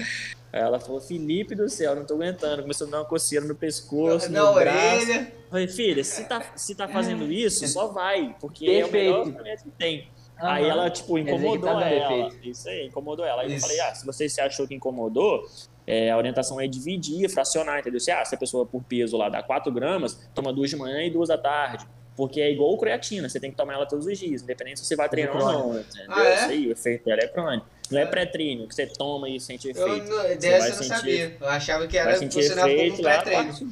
ela 0.52 0.78
falou: 0.78 1.00
Felipe 1.00 1.56
do 1.56 1.68
céu, 1.68 1.96
não 1.96 2.04
tô 2.04 2.14
aguentando. 2.14 2.62
Começou 2.62 2.86
a 2.86 2.90
dar 2.90 2.98
uma 2.98 3.04
coceira 3.04 3.44
no 3.44 3.56
pescoço, 3.56 4.30
Na 4.30 4.44
no 4.44 4.54
braço. 4.54 4.78
orelha. 5.10 5.32
Falei, 5.50 5.68
filha, 5.68 6.02
se 6.04 6.24
tá, 6.24 6.52
se 6.54 6.74
tá 6.74 6.86
fazendo 6.86 7.24
isso, 7.32 7.66
só 7.66 7.88
vai, 7.88 8.36
porque 8.40 8.66
é 8.66 8.84
o 8.84 8.88
Perfeito. 8.88 9.26
melhor 9.26 9.56
que 9.56 9.70
tem. 9.70 10.08
Aí 10.46 10.68
ela, 10.68 10.90
tipo, 10.90 11.18
incomodou 11.18 11.74
tá 11.74 11.88
ela. 11.90 12.30
Isso 12.42 12.68
aí, 12.68 12.86
incomodou 12.86 13.24
ela. 13.24 13.42
Aí 13.42 13.50
eu 13.50 13.56
Isso. 13.56 13.66
falei, 13.66 13.80
ah, 13.80 13.94
se 13.94 14.04
você 14.04 14.28
se 14.28 14.40
achou 14.40 14.66
que 14.66 14.74
incomodou, 14.74 15.42
é, 15.86 16.10
a 16.10 16.16
orientação 16.16 16.60
é 16.60 16.66
dividir, 16.66 17.28
fracionar, 17.28 17.80
entendeu? 17.80 18.00
Se, 18.00 18.10
ah, 18.10 18.24
se 18.24 18.34
a 18.34 18.38
pessoa 18.38 18.64
por 18.66 18.82
peso 18.82 19.16
lá 19.16 19.28
dá 19.28 19.42
4 19.42 19.72
gramas, 19.72 20.28
toma 20.34 20.52
duas 20.52 20.70
de 20.70 20.76
manhã 20.76 21.02
e 21.02 21.10
duas 21.10 21.28
da 21.28 21.38
tarde. 21.38 21.86
Porque 22.16 22.40
é 22.40 22.50
igual 22.50 22.76
creatina, 22.78 23.28
você 23.28 23.40
tem 23.40 23.50
que 23.50 23.56
tomar 23.56 23.74
ela 23.74 23.86
todos 23.86 24.06
os 24.06 24.16
dias, 24.16 24.40
independente 24.42 24.78
se 24.78 24.86
você 24.86 24.94
vai 24.94 25.08
treinar 25.08 25.36
ou 25.36 25.52
não. 25.52 25.80
Entendeu? 25.80 26.06
Ah, 26.10 26.24
é? 26.24 26.34
Isso 26.34 26.44
aí, 26.50 26.66
o 26.68 26.72
efeito 26.72 27.04
dela 27.04 27.20
é 27.22 27.26
crônico. 27.26 27.66
Não 27.90 28.00
é 28.00 28.06
pré-treino, 28.06 28.66
que 28.66 28.74
você 28.74 28.86
toma 28.86 29.28
e 29.28 29.38
sente 29.38 29.66
Eu 29.68 29.72
efeito. 29.72 30.08
não, 30.08 30.22
Você 30.22 30.36
dessa 30.36 30.58
vai 30.58 30.68
eu 30.70 30.74
não 30.74 30.82
sentir- 30.82 30.96
sabia. 30.96 31.36
Eu 31.38 31.48
achava 31.48 31.86
que 31.86 31.98
era 31.98 32.16
funcionava 32.16 32.60
como 32.68 32.72
um 32.72 32.76
efeito 32.84 33.02
lá 33.02 33.14
a 33.18 33.22
pré-treino. 33.22 33.70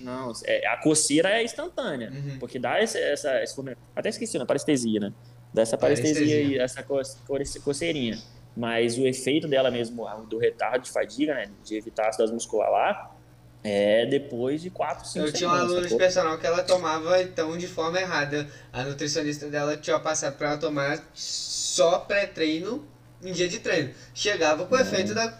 Não, 0.00 0.32
é, 0.46 0.66
a 0.68 0.76
coceira 0.78 1.30
é 1.30 1.44
instantânea. 1.44 2.10
Uhum. 2.10 2.38
Porque 2.38 2.58
dá 2.58 2.78
essa, 2.80 2.98
essa, 2.98 3.42
esse. 3.42 3.54
Até 3.94 4.08
esqueci, 4.08 4.38
né? 4.38 4.44
Parestesia, 4.46 5.00
né? 5.00 5.12
Dá 5.52 5.62
essa 5.62 5.76
parestesia 5.76 6.42
e 6.42 6.58
essa 6.58 6.82
co- 6.82 7.00
co- 7.26 7.38
coceirinha. 7.62 8.18
Mas 8.56 8.98
o 8.98 9.06
efeito 9.06 9.48
dela 9.48 9.70
mesmo, 9.70 10.06
a- 10.06 10.14
do 10.16 10.38
retardo 10.38 10.84
de 10.84 10.90
fadiga, 10.90 11.34
né? 11.34 11.50
De 11.64 11.76
evitar 11.76 12.08
ácido 12.08 12.32
muscular 12.32 12.70
lá, 12.70 13.16
é 13.64 14.04
depois 14.06 14.60
de 14.60 14.70
4, 14.70 15.06
5 15.06 15.26
Eu 15.26 15.32
tinha 15.32 15.48
uma 15.48 15.60
aluna 15.60 15.86
de 15.86 15.96
personal 15.96 16.36
que 16.38 16.46
ela 16.46 16.62
tomava 16.62 17.22
então 17.22 17.56
de 17.56 17.66
forma 17.66 18.00
errada. 18.00 18.46
A 18.72 18.82
nutricionista 18.82 19.48
dela 19.48 19.76
tinha 19.76 19.98
passado 20.00 20.36
pra 20.36 20.48
ela 20.50 20.58
tomar 20.58 20.98
só 21.14 22.00
pré-treino 22.00 22.86
em 23.22 23.32
dia 23.32 23.48
de 23.48 23.60
treino. 23.60 23.90
Chegava 24.14 24.66
com 24.66 24.74
o 24.74 24.78
efeito 24.78 25.14
da, 25.14 25.38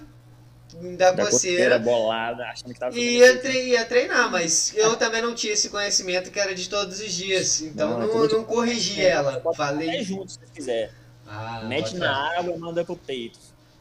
da, 0.96 1.10
da 1.12 1.24
coceira 1.26 1.30
coceira 1.30 1.78
bolada, 1.78 2.44
achando 2.44 2.72
que 2.74 2.80
tava 2.80 2.96
e 2.98 3.18
ia, 3.18 3.38
tre- 3.38 3.68
ia 3.68 3.84
treinar, 3.84 4.30
mas 4.30 4.72
eu 4.76 4.96
também 4.96 5.20
não 5.22 5.34
tinha 5.34 5.52
esse 5.52 5.68
conhecimento 5.68 6.30
que 6.30 6.38
era 6.40 6.54
de 6.54 6.68
todos 6.68 7.00
os 7.00 7.12
dias. 7.12 7.60
Então 7.60 7.90
Não, 7.90 7.98
não, 7.98 8.04
é 8.04 8.14
não, 8.14 8.28
tudo- 8.28 8.44
corrigi 8.44 9.00
ela. 9.04 9.40
Pode 9.40 9.56
Falei. 9.56 9.88
até 9.88 10.02
junto, 10.02 10.32
se 10.32 10.38
quiser. 10.54 10.92
Ah, 11.26 11.62
Mete 11.66 11.94
na 11.96 12.30
fé. 12.30 12.38
água 12.38 12.54
e 12.54 12.58
manda 12.58 12.84
pro 12.84 12.96
peito. 12.96 13.38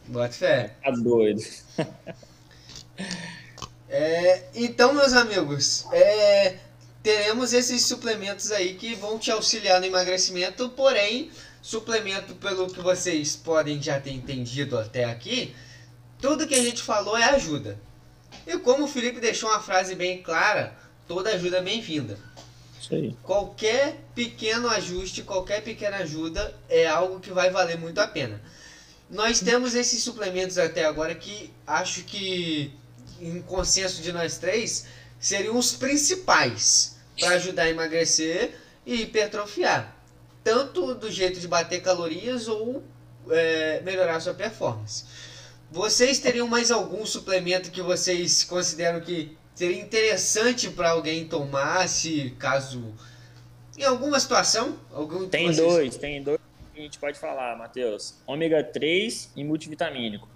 Bota 0.08 0.34
fé. 0.34 0.74
Tá 0.84 0.92
doido. 0.92 1.42
É, 3.90 4.44
então, 4.56 4.94
meus 4.94 5.14
amigos, 5.14 5.86
é, 5.92 6.56
teremos 7.04 7.52
esses 7.52 7.86
suplementos 7.86 8.52
aí 8.52 8.76
que 8.76 8.96
vão 8.96 9.20
te 9.20 9.30
auxiliar 9.32 9.80
no 9.82 9.86
emagrecimento, 9.86 10.70
porém, 10.70 11.30
suplemento, 11.62 12.34
pelo 12.36 12.68
que 12.68 12.80
vocês 12.80 13.36
podem 13.36 13.82
já 13.82 14.00
ter 14.00 14.12
entendido 14.12 14.78
até 14.80 15.04
aqui, 15.04 15.54
tudo 16.22 16.48
que 16.48 16.56
a 16.56 16.64
gente 16.64 16.84
falou 16.84 17.18
é 17.18 17.24
ajuda. 17.26 17.78
E 18.46 18.58
como 18.60 18.86
o 18.86 18.88
Felipe 18.88 19.20
deixou 19.20 19.50
uma 19.50 19.60
frase 19.60 19.96
bem 19.96 20.22
clara, 20.22 20.74
toda 21.08 21.32
ajuda 21.32 21.58
é 21.58 21.62
bem-vinda. 21.62 22.18
Qualquer 23.24 24.00
pequeno 24.16 24.70
ajuste, 24.70 25.24
qualquer 25.24 25.64
pequena 25.64 25.98
ajuda 25.98 26.56
é 26.70 26.88
algo 26.88 27.20
que 27.20 27.32
vai 27.32 27.50
valer 27.50 27.78
muito 27.78 28.00
a 28.00 28.08
pena. 28.08 28.42
Nós 29.10 29.40
temos 29.40 29.76
esses 29.76 30.02
suplementos 30.04 30.58
até 30.58 30.86
agora 30.86 31.14
que 31.14 31.52
acho 31.68 32.04
que, 32.04 32.74
em 33.20 33.42
consenso 33.42 34.02
de 34.02 34.12
nós 34.12 34.38
três, 34.38 34.86
seriam 35.20 35.58
os 35.58 35.74
principais 35.74 36.96
para 37.20 37.36
ajudar 37.36 37.64
a 37.64 37.70
emagrecer 37.70 38.56
e 38.86 39.02
hipertrofiar. 39.02 39.96
Tanto 40.44 40.96
do 40.96 41.12
jeito 41.12 41.40
de 41.40 41.48
bater 41.48 41.82
calorias 41.82 42.48
ou 42.48 42.84
é, 43.30 43.82
melhorar 43.84 44.20
sua 44.20 44.34
performance. 44.34 45.04
Vocês 45.72 46.20
teriam 46.20 46.48
mais 46.48 46.70
algum 46.70 47.06
suplemento 47.06 47.72
que 47.72 47.82
vocês 47.82 48.44
consideram 48.44 49.00
que 49.00 49.38
seria 49.56 49.82
interessante 49.82 50.70
para 50.70 50.92
alguém 50.92 51.26
tomar, 51.26 51.88
se 51.88 52.32
caso. 52.38 52.94
Em 53.78 53.84
alguma 53.84 54.20
situação? 54.20 54.76
Algum 54.94 55.28
Tem 55.30 55.48
vocês- 55.48 55.58
dois, 55.58 55.96
tem 55.98 56.22
dois 56.22 56.40
que 56.74 56.80
a 56.80 56.84
gente 56.84 57.00
pode 57.00 57.18
falar, 57.18 57.58
Matheus. 57.58 58.16
Ômega 58.28 58.64
3 58.64 59.30
e 59.36 59.44
multivitamínico. 59.44 60.28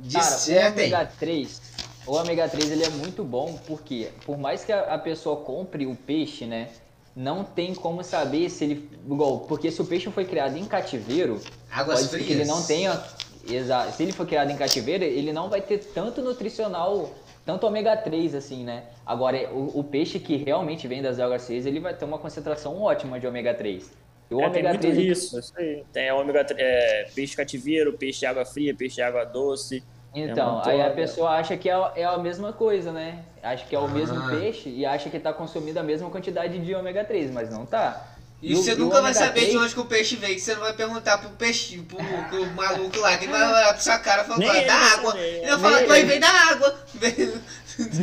De 0.00 0.14
Cara, 0.14 0.26
o 0.36 0.38
certo, 0.38 0.78
hein? 0.78 0.86
ômega 0.94 1.12
3, 1.18 1.60
o 2.06 2.12
ômega 2.14 2.48
3 2.48 2.70
ele 2.70 2.84
é 2.84 2.88
muito 2.90 3.22
bom 3.22 3.58
porque 3.66 4.08
por 4.24 4.38
mais 4.38 4.64
que 4.64 4.72
a, 4.72 4.94
a 4.94 4.98
pessoa 4.98 5.36
compre 5.36 5.86
o 5.86 5.94
peixe, 5.94 6.46
né, 6.46 6.70
não 7.14 7.44
tem 7.44 7.74
como 7.74 8.02
saber 8.02 8.48
se 8.48 8.64
ele 8.64 8.90
igual, 9.04 9.40
porque 9.40 9.70
se 9.70 9.80
o 9.82 9.84
peixe 9.84 10.10
foi 10.10 10.24
criado 10.24 10.56
em 10.56 10.64
cativeiro, 10.64 11.40
Águas 11.70 11.98
pode 11.98 12.08
ser 12.10 12.16
frias. 12.16 12.26
que 12.26 12.32
ele 12.32 12.44
não 12.46 12.62
tenha 12.64 13.02
exato, 13.48 13.92
se 13.92 14.02
ele 14.02 14.12
for 14.12 14.26
criado 14.26 14.50
em 14.50 14.56
cativeiro, 14.56 15.04
ele 15.04 15.32
não 15.32 15.48
vai 15.48 15.60
ter 15.60 15.78
tanto 15.78 16.20
nutricional, 16.22 17.10
tanto 17.44 17.66
ômega 17.66 17.96
3 17.96 18.34
assim, 18.34 18.64
né? 18.64 18.84
Agora 19.04 19.50
o, 19.52 19.80
o 19.80 19.84
peixe 19.84 20.18
que 20.18 20.36
realmente 20.36 20.86
vem 20.86 21.02
das 21.02 21.18
algas 21.18 21.46
frias, 21.46 21.66
ele 21.66 21.80
vai 21.80 21.94
ter 21.94 22.04
uma 22.04 22.18
concentração 22.18 22.80
ótima 22.80 23.18
de 23.18 23.26
ômega 23.26 23.52
3. 23.54 23.90
E 24.30 24.34
o 24.34 24.40
É, 24.40 24.50
tem 24.50 24.60
ômega 24.62 24.68
muito 24.70 24.80
3 24.80 24.96
ele- 24.98 25.10
isso, 25.10 25.38
isso 25.38 25.52
aí. 25.56 25.84
Tem 25.92 26.10
ômega 26.12 26.46
é, 26.56 27.06
peixe 27.14 27.36
cativeiro, 27.36 27.92
peixe 27.94 28.20
de 28.20 28.26
água 28.26 28.44
fria, 28.44 28.74
peixe 28.74 28.96
de 28.96 29.02
água 29.02 29.24
doce. 29.24 29.82
Então, 30.14 30.56
muito 30.56 30.68
aí 30.68 30.80
a 30.82 30.90
pessoa 30.90 31.30
acha 31.30 31.56
que 31.56 31.70
é, 31.70 31.90
é 31.96 32.04
a 32.04 32.18
mesma 32.18 32.52
coisa, 32.52 32.92
né? 32.92 33.24
Acha 33.42 33.64
que 33.66 33.74
é 33.74 33.78
o 33.78 33.88
mesmo 33.88 34.16
Ah. 34.22 34.28
peixe 34.30 34.68
e 34.68 34.84
acha 34.84 35.08
que 35.08 35.18
tá 35.18 35.32
consumindo 35.32 35.80
a 35.80 35.82
mesma 35.82 36.10
quantidade 36.10 36.58
de 36.58 36.74
ômega 36.74 37.02
3, 37.02 37.30
mas 37.30 37.50
não 37.50 37.64
tá. 37.64 38.08
E 38.42 38.54
você 38.56 38.72
o 38.72 38.78
nunca 38.78 39.00
vai 39.00 39.14
saber 39.14 39.40
de 39.42 39.46
3 39.50 39.62
onde 39.62 39.74
que 39.74 39.80
o 39.80 39.84
peixe 39.84 40.16
veio, 40.16 40.34
que 40.34 40.40
você 40.40 40.54
não 40.54 40.62
vai 40.62 40.72
perguntar 40.72 41.18
pro 41.18 41.30
peixe, 41.30 41.78
pro, 41.78 41.96
pro 41.96 42.46
maluco 42.56 42.98
lá, 42.98 43.16
que 43.16 43.24
ele 43.26 43.32
vai 43.32 43.42
olhar 43.48 43.72
pra 43.72 43.80
sua 43.80 43.98
cara 44.00 44.22
e 44.22 44.24
falar, 44.26 44.38
Nem 44.38 44.50
"Ah, 44.50 44.56
ele 44.56 44.66
da 44.66 44.74
água. 44.74 45.18
Ele 45.18 45.44
é. 45.44 45.50
vai 45.50 45.58
falar, 45.60 45.76
Nem 45.78 45.86
"Pô, 45.86 45.94
ele 45.94 46.06
vem 46.10 46.20
da 46.20 46.28
água. 46.50 46.86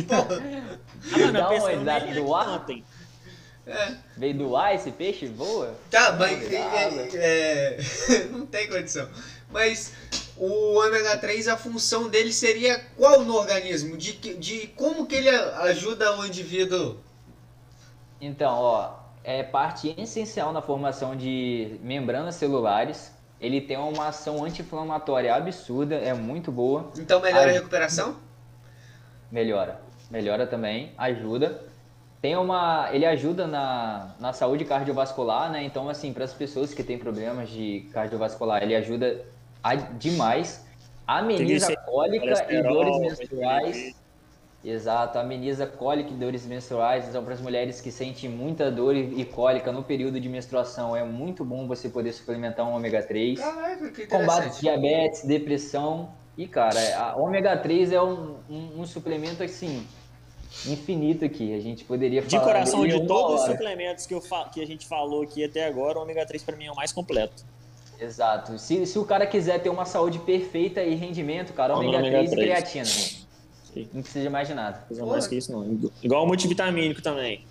Porra. 0.08 0.42
Ah, 1.12 1.18
mano, 1.60 1.84
nem 1.84 2.14
do 2.14 2.28
é 2.34 2.38
ar? 2.40 2.48
ontem. 2.48 2.84
É. 3.66 3.92
Veio 4.16 4.34
do 4.38 4.56
ar 4.56 4.74
esse 4.74 4.90
peixe? 4.90 5.26
Voa? 5.26 5.74
Tá, 5.90 6.12
Não, 6.12 6.18
mas 6.18 6.52
é, 6.52 6.62
água. 6.86 7.08
é, 7.14 7.78
não 8.32 8.46
tem 8.46 8.68
condição. 8.68 9.08
Mas 9.50 9.92
o 10.36 10.74
ômega 10.78 11.16
3, 11.18 11.48
a 11.48 11.56
função 11.56 12.08
dele 12.08 12.32
seria 12.32 12.78
qual 12.96 13.22
no 13.24 13.34
organismo? 13.34 13.96
De, 13.96 14.14
que- 14.14 14.34
de 14.34 14.68
como 14.68 15.06
que 15.06 15.14
ele 15.16 15.28
ajuda 15.28 16.16
o 16.16 16.26
indivíduo? 16.26 16.98
Então, 18.20 18.52
ó, 18.52 18.99
é 19.22 19.42
parte 19.42 19.94
essencial 19.98 20.52
na 20.52 20.62
formação 20.62 21.16
de 21.16 21.78
membranas 21.82 22.34
celulares. 22.34 23.14
Ele 23.40 23.60
tem 23.60 23.76
uma 23.76 24.08
ação 24.08 24.44
anti-inflamatória 24.44 25.34
absurda, 25.34 25.94
é 25.96 26.12
muito 26.12 26.52
boa. 26.52 26.90
Então 26.98 27.20
melhora 27.20 27.48
a 27.50 27.52
recuperação? 27.52 28.16
Melhora. 29.30 29.80
Melhora 30.10 30.46
também, 30.46 30.92
ajuda. 30.98 31.62
Tem 32.20 32.36
uma. 32.36 32.90
Ele 32.92 33.06
ajuda 33.06 33.46
na, 33.46 34.14
na 34.18 34.32
saúde 34.32 34.64
cardiovascular, 34.64 35.50
né? 35.50 35.62
Então, 35.64 35.88
assim, 35.88 36.12
para 36.12 36.24
as 36.24 36.34
pessoas 36.34 36.74
que 36.74 36.82
têm 36.82 36.98
problemas 36.98 37.48
de 37.48 37.88
cardiovascular, 37.92 38.62
ele 38.62 38.74
ajuda 38.74 39.24
a- 39.62 39.74
demais. 39.74 40.66
Ameniza 41.06 41.74
cólica 41.76 42.46
e 42.50 42.62
dores 42.62 42.98
menstruais. 42.98 43.94
De- 44.62 44.70
Exato, 44.70 45.18
ameniza 45.18 45.66
cólica 45.66 46.10
e 46.10 46.14
dores 46.14 46.44
menstruais. 46.46 47.08
Então, 47.08 47.24
para 47.24 47.34
as 47.34 47.40
mulheres 47.40 47.80
que 47.80 47.90
sentem 47.90 48.28
muita 48.28 48.70
dor 48.70 48.94
e 48.94 49.24
cólica 49.24 49.72
no 49.72 49.82
período 49.82 50.20
de 50.20 50.28
menstruação, 50.28 50.94
é 50.96 51.02
muito 51.02 51.44
bom 51.44 51.66
você 51.66 51.88
poder 51.88 52.12
suplementar 52.12 52.66
um 52.68 52.74
ômega 52.74 53.02
3 53.02 53.40
Caraca, 53.40 53.90
que 53.90 54.06
combate 54.06 54.60
diabetes, 54.60 55.24
depressão. 55.24 56.10
E, 56.36 56.46
cara, 56.46 56.78
a 56.98 57.16
ômega 57.16 57.56
3 57.56 57.92
é 57.92 58.00
um, 58.02 58.36
um, 58.48 58.80
um 58.80 58.86
suplemento, 58.86 59.42
assim, 59.42 59.86
infinito 60.66 61.24
aqui. 61.24 61.54
A 61.54 61.60
gente 61.60 61.84
poderia 61.84 62.22
De 62.22 62.30
falar 62.30 62.44
coração, 62.44 62.82
dele 62.82 63.00
de 63.00 63.06
todos 63.06 63.42
os 63.42 63.46
suplementos 63.46 64.06
que, 64.06 64.14
eu 64.14 64.22
que 64.52 64.62
a 64.62 64.66
gente 64.66 64.86
falou 64.86 65.22
aqui 65.22 65.44
até 65.44 65.66
agora, 65.66 65.98
o 65.98 66.02
ômega 66.02 66.24
3 66.26 66.42
pra 66.42 66.56
mim 66.56 66.66
é 66.66 66.72
o 66.72 66.76
mais 66.76 66.92
completo. 66.92 67.44
Exato. 68.00 68.58
Se, 68.58 68.86
se 68.86 68.98
o 68.98 69.04
cara 69.04 69.26
quiser 69.26 69.58
ter 69.60 69.68
uma 69.68 69.84
saúde 69.84 70.18
perfeita 70.20 70.82
e 70.82 70.94
rendimento, 70.94 71.52
cara, 71.52 71.74
Toma 71.74 71.86
ômega 71.88 72.02
3 72.02 72.14
e 72.14 72.16
ômega 72.16 72.30
3. 72.36 72.46
creatina. 72.74 73.19
Sim. 73.72 73.88
Não 73.92 74.02
precisa 74.02 74.24
de 74.24 74.30
mais 74.30 74.48
nada. 74.50 74.84
Não 74.90 75.06
mais 75.06 75.26
que 75.26 75.36
isso, 75.36 75.52
não. 75.52 75.90
Igual 76.02 76.24
o 76.24 76.26
multivitamínico 76.26 77.00
também. 77.02 77.44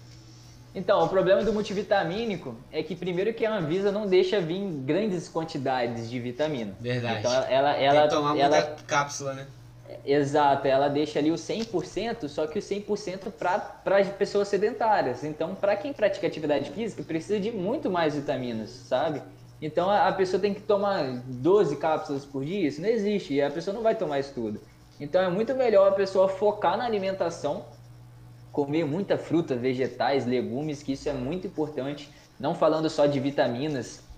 Então, 0.73 1.03
o 1.03 1.09
problema 1.09 1.43
do 1.43 1.51
multivitamínico 1.51 2.55
é 2.71 2.83
que 2.83 2.95
primeiro 2.95 3.33
que 3.33 3.45
a 3.45 3.57
Anvisa 3.57 3.91
não 3.91 4.05
deixa 4.05 4.39
vir 4.39 4.63
grandes 4.83 5.27
quantidades 5.27 6.09
de 6.09 6.19
vitamina. 6.19 6.75
Verdade. 6.79 7.19
Então 7.19 7.31
ela, 7.31 7.73
Tem 7.73 7.85
ela, 7.85 8.01
que 8.03 8.13
tomar 8.13 8.37
ela, 8.37 8.57
muita 8.57 8.83
cápsula, 8.83 9.33
né? 9.33 9.47
Exato, 10.05 10.67
ela 10.67 10.87
deixa 10.87 11.17
ali 11.17 11.31
o 11.31 11.35
100%, 11.35 12.27
só 12.27 12.45
que 12.45 12.59
o 12.59 12.61
100% 12.61 13.31
para 13.31 14.05
pessoas 14.17 14.47
sedentárias. 14.47 15.23
Então, 15.23 15.55
para 15.55 15.75
quem 15.75 15.91
pratica 15.91 16.27
atividade 16.27 16.69
física, 16.69 17.01
precisa 17.01 17.39
de 17.39 17.51
muito 17.51 17.89
mais 17.89 18.13
vitaminas, 18.15 18.69
sabe? 18.69 19.23
Então, 19.59 19.89
a, 19.89 20.07
a 20.07 20.13
pessoa 20.13 20.39
tem 20.39 20.53
que 20.53 20.61
tomar 20.61 21.03
12 21.25 21.75
cápsulas 21.77 22.23
por 22.23 22.45
dia, 22.45 22.67
isso 22.67 22.79
não 22.79 22.87
existe, 22.87 23.33
e 23.33 23.41
a 23.41 23.49
pessoa 23.49 23.73
não 23.73 23.81
vai 23.81 23.95
tomar 23.95 24.19
isso 24.19 24.31
tudo. 24.33 24.61
Então, 24.99 25.21
é 25.21 25.29
muito 25.29 25.55
melhor 25.55 25.87
a 25.89 25.95
pessoa 25.95 26.27
focar 26.27 26.77
na 26.77 26.85
alimentação, 26.85 27.77
comer 28.51 28.85
muita 28.85 29.17
fruta, 29.17 29.55
vegetais, 29.55 30.25
legumes, 30.25 30.83
que 30.83 30.93
isso 30.93 31.09
é 31.09 31.13
muito 31.13 31.47
importante, 31.47 32.13
não 32.39 32.55
falando 32.55 32.89
só 32.89 33.05
de 33.05 33.19
vitaminas 33.19 34.09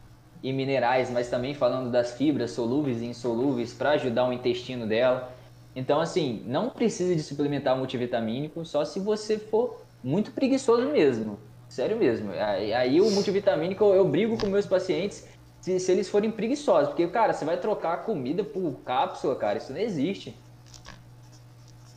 e 0.42 0.52
minerais, 0.54 1.10
mas 1.10 1.30
também 1.30 1.54
falando 1.54 1.92
das 1.92 2.14
fibras 2.18 2.52
solúveis 2.52 3.02
e 3.02 3.06
insolúveis 3.06 3.74
para 3.74 3.92
ajudar 3.92 4.28
o 4.28 4.34
intestino 4.34 4.88
dela. 4.88 5.38
Então, 5.76 6.00
assim, 6.00 6.44
não 6.46 6.70
precisa 6.72 7.16
de 7.16 7.24
suplementar 7.24 7.78
multivitamínico 7.78 8.66
só 8.66 8.84
se 8.84 9.00
você 9.00 9.38
for 9.40 9.86
muito 10.04 10.32
preguiçoso 10.34 10.90
mesmo. 10.92 11.40
Sério 11.70 11.98
mesmo. 11.98 12.32
Aí, 12.32 13.00
o 13.00 13.10
multivitamínico 13.12 13.84
eu, 13.84 13.94
eu 13.96 14.10
brigo 14.10 14.38
com 14.38 14.48
meus 14.48 14.66
pacientes 14.66 15.28
se, 15.62 15.80
se 15.80 15.92
eles 15.92 16.10
forem 16.10 16.32
preguiçosos. 16.32 16.90
Porque, 16.90 17.08
cara, 17.08 17.34
você 17.34 17.46
vai 17.46 17.60
trocar 17.60 18.04
comida 18.06 18.44
por 18.44 18.84
cápsula, 18.84 19.36
cara, 19.38 19.58
isso 19.60 19.72
não 19.72 19.80
existe. 19.80 20.41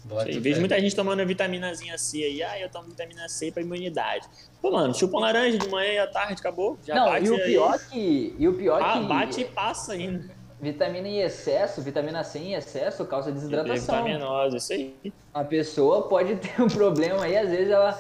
Bota 0.05 0.41
vejo 0.41 0.61
muita 0.61 0.79
gente 0.81 0.95
tomando 0.95 1.25
vitaminazinha 1.27 1.97
C 1.97 2.23
aí. 2.23 2.43
Ah, 2.43 2.61
eu 2.61 2.69
tomo 2.69 2.89
vitamina 2.89 3.27
C 3.29 3.51
pra 3.51 3.63
imunidade. 3.63 4.27
Pô, 4.61 4.71
mano, 4.71 4.95
chupa 4.95 5.17
uma 5.17 5.27
laranja 5.27 5.57
de 5.59 5.69
manhã 5.69 5.93
e 5.93 5.99
à 5.99 6.07
tarde, 6.07 6.35
acabou. 6.41 6.79
Já 6.87 6.95
não, 6.95 7.07
bate 7.07 7.27
e 7.27 7.31
o 7.31 7.35
aí. 7.35 7.43
pior 7.43 7.79
que. 7.91 8.37
E 8.39 8.49
o 8.49 8.55
pior 8.55 8.83
Ah, 8.83 8.99
que. 9.01 9.07
bate 9.07 9.41
e 9.41 9.45
passa 9.47 9.93
ainda. 9.95 10.31
Vitamina 10.61 11.09
em 11.09 11.19
excesso, 11.21 11.83
vitamina 11.83 12.23
C 12.25 12.39
em 12.39 12.55
excesso 12.55 13.05
causa 13.07 13.33
desidratação. 13.33 14.05
Vitaminose, 14.05 14.57
isso 14.59 14.73
aí. 14.73 15.13
A 15.33 15.43
pessoa 15.45 16.09
pode 16.09 16.37
ter 16.41 16.61
um 16.63 16.69
problema 16.69 17.25
aí, 17.25 17.37
às 17.37 17.49
vezes 17.51 17.71
ela 17.71 17.93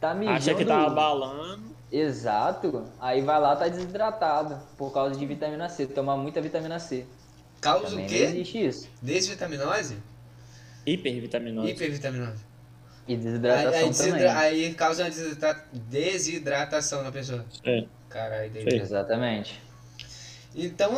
tá 0.00 0.14
mijando. 0.14 0.36
Acha 0.38 0.54
que 0.54 0.64
tá 0.64 0.82
abalando. 0.86 1.72
Exato. 1.90 2.84
Aí 3.00 3.20
vai 3.22 3.40
lá, 3.40 3.54
tá 3.56 3.68
desidratado 3.68 4.58
por 4.76 4.92
causa 4.92 5.14
de 5.18 5.24
vitamina 5.26 5.68
C. 5.68 5.86
Tomar 5.86 6.16
muita 6.16 6.40
vitamina 6.40 6.78
C. 6.78 7.06
Causa 7.60 7.84
Também 7.86 7.98
o 7.98 8.02
não 8.02 8.08
quê? 8.08 8.22
existe 8.24 8.66
isso. 8.66 8.88
Desvitaminose? 9.00 9.96
Hipervitaminose. 10.86 11.70
Hipervitaminose. 11.70 12.44
E 13.08 13.12
Aí, 13.14 13.18
desidratação 13.18 13.72
aí, 13.72 13.80
também. 13.94 14.12
desidra- 14.12 14.38
aí 14.38 14.74
causa 14.74 15.02
uma 15.04 15.10
desidra- 15.10 15.64
desidratação 15.72 17.02
na 17.02 17.10
pessoa. 17.12 17.44
É. 17.64 17.84
Caralho. 18.08 18.52
Exatamente. 18.74 19.60
Então, 20.54 20.92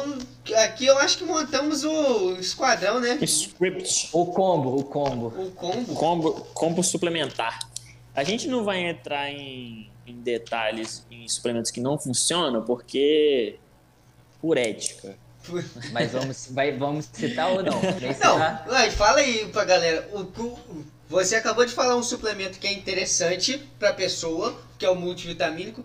aqui 0.64 0.84
eu 0.86 0.98
acho 0.98 1.18
que 1.18 1.24
montamos 1.24 1.84
o 1.84 2.32
esquadrão, 2.40 2.98
né? 3.00 3.18
Script. 3.22 4.08
O 4.12 4.26
combo, 4.26 4.76
o 4.76 4.84
combo. 4.84 5.26
O 5.28 5.50
combo. 5.52 5.94
Combo, 5.94 6.32
combo 6.52 6.82
suplementar. 6.82 7.60
A 8.14 8.24
gente 8.24 8.48
não 8.48 8.64
vai 8.64 8.80
entrar 8.80 9.30
em, 9.30 9.90
em 10.06 10.20
detalhes 10.20 11.06
em 11.10 11.26
suplementos 11.28 11.70
que 11.70 11.80
não 11.80 11.98
funcionam, 11.98 12.62
porque. 12.64 13.56
por 14.40 14.58
ética. 14.58 15.16
Mas 15.92 16.12
vamos, 16.12 16.48
vai, 16.50 16.72
vamos 16.76 17.08
citar 17.12 17.50
ou 17.50 17.62
não? 17.62 17.80
Não, 18.20 18.38
Lai, 18.66 18.90
fala 18.90 19.18
aí 19.20 19.46
pra 19.48 19.64
galera. 19.64 20.08
O, 20.12 20.24
cu- 20.24 20.84
você 21.08 21.36
acabou 21.36 21.64
de 21.64 21.72
falar 21.72 21.96
um 21.96 22.02
suplemento 22.02 22.58
que 22.58 22.66
é 22.66 22.72
interessante 22.72 23.58
pra 23.78 23.92
pessoa, 23.92 24.58
que 24.78 24.86
é 24.86 24.90
o 24.90 24.94
multivitamínico, 24.96 25.84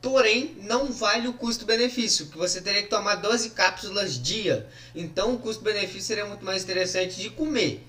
porém 0.00 0.54
não 0.62 0.92
vale 0.92 1.26
o 1.28 1.32
custo-benefício, 1.32 2.26
que 2.26 2.36
você 2.38 2.60
teria 2.60 2.82
que 2.82 2.88
tomar 2.88 3.16
12 3.16 3.50
cápsulas 3.50 4.20
dia. 4.20 4.66
Então 4.94 5.34
o 5.34 5.38
custo-benefício 5.38 6.02
seria 6.02 6.26
muito 6.26 6.44
mais 6.44 6.62
interessante 6.62 7.20
de 7.20 7.30
comer. 7.30 7.86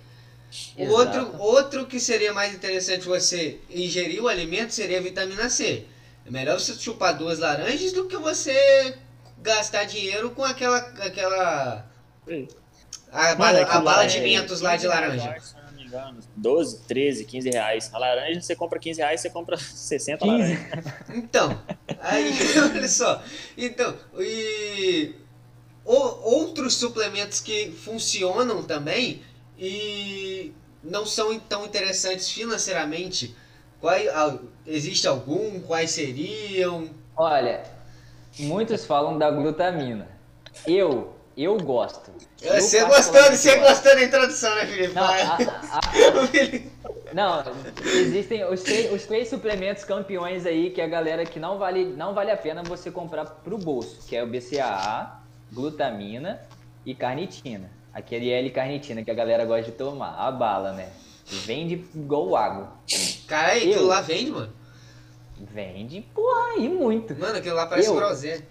O 0.77 0.86
outro, 0.91 1.36
outro 1.39 1.86
que 1.86 1.99
seria 1.99 2.34
mais 2.34 2.53
interessante 2.53 3.05
você 3.07 3.59
ingerir 3.69 4.21
o 4.21 4.27
alimento 4.27 4.71
seria 4.71 4.97
a 4.97 5.01
vitamina 5.01 5.49
C. 5.49 5.86
É 6.25 6.29
melhor 6.32 6.59
você 6.59 6.73
chupar 6.73 7.17
duas 7.17 7.39
laranjas 7.39 7.91
do 7.93 8.05
que 8.05 8.17
você 8.17 8.95
gastar 9.42 9.84
dinheiro 9.86 10.32
com 10.32 10.44
aquela 10.44 10.78
aquela 10.78 11.86
a, 13.12 13.22
Mano, 13.36 13.38
bala, 13.38 13.60
a 13.60 13.62
aquilo 13.64 13.84
bala 13.84 13.98
lá 13.98 14.06
de 14.06 14.18
é 14.18 14.22
mentos 14.22 14.62
lá 14.62 14.76
de 14.76 14.88
15 14.88 14.94
reais, 14.98 15.24
laranja. 15.24 15.42
Se 15.42 15.56
eu 15.58 15.64
não 15.64 15.72
me 15.74 15.84
engano. 15.84 16.20
12, 16.36 16.80
13, 16.88 17.26
15 17.26 17.50
reais. 17.50 17.89
A 17.94 17.98
laranja 17.98 18.42
você 18.42 18.56
compra 18.56 18.80
15 18.80 19.00
reais, 19.02 19.20
você 19.22 19.30
compra 19.30 19.58
60 19.58 20.26
15. 20.26 20.38
laranjas. 20.38 20.94
Então, 21.10 21.62
aí, 22.00 22.32
olha 22.74 22.88
só. 22.88 23.22
Então, 23.58 23.94
e 24.18 25.14
o- 25.84 25.94
outros 26.36 26.76
suplementos 26.76 27.42
que 27.42 27.72
funcionam 27.72 28.64
também 28.64 29.22
e 29.60 30.54
não 30.84 31.06
são 31.06 31.38
tão 31.39 31.66
interessantes 31.66 32.30
financeiramente. 32.32 33.36
Qual, 33.82 33.94
ah, 34.14 34.38
existe 34.66 35.08
algum? 35.08 35.60
Quais 35.60 35.92
seriam? 35.92 36.89
Olha, 37.18 37.64
muitos 38.39 38.86
falam 38.86 39.17
da 39.17 39.29
glutamina. 39.32 40.07
Eu, 40.67 41.13
eu 41.38 41.57
gosto. 41.57 42.11
Eu 42.41 42.59
Você 42.61 42.82
particularmente 42.82 43.32
gostou, 43.32 43.38
você 43.38 43.55
gosto. 43.57 43.69
gostou 43.69 43.95
da 43.95 44.03
introdução, 44.03 44.55
né, 44.55 44.65
Felipe? 44.65 44.93
Não, 44.93 45.07
Vai. 45.07 45.21
a- 45.21 45.38
a- 45.71 45.82
Não, 47.13 47.43
existem 47.84 48.43
os 48.45 48.61
três, 48.63 48.91
os 48.91 49.03
três 49.05 49.29
suplementos 49.29 49.84
campeões 49.84 50.45
aí 50.45 50.69
que 50.69 50.79
a 50.82 50.88
galera 50.88 51.25
que 51.25 51.39
não 51.41 51.57
vale, 51.57 51.84
não 51.86 52.13
vale 52.13 52.32
a 52.32 52.38
pena 52.38 52.63
você 52.63 52.89
comprar 52.89 53.25
pro 53.25 53.57
bolso, 53.57 54.07
que 54.07 54.15
é 54.15 54.23
o 54.23 54.27
BCAA, 54.27 55.19
glutamina 55.51 56.41
e 56.86 56.95
carnitina. 56.95 57.69
Aquele 57.93 58.29
L-carnitina 58.32 59.03
que 59.03 59.11
a 59.11 59.13
galera 59.13 59.43
gosta 59.43 59.63
de 59.63 59.71
tomar, 59.73 60.15
a 60.15 60.32
bala, 60.32 60.71
né? 60.71 60.89
Vende 61.25 61.86
igual 61.93 62.34
água. 62.38 62.71
Cara, 63.27 63.53
aquilo 63.57 63.88
lá 63.88 63.99
vende, 63.99 64.32
mano. 64.32 64.53
Vende, 65.50 66.02
porra, 66.14 66.58
e 66.58 66.68
muito. 66.70 67.16
Mano, 67.18 67.38
aquilo 67.38 67.56
lá 67.56 67.66
parece 67.68 67.89
Eu- 67.89 67.96
groselha. 67.96 68.46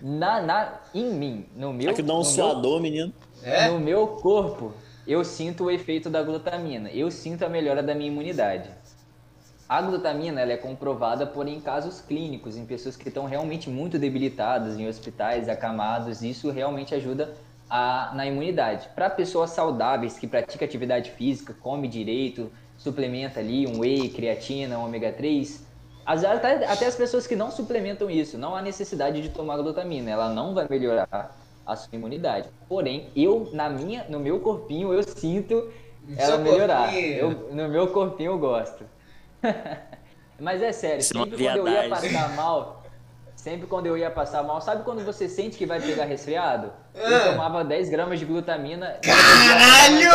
Na, 0.00 0.42
na, 0.42 0.80
em 0.92 1.14
mim, 1.14 1.46
no 1.56 1.72
meu, 1.72 1.90
Aqui 1.90 2.02
dá 2.02 2.12
um 2.12 2.18
no 2.18 2.22
meu 2.22 2.30
suador, 2.30 2.80
menino. 2.80 3.12
É? 3.42 3.68
No 3.68 3.78
meu 3.78 4.06
corpo, 4.08 4.72
eu 5.06 5.24
sinto 5.24 5.64
o 5.64 5.70
efeito 5.70 6.10
da 6.10 6.22
glutamina. 6.22 6.90
Eu 6.90 7.10
sinto 7.10 7.42
a 7.44 7.48
melhora 7.48 7.82
da 7.82 7.94
minha 7.94 8.08
imunidade. 8.08 8.68
A 9.66 9.80
glutamina 9.80 10.42
ela 10.42 10.52
é 10.52 10.56
comprovada 10.58 11.26
por 11.26 11.48
em 11.48 11.58
casos 11.58 12.00
clínicos, 12.02 12.56
em 12.56 12.66
pessoas 12.66 12.96
que 12.96 13.08
estão 13.08 13.24
realmente 13.24 13.70
muito 13.70 13.98
debilitadas, 13.98 14.78
em 14.78 14.86
hospitais, 14.86 15.48
acamados. 15.48 16.22
Isso 16.22 16.50
realmente 16.50 16.94
ajuda 16.94 17.34
a, 17.68 18.12
na 18.14 18.26
imunidade. 18.26 18.88
Para 18.94 19.08
pessoas 19.08 19.50
saudáveis 19.50 20.18
que 20.18 20.26
praticam 20.26 20.66
atividade 20.66 21.10
física, 21.12 21.54
come 21.62 21.88
direito, 21.88 22.52
suplementa 22.76 23.40
ali 23.40 23.66
um 23.66 23.80
whey, 23.80 24.10
creatina, 24.10 24.78
um 24.78 24.84
ômega 24.84 25.10
3. 25.12 25.63
Às 26.06 26.22
vezes, 26.22 26.36
até, 26.36 26.66
até 26.66 26.86
as 26.86 26.96
pessoas 26.96 27.26
que 27.26 27.34
não 27.34 27.50
suplementam 27.50 28.10
isso, 28.10 28.36
não 28.36 28.54
há 28.54 28.60
necessidade 28.60 29.22
de 29.22 29.28
tomar 29.30 29.56
glutamina. 29.56 30.10
Ela 30.10 30.28
não 30.28 30.54
vai 30.54 30.66
melhorar 30.68 31.34
a 31.66 31.76
sua 31.76 31.94
imunidade. 31.94 32.48
Porém, 32.68 33.08
eu, 33.16 33.48
na 33.52 33.70
minha, 33.70 34.04
no 34.08 34.20
meu 34.20 34.40
corpinho, 34.40 34.92
eu 34.92 35.02
sinto 35.02 35.70
ela 36.16 36.38
melhorar. 36.38 36.94
Eu, 36.94 37.30
no 37.52 37.68
meu 37.68 37.88
corpinho 37.88 38.32
eu 38.32 38.38
gosto. 38.38 38.84
Mas 40.38 40.60
é 40.62 40.72
sério, 40.72 40.98
Isso 40.98 41.16
é 41.16 41.20
sempre 41.20 41.44
quando 41.44 41.56
eu 41.56 41.68
ia 41.68 41.88
passar 41.88 42.34
mal, 42.34 42.82
sempre 43.36 43.66
quando 43.66 43.86
eu 43.86 43.96
ia 43.96 44.10
passar 44.10 44.42
mal, 44.42 44.60
sabe 44.60 44.82
quando 44.82 45.04
você 45.04 45.28
sente 45.28 45.56
que 45.56 45.64
vai 45.64 45.80
pegar 45.80 46.04
resfriado? 46.04 46.72
Ah. 46.94 46.98
Eu 46.98 47.32
tomava 47.32 47.64
10 47.64 47.88
gramas 47.88 48.18
de 48.18 48.26
glutamina. 48.26 48.98
Caralho! 49.02 50.10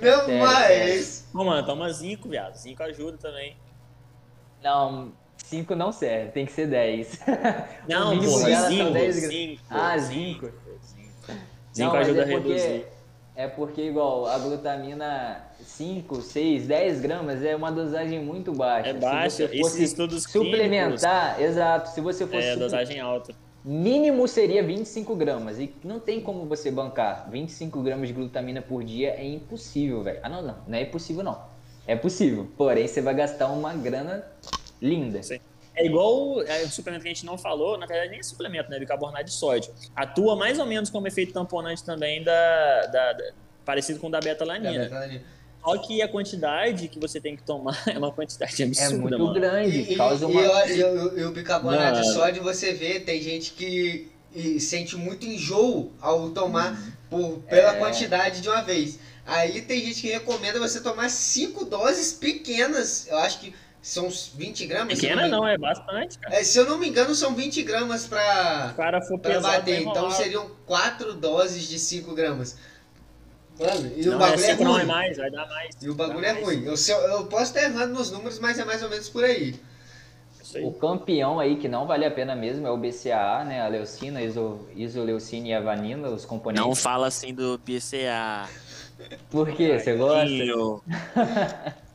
Não 0.00 0.24
Sério, 0.24 0.38
mais! 0.38 1.28
Ô, 1.34 1.44
mano, 1.44 1.66
toma 1.66 1.92
zinco, 1.92 2.28
viado. 2.28 2.54
Zinco 2.54 2.82
ajuda 2.82 3.18
também. 3.18 3.56
Não, 4.62 5.12
5 5.38 5.74
não 5.74 5.90
serve, 5.92 6.32
tem 6.32 6.46
que 6.46 6.52
ser 6.52 6.66
10. 6.66 7.20
Não, 7.88 8.08
o 8.08 8.10
mínimo 8.16 8.32
porra, 8.32 8.44
dela 8.46 8.60
são 8.60 8.70
zinco, 8.70 8.90
10 8.92 9.16
gramas. 9.16 9.36
zinco, 9.36 9.62
Ah, 9.70 9.98
zinco. 9.98 10.46
zinco. 10.46 10.52
Zinco 11.74 11.78
Não, 11.78 11.92
mas 11.92 12.06
ajuda 12.08 12.20
é 12.20 12.24
a 12.24 12.26
reduzir. 12.26 12.60
porque- 12.80 13.00
É 13.36 13.46
porque, 13.48 13.80
igual, 13.82 14.26
a 14.26 14.36
glutamina 14.38 15.42
5, 15.64 16.20
6, 16.20 16.66
10 16.66 17.00
gramas 17.00 17.42
é 17.42 17.56
uma 17.56 17.72
dosagem 17.72 18.22
muito 18.22 18.52
baixa. 18.52 18.90
É 18.90 18.92
baixa. 18.92 19.44
Esses 19.50 19.78
estudos 19.78 20.26
clínicos 20.26 20.58
suplementar, 20.60 21.40
exato, 21.40 21.88
se 21.88 22.02
você 22.02 22.26
fosse 22.26 22.48
é 22.48 22.56
dosagem 22.56 23.00
alta. 23.00 23.32
mínimo 23.64 24.28
seria 24.28 24.62
25 24.62 25.14
gramas. 25.16 25.58
E 25.58 25.72
não 25.82 25.98
tem 25.98 26.20
como 26.20 26.44
você 26.44 26.70
bancar 26.70 27.30
25 27.30 27.80
gramas 27.80 28.08
de 28.08 28.14
glutamina 28.14 28.60
por 28.60 28.84
dia, 28.84 29.10
é 29.10 29.24
impossível, 29.26 30.02
velho. 30.02 30.18
Ah, 30.22 30.28
não, 30.28 30.42
não, 30.42 30.56
não 30.66 30.76
é 30.76 30.82
impossível 30.82 31.22
não. 31.22 31.40
É 31.86 31.96
possível, 31.96 32.48
porém 32.56 32.86
você 32.86 33.00
vai 33.00 33.14
gastar 33.14 33.48
uma 33.48 33.72
grana 33.74 34.24
linda. 34.80 35.22
Sim. 35.22 35.40
É 35.74 35.86
igual 35.86 36.42
é, 36.42 36.62
o 36.62 36.68
suplemento 36.70 37.02
que 37.04 37.08
a 37.08 37.14
gente 37.14 37.24
não 37.24 37.38
falou, 37.38 37.78
na 37.78 37.86
verdade 37.86 38.10
nem 38.10 38.20
é 38.20 38.22
suplemento, 38.22 38.70
né? 38.70 38.78
Bicarbonato 38.78 39.24
de 39.24 39.32
sódio. 39.32 39.72
Atua 39.96 40.36
mais 40.36 40.58
ou 40.58 40.66
menos 40.66 40.90
como 40.90 41.06
efeito 41.08 41.32
tamponante 41.32 41.82
também 41.84 42.22
da, 42.22 42.86
da, 42.86 43.12
da 43.14 43.24
parecido 43.64 43.98
com 43.98 44.08
o 44.08 44.10
da 44.10 44.20
beta-alanina. 44.20 44.90
Só 45.62 45.76
que 45.78 46.00
a 46.02 46.08
quantidade 46.08 46.88
que 46.88 46.98
você 46.98 47.20
tem 47.20 47.36
que 47.36 47.42
tomar 47.42 47.80
é 47.88 47.96
uma 47.98 48.10
quantidade 48.12 48.62
É 48.62 48.66
absurda, 48.66 48.98
muito 48.98 49.18
mano. 49.18 49.34
grande, 49.34 49.78
E, 49.78 49.92
e- 49.92 49.96
causa 49.96 50.24
e 50.26 50.28
uma... 50.30 50.40
eu- 50.42 50.76
eu- 50.76 50.96
eu- 50.96 51.18
e 51.18 51.24
o 51.24 51.30
bicarbonato 51.32 52.00
de 52.00 52.12
sódio, 52.12 52.42
você 52.42 52.72
vê, 52.72 53.00
tem 53.00 53.20
gente 53.22 53.52
que 53.52 54.08
e 54.34 54.60
sente 54.60 54.96
muito 54.96 55.26
enjoo 55.26 55.92
ao 56.00 56.30
tomar 56.30 56.78
por, 57.10 57.38
pela 57.48 57.74
É. 57.74 57.78
quantidade 57.78 58.40
de 58.40 58.48
uma 58.48 58.62
vez. 58.62 58.98
Aí 59.30 59.62
tem 59.62 59.80
gente 59.80 60.00
que 60.00 60.08
recomenda 60.08 60.58
você 60.58 60.80
tomar 60.80 61.08
cinco 61.08 61.64
doses 61.64 62.12
pequenas. 62.12 63.06
Eu 63.08 63.18
acho 63.18 63.40
que 63.40 63.54
são 63.80 64.06
uns 64.08 64.32
20 64.36 64.66
gramas. 64.66 64.94
Pequena 64.98 65.22
me- 65.22 65.28
não, 65.28 65.46
é 65.46 65.56
bastante, 65.56 66.18
cara. 66.18 66.34
É, 66.34 66.42
se 66.44 66.58
eu 66.58 66.66
não 66.66 66.76
me 66.78 66.88
engano, 66.88 67.14
são 67.14 67.34
20 67.34 67.62
gramas 67.62 68.02
Se 68.02 68.08
pra, 68.08 68.70
o 68.72 68.76
cara 68.76 69.00
for 69.00 69.18
pra 69.18 69.34
pesado, 69.34 69.56
bater. 69.58 69.80
Então 69.82 70.10
seriam 70.10 70.50
quatro 70.66 71.14
doses 71.14 71.68
de 71.68 71.78
5 71.78 72.14
gramas. 72.14 72.56
Mano, 73.58 73.92
e 73.94 74.08
o 74.08 74.12
Não, 74.12 74.18
bagulho 74.18 74.44
é, 74.44 74.56
não 74.56 74.74
é 74.76 74.78
ruim. 74.80 74.86
mais, 74.86 75.16
vai 75.18 75.30
dar 75.30 75.46
mais. 75.46 75.76
E 75.82 75.88
o 75.90 75.94
bagulho 75.94 76.24
é 76.24 76.32
mais. 76.32 76.44
ruim. 76.44 76.64
Eu, 76.64 76.74
eu, 76.88 76.98
eu 77.18 77.26
posso 77.26 77.44
estar 77.44 77.62
errando 77.62 77.94
nos 77.94 78.10
números, 78.10 78.38
mas 78.38 78.58
é 78.58 78.64
mais 78.64 78.82
ou 78.82 78.88
menos 78.88 79.08
por 79.08 79.22
aí. 79.22 79.54
O 80.62 80.72
campeão 80.72 81.38
aí, 81.38 81.56
que 81.58 81.68
não 81.68 81.86
vale 81.86 82.04
a 82.04 82.10
pena 82.10 82.34
mesmo, 82.34 82.66
é 82.66 82.70
o 82.70 82.76
BCAA, 82.76 83.44
né? 83.44 83.60
A 83.62 83.68
leucina, 83.68 84.20
iso, 84.20 84.66
isoleucina 84.74 85.46
e 85.48 85.52
a 85.54 85.60
vanina, 85.60 86.08
os 86.08 86.24
componentes. 86.24 86.66
Não 86.66 86.74
fala 86.74 87.06
assim 87.06 87.32
do 87.32 87.56
PCA. 87.60 88.48
Por 89.30 89.50
quê? 89.52 89.78
Você 89.78 89.96
gosta? 89.96 90.30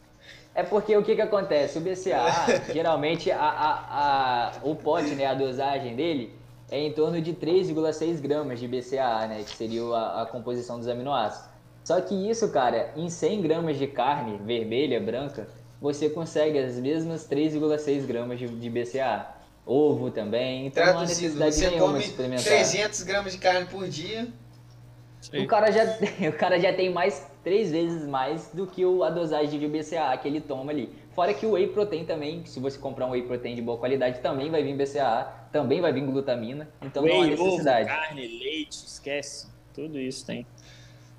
É 0.57 0.63
porque 0.63 0.95
o 0.95 1.03
que 1.03 1.15
que 1.15 1.21
acontece? 1.21 1.77
O 1.77 1.81
BCAA, 1.81 2.61
geralmente, 2.73 3.29
a, 3.29 3.37
a, 3.37 3.71
a, 3.89 4.51
o 4.63 4.73
pote, 4.73 5.09
né, 5.09 5.25
a 5.25 5.33
dosagem 5.33 5.97
dele, 5.97 6.33
é 6.71 6.79
em 6.79 6.93
torno 6.93 7.21
de 7.21 7.33
3,6 7.33 8.21
gramas 8.21 8.57
de 8.61 8.67
BCAA, 8.67 9.27
né? 9.27 9.43
Que 9.43 9.53
seria 9.53 9.83
a, 9.83 10.21
a 10.21 10.25
composição 10.25 10.79
dos 10.79 10.87
aminoácidos. 10.87 11.49
Só 11.83 11.99
que 11.99 12.15
isso, 12.15 12.49
cara, 12.51 12.91
em 12.95 13.09
100 13.09 13.41
gramas 13.41 13.77
de 13.77 13.85
carne 13.85 14.39
vermelha, 14.43 14.99
branca, 14.99 15.47
você 15.81 16.09
consegue 16.09 16.57
as 16.57 16.75
mesmas 16.77 17.27
3,6 17.29 18.05
gramas 18.05 18.39
de, 18.39 18.47
de 18.47 18.69
BCAA. 18.69 19.35
Ovo 19.67 20.11
também, 20.11 20.67
então 20.67 20.83
não 20.83 20.91
há 20.91 20.95
Traduzido, 20.97 21.39
necessidade 21.39 21.55
você 21.55 21.67
nenhuma 21.69 21.87
come 21.87 21.99
de 21.99 22.05
suplementar. 22.05 22.45
300 22.45 23.03
gramas 23.03 23.31
de 23.33 23.39
carne 23.39 23.65
por 23.65 23.87
dia. 23.87 24.27
O 25.33 25.47
cara, 25.47 25.71
já, 25.71 25.83
o 26.29 26.33
cara 26.33 26.59
já 26.59 26.73
tem 26.73 26.91
mais, 26.91 27.25
três 27.43 27.71
vezes 27.71 28.07
mais 28.07 28.49
do 28.53 28.67
que 28.67 28.85
o, 28.85 29.03
a 29.03 29.09
dosagem 29.09 29.59
de 29.59 29.67
BCAA 29.67 30.17
que 30.17 30.27
ele 30.27 30.41
toma 30.41 30.71
ali. 30.71 30.93
Fora 31.13 31.33
que 31.33 31.45
o 31.45 31.51
whey 31.51 31.67
protein 31.67 32.05
também, 32.05 32.45
se 32.45 32.59
você 32.59 32.77
comprar 32.77 33.05
um 33.05 33.11
whey 33.11 33.23
protein 33.23 33.55
de 33.55 33.61
boa 33.61 33.77
qualidade, 33.77 34.19
também 34.19 34.49
vai 34.49 34.63
vir 34.63 34.75
BCAA, 34.75 35.47
também 35.51 35.79
vai 35.79 35.93
vir 35.93 36.05
glutamina, 36.05 36.69
então 36.81 37.03
não 37.03 37.13
há 37.13 37.19
Whey, 37.19 37.33
ovo, 37.33 37.43
necessidade. 37.43 37.87
carne, 37.87 38.27
leite, 38.27 38.85
esquece. 38.85 39.47
Tudo 39.73 39.99
isso 39.99 40.25
tem. 40.25 40.45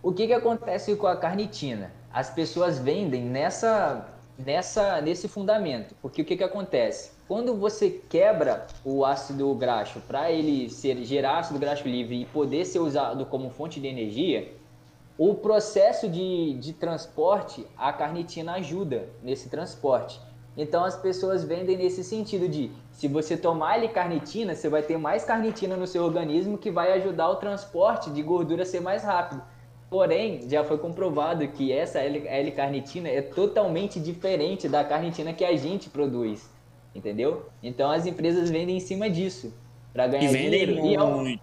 O 0.02 0.12
que, 0.12 0.26
que 0.26 0.32
acontece 0.32 0.94
com 0.96 1.06
a 1.06 1.16
carnitina? 1.16 1.90
As 2.12 2.30
pessoas 2.30 2.78
vendem 2.78 3.22
nessa, 3.22 4.06
nessa, 4.38 5.00
nesse 5.00 5.28
fundamento. 5.28 5.94
Porque 6.00 6.22
o 6.22 6.24
que, 6.24 6.36
que 6.36 6.44
acontece? 6.44 7.15
Quando 7.28 7.56
você 7.56 7.90
quebra 8.08 8.68
o 8.84 9.04
ácido 9.04 9.52
graxo 9.54 10.00
para 10.06 10.30
ele 10.30 10.70
ser, 10.70 11.04
gerar 11.04 11.38
ácido 11.38 11.58
graxo 11.58 11.88
livre 11.88 12.22
e 12.22 12.24
poder 12.26 12.64
ser 12.64 12.78
usado 12.78 13.26
como 13.26 13.50
fonte 13.50 13.80
de 13.80 13.88
energia, 13.88 14.52
o 15.18 15.34
processo 15.34 16.08
de, 16.08 16.54
de 16.54 16.72
transporte, 16.72 17.66
a 17.76 17.92
carnitina 17.92 18.52
ajuda 18.54 19.08
nesse 19.24 19.48
transporte. 19.48 20.20
Então 20.56 20.84
as 20.84 20.96
pessoas 20.96 21.42
vendem 21.42 21.76
nesse 21.76 22.04
sentido 22.04 22.48
de 22.48 22.70
se 22.92 23.08
você 23.08 23.36
tomar 23.36 23.76
L-carnitina, 23.78 24.54
você 24.54 24.68
vai 24.68 24.82
ter 24.82 24.96
mais 24.96 25.24
carnitina 25.24 25.76
no 25.76 25.86
seu 25.86 26.04
organismo 26.04 26.56
que 26.56 26.70
vai 26.70 26.92
ajudar 26.92 27.28
o 27.28 27.36
transporte 27.36 28.08
de 28.08 28.22
gordura 28.22 28.62
a 28.62 28.66
ser 28.66 28.80
mais 28.80 29.02
rápido. 29.02 29.42
Porém, 29.90 30.48
já 30.48 30.62
foi 30.62 30.78
comprovado 30.78 31.46
que 31.48 31.72
essa 31.72 31.98
L-carnitina 31.98 33.08
é 33.08 33.20
totalmente 33.20 33.98
diferente 33.98 34.68
da 34.68 34.84
carnitina 34.84 35.32
que 35.32 35.44
a 35.44 35.56
gente 35.56 35.90
produz, 35.90 36.48
entendeu? 36.96 37.46
Então 37.62 37.90
as 37.90 38.06
empresas 38.06 38.50
vendem 38.50 38.76
em 38.76 38.80
cima 38.80 39.08
disso 39.10 39.52
para 39.92 40.06
ganhar 40.06 40.24
E 40.24 40.28
vendem 40.28 40.66
dinheiro. 40.66 40.86
E 40.86 40.94
é 40.94 41.02
um, 41.02 41.20
muito. 41.20 41.42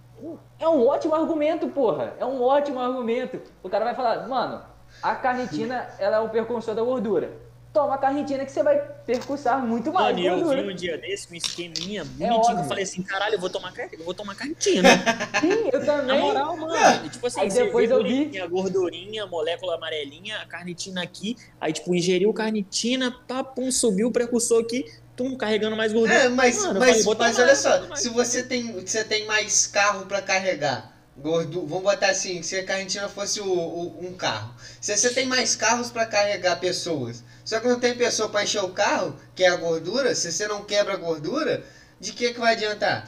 é 0.59 0.67
um 0.67 0.87
ótimo 0.87 1.15
argumento, 1.15 1.67
porra. 1.69 2.13
É 2.19 2.25
um 2.25 2.41
ótimo 2.41 2.79
argumento. 2.79 3.39
O 3.61 3.69
cara 3.69 3.85
vai 3.85 3.95
falar, 3.95 4.27
mano, 4.27 4.61
a 5.01 5.15
carnitina 5.15 5.87
ela 5.99 6.17
é 6.17 6.19
o 6.19 6.29
percursor 6.29 6.75
da 6.75 6.83
gordura. 6.83 7.31
Toma 7.73 7.95
a 7.95 7.97
carnitina 7.97 8.45
que 8.45 8.51
você 8.51 8.61
vai 8.61 8.77
percursar 9.03 9.59
muito 9.65 9.91
mais 9.91 10.15
Mano, 10.15 10.23
eu 10.27 10.35
gordura. 10.35 10.61
vi 10.61 10.69
um 10.71 10.75
dia 10.75 10.95
desse, 10.95 11.33
um 11.33 11.35
esqueminha 11.35 12.01
É 12.01 12.05
bonitinho. 12.05 12.33
óbvio. 12.35 12.59
eu 12.59 12.63
falei 12.65 12.83
assim, 12.83 13.01
caralho, 13.01 13.33
eu 13.33 13.39
vou 13.39 13.49
tomar, 13.49 13.73
eu 13.91 14.03
vou 14.05 14.13
tomar 14.13 14.35
carnitina. 14.35 14.89
Sim, 15.41 15.69
eu 15.73 15.79
Na 15.79 15.85
também. 15.87 16.19
moral, 16.21 16.55
mano. 16.55 17.09
Tipo 17.09 17.25
assim, 17.25 17.39
Aí 17.41 17.49
depois 17.49 17.89
eu 17.89 18.03
vi. 18.03 18.09
bonitinha, 18.25 18.45
gordurinha, 18.45 19.25
molécula 19.25 19.73
amarelinha, 19.73 20.37
a 20.37 20.45
carnitina 20.45 21.01
aqui. 21.01 21.35
Aí, 21.59 21.73
tipo, 21.73 21.95
ingeriu 21.95 22.31
carnitina, 22.31 23.09
pá, 23.27 23.43
pum, 23.43 23.71
subiu 23.71 24.09
o 24.09 24.11
precursor 24.11 24.61
aqui, 24.61 24.85
tum, 25.15 25.35
carregando 25.35 25.75
mais 25.75 25.91
gordura. 25.93 26.23
É, 26.23 26.29
mas, 26.29 26.57
Mano, 26.57 26.79
mas, 26.79 27.03
falei, 27.03 27.17
mas 27.19 27.39
olha 27.39 27.55
só, 27.55 27.95
se 27.95 28.09
você 28.09 28.43
tem, 28.43 28.71
você 28.73 29.03
tem 29.03 29.25
mais 29.25 29.67
carro 29.67 30.05
pra 30.05 30.21
carregar, 30.21 30.91
gordo, 31.17 31.65
vamos 31.65 31.83
botar 31.83 32.09
assim, 32.09 32.41
se 32.41 32.57
a 32.57 32.65
carnitina 32.65 33.07
fosse 33.07 33.39
o, 33.39 33.45
o- 33.47 34.05
um 34.05 34.13
carro. 34.13 34.53
Se 34.81 34.95
você 34.97 35.09
tem 35.11 35.25
mais 35.27 35.55
carros 35.55 35.91
pra 35.91 36.05
carregar 36.05 36.57
pessoas, 36.59 37.23
só 37.45 37.59
que 37.59 37.67
não 37.67 37.79
tem 37.79 37.95
pessoa 37.95 38.29
pra 38.29 38.43
encher 38.43 38.63
o 38.63 38.69
carro, 38.69 39.15
que 39.35 39.43
é 39.43 39.47
a 39.49 39.55
gordura, 39.55 40.13
se 40.15 40.31
você 40.31 40.47
não 40.47 40.63
quebra 40.63 40.93
a 40.93 40.97
gordura, 40.97 41.63
de 41.99 42.11
que 42.13 42.33
que 42.33 42.39
vai 42.39 42.53
adiantar? 42.53 43.07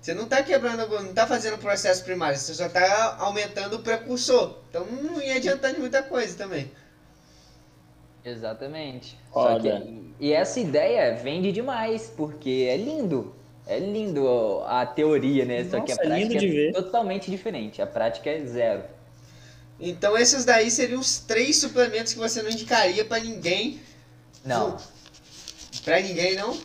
Você 0.00 0.14
não 0.14 0.26
tá 0.26 0.42
quebrando 0.42 0.78
gordura, 0.86 1.02
não 1.02 1.12
tá 1.14 1.26
fazendo 1.26 1.58
processo 1.58 2.02
primário, 2.04 2.38
você 2.38 2.54
só 2.54 2.68
tá 2.68 3.16
aumentando 3.18 3.76
o 3.76 3.82
precursor. 3.82 4.56
Então 4.70 4.84
não 4.86 5.20
ia 5.20 5.36
adiantar 5.36 5.72
de 5.74 5.78
muita 5.80 6.02
coisa 6.02 6.36
também. 6.36 6.70
Exatamente. 8.24 9.16
Que, 9.62 10.12
e 10.20 10.32
essa 10.32 10.60
ideia 10.60 11.16
vende 11.16 11.52
demais, 11.52 12.12
porque 12.16 12.66
é 12.70 12.76
lindo. 12.76 13.34
É 13.66 13.78
lindo 13.78 14.62
a 14.66 14.84
teoria, 14.84 15.44
né? 15.44 15.64
Só 15.64 15.80
que 15.80 15.92
a 15.92 15.96
Nossa, 15.96 16.06
é 16.08 16.18
lindo 16.18 16.30
prática 16.32 16.44
é 16.46 16.48
ver. 16.56 16.72
totalmente 16.72 17.30
diferente. 17.30 17.80
A 17.80 17.86
prática 17.86 18.28
é 18.30 18.44
zero. 18.44 18.82
Então 19.78 20.16
esses 20.18 20.44
daí 20.44 20.70
seriam 20.70 21.00
os 21.00 21.18
três 21.20 21.56
suplementos 21.58 22.12
que 22.12 22.18
você 22.18 22.42
não 22.42 22.50
indicaria 22.50 23.04
pra 23.04 23.18
ninguém. 23.20 23.80
Não, 24.44 24.76
Pra 25.84 26.00
ninguém 26.00 26.34
não. 26.34 26.58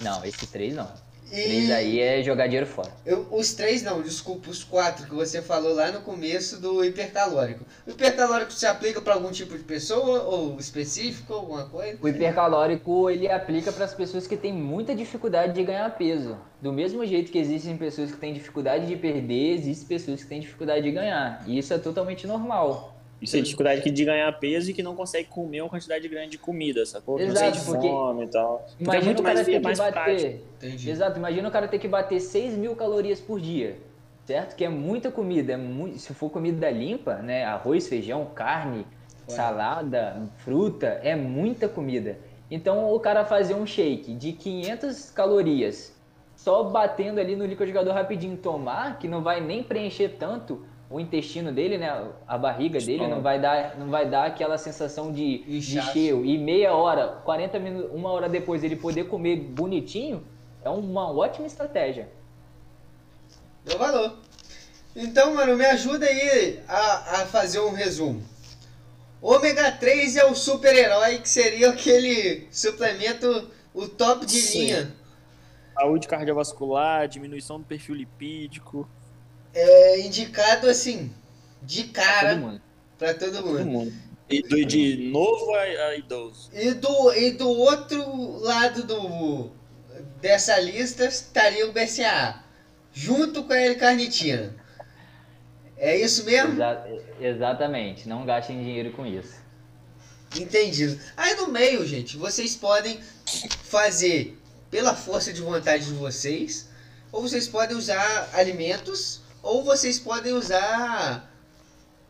não, 0.00 0.24
esses 0.24 0.48
três 0.50 0.74
não. 0.74 0.90
E 1.26 1.42
Três 1.42 1.70
aí 1.72 2.00
é 2.00 2.22
jogar 2.22 2.46
dinheiro 2.46 2.66
fora. 2.66 2.90
eu- 3.04 3.26
os 3.32 3.52
três 3.54 3.82
não, 3.82 4.00
desculpa, 4.00 4.48
os 4.48 4.62
quatro 4.62 5.06
que 5.06 5.14
você 5.14 5.42
falou 5.42 5.74
lá 5.74 5.90
no 5.90 6.00
começo 6.02 6.60
do 6.60 6.84
hipercalórico. 6.84 7.64
O 7.86 7.90
hipercalórico 7.90 8.52
se 8.52 8.64
aplica 8.64 9.00
pra 9.00 9.14
algum 9.14 9.30
tipo 9.32 9.56
de 9.58 9.64
pessoa 9.64 10.22
ou 10.22 10.56
específico, 10.58 11.34
alguma 11.34 11.64
coisa? 11.68 11.98
O 12.00 12.08
hipercalórico 12.08 13.10
ele 13.10 13.28
aplica 13.28 13.72
para 13.72 13.84
as 13.84 13.92
pessoas 13.94 14.26
que 14.26 14.36
têm 14.36 14.52
muita 14.52 14.94
dificuldade 14.94 15.52
de 15.52 15.64
ganhar 15.64 15.90
peso. 15.98 16.36
Do 16.62 16.72
mesmo 16.72 17.04
jeito 17.04 17.30
que 17.32 17.38
existem 17.38 17.76
pessoas 17.76 18.10
que 18.12 18.16
têm 18.18 18.32
dificuldade 18.32 18.86
de 18.86 18.96
perder, 18.96 19.54
existem 19.54 19.86
pessoas 19.88 20.22
que 20.22 20.28
têm 20.28 20.40
dificuldade 20.40 20.82
de 20.82 20.92
ganhar. 20.92 21.42
E 21.46 21.58
isso 21.58 21.74
é 21.74 21.78
totalmente 21.78 22.26
normal. 22.26 22.95
Isso 23.20 23.36
é 23.36 23.40
dificuldade 23.40 23.90
de 23.90 24.04
ganhar 24.04 24.30
peso 24.38 24.70
e 24.70 24.74
que 24.74 24.82
não 24.82 24.94
consegue 24.94 25.28
comer 25.28 25.62
uma 25.62 25.70
quantidade 25.70 26.06
grande 26.08 26.30
de 26.32 26.38
comida, 26.38 26.84
sacou? 26.84 27.16
Que 27.16 27.24
não 27.24 27.32
Exato, 27.32 27.54
sente 27.56 27.66
porque- 27.66 27.88
fome 27.88 28.24
e 28.24 28.28
tal. 28.28 28.58
Porque 28.58 28.74
é 28.78 28.84
Imagina 28.84 29.04
muito 29.06 29.20
o 29.20 29.22
cara 29.22 29.34
mais, 29.36 29.46
ter 29.46 29.52
que 29.52 29.60
mais 29.60 29.78
prático. 29.78 29.98
bater. 30.10 30.44
Entendi. 30.58 30.90
Exato, 30.90 31.18
imagina 31.18 31.48
o 31.48 31.50
cara 31.52 31.66
ter 31.68 31.78
que 31.78 31.88
bater 31.88 32.20
6 32.20 32.54
mil 32.54 32.76
calorias 32.76 33.20
por 33.20 33.40
dia. 33.40 33.78
Certo? 34.26 34.56
Que 34.56 34.64
é 34.64 34.68
muita 34.68 35.10
comida. 35.10 35.52
É 35.52 35.56
muito, 35.56 35.98
se 35.98 36.12
for 36.12 36.28
comida 36.30 36.68
limpa, 36.70 37.14
né? 37.16 37.44
Arroz, 37.44 37.86
feijão, 37.88 38.26
carne, 38.34 38.84
salada, 39.28 40.28
fruta, 40.38 40.86
é 41.02 41.14
muita 41.14 41.68
comida. 41.68 42.18
Então 42.50 42.92
o 42.92 42.98
cara 43.00 43.24
fazer 43.24 43.54
um 43.54 43.66
shake 43.66 44.14
de 44.14 44.32
500 44.32 45.10
calorias, 45.10 45.94
só 46.34 46.64
batendo 46.64 47.18
ali 47.20 47.34
no 47.36 47.44
liquidificador 47.46 47.94
rapidinho 47.94 48.36
tomar, 48.36 48.98
que 48.98 49.08
não 49.08 49.22
vai 49.22 49.40
nem 49.40 49.62
preencher 49.62 50.10
tanto 50.18 50.64
o 50.88 51.00
intestino 51.00 51.52
dele, 51.52 51.78
né? 51.78 52.10
A 52.26 52.38
barriga 52.38 52.78
dele 52.78 53.06
não 53.06 53.20
vai 53.20 53.40
dar, 53.40 53.76
não 53.76 53.90
vai 53.90 54.08
dar 54.08 54.26
aquela 54.26 54.56
sensação 54.56 55.12
de, 55.12 55.38
de 55.38 55.82
cheio. 55.82 56.24
E 56.24 56.38
meia 56.38 56.72
hora, 56.74 57.20
40 57.24 57.58
minutos, 57.58 57.90
uma 57.92 58.10
hora 58.10 58.28
depois 58.28 58.62
ele 58.62 58.76
poder 58.76 59.04
comer 59.04 59.36
bonitinho, 59.36 60.24
é 60.64 60.70
uma 60.70 61.10
ótima 61.12 61.46
estratégia. 61.46 62.08
Deu 63.64 63.78
valor. 63.78 64.16
Então, 64.94 65.34
mano, 65.34 65.56
me 65.56 65.64
ajuda 65.66 66.06
aí 66.06 66.60
a, 66.68 67.22
a 67.22 67.26
fazer 67.26 67.60
um 67.60 67.72
resumo. 67.72 68.22
Ômega 69.20 69.72
3 69.72 70.16
é 70.16 70.24
o 70.24 70.34
super-herói, 70.34 71.18
que 71.18 71.28
seria 71.28 71.70
aquele 71.70 72.46
suplemento, 72.50 73.50
o 73.74 73.88
top 73.88 74.24
de 74.24 74.40
Sim. 74.40 74.60
linha. 74.60 74.94
Saúde 75.74 76.06
cardiovascular, 76.06 77.08
diminuição 77.08 77.58
do 77.58 77.64
perfil 77.64 77.96
lipídico. 77.96 78.88
É 79.58 80.00
indicado 80.00 80.68
assim, 80.68 81.10
de 81.62 81.84
Todo 81.84 81.92
cara 81.94 82.36
mundo. 82.36 82.60
pra 82.98 83.14
todo 83.14 83.32
Todo 83.38 83.46
mundo. 83.46 83.64
mundo. 83.66 83.92
E 84.28 84.42
do, 84.42 84.64
de 84.66 84.96
novo 85.10 85.54
a, 85.54 85.60
a 85.62 85.96
idoso. 85.96 86.50
E 86.52 86.72
do, 86.74 87.12
e 87.14 87.30
do 87.30 87.48
outro 87.48 88.38
lado 88.40 88.82
do, 88.82 89.50
dessa 90.20 90.58
lista 90.58 91.06
estaria 91.06 91.66
o 91.66 91.72
BCA, 91.72 92.42
junto 92.92 93.44
com 93.44 93.52
a 93.52 93.60
L-carnitina. 93.60 94.54
É 95.78 95.96
isso 95.96 96.24
mesmo? 96.24 96.52
Exa- 96.54 96.86
exatamente, 97.20 98.08
não 98.08 98.26
gastem 98.26 98.58
dinheiro 98.62 98.92
com 98.92 99.06
isso. 99.06 99.36
Entendido. 100.36 100.98
Aí 101.16 101.34
no 101.36 101.48
meio, 101.48 101.86
gente, 101.86 102.16
vocês 102.16 102.54
podem 102.56 103.00
fazer 103.62 104.36
pela 104.70 104.94
força 104.94 105.32
de 105.32 105.40
vontade 105.40 105.86
de 105.86 105.92
vocês, 105.92 106.68
ou 107.12 107.22
vocês 107.22 107.46
podem 107.48 107.76
usar 107.76 108.28
alimentos, 108.34 109.20
ou 109.46 109.62
vocês 109.62 109.98
podem 109.98 110.32
usar 110.32 111.32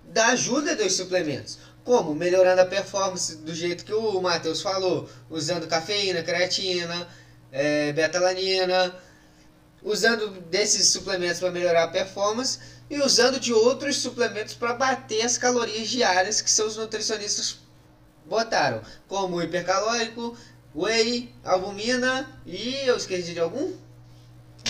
da 0.05 0.29
ajuda 0.29 0.75
dos 0.75 0.95
suplementos. 0.95 1.59
Como? 1.85 2.15
Melhorando 2.15 2.63
a 2.63 2.67
performance 2.67 3.37
do 3.37 3.55
jeito 3.55 3.85
que 3.85 3.93
o 3.93 4.21
Matheus 4.21 4.63
falou, 4.63 5.09
usando 5.29 5.69
cafeína, 5.69 6.23
creatina, 6.23 7.07
é, 7.53 7.93
betalanina, 7.93 8.95
usando 9.83 10.41
desses 10.49 10.89
suplementos 10.89 11.39
para 11.39 11.51
melhorar 11.51 11.85
a 11.85 11.89
performance 11.89 12.59
e 12.89 12.99
usando 13.01 13.39
de 13.39 13.53
outros 13.53 13.99
suplementos 13.99 14.55
para 14.55 14.73
bater 14.73 15.23
as 15.23 15.37
calorias 15.37 15.89
diárias 15.89 16.41
que 16.41 16.51
seus 16.51 16.77
nutricionistas 16.77 17.59
botaram, 18.25 18.81
como 19.07 19.43
hipercalórico, 19.43 20.37
whey, 20.75 21.33
albumina 21.45 22.29
e 22.47 22.77
eu 22.87 22.97
esqueci 22.97 23.35
de 23.35 23.41
algum? 23.41 23.75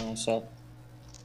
Não, 0.00 0.16
só. 0.16 0.42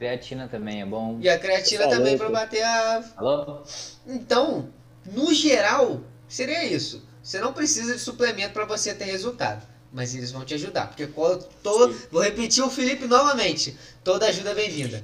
Creatina 0.05 0.47
também 0.47 0.81
é 0.81 0.85
bom. 0.85 1.19
E 1.21 1.29
a 1.29 1.37
creatina 1.37 1.83
Falou, 1.83 1.95
também 1.95 2.17
para 2.17 2.29
bater 2.31 2.63
a 2.63 3.03
Alô? 3.17 3.61
Então, 4.07 4.67
no 5.05 5.31
geral, 5.31 6.01
seria 6.27 6.65
isso. 6.65 7.05
Você 7.21 7.39
não 7.39 7.53
precisa 7.53 7.93
de 7.93 7.99
suplemento 7.99 8.51
para 8.51 8.65
você 8.65 8.95
ter 8.95 9.03
resultado, 9.05 9.61
mas 9.93 10.15
eles 10.15 10.31
vão 10.31 10.43
te 10.43 10.55
ajudar, 10.55 10.87
porque 10.87 11.05
qual- 11.05 11.37
to- 11.37 11.95
vou 12.11 12.23
repetir 12.23 12.63
o 12.63 12.69
Felipe 12.71 13.05
novamente. 13.05 13.77
Toda 14.03 14.25
ajuda 14.25 14.49
é 14.49 14.55
bem-vinda. 14.55 15.03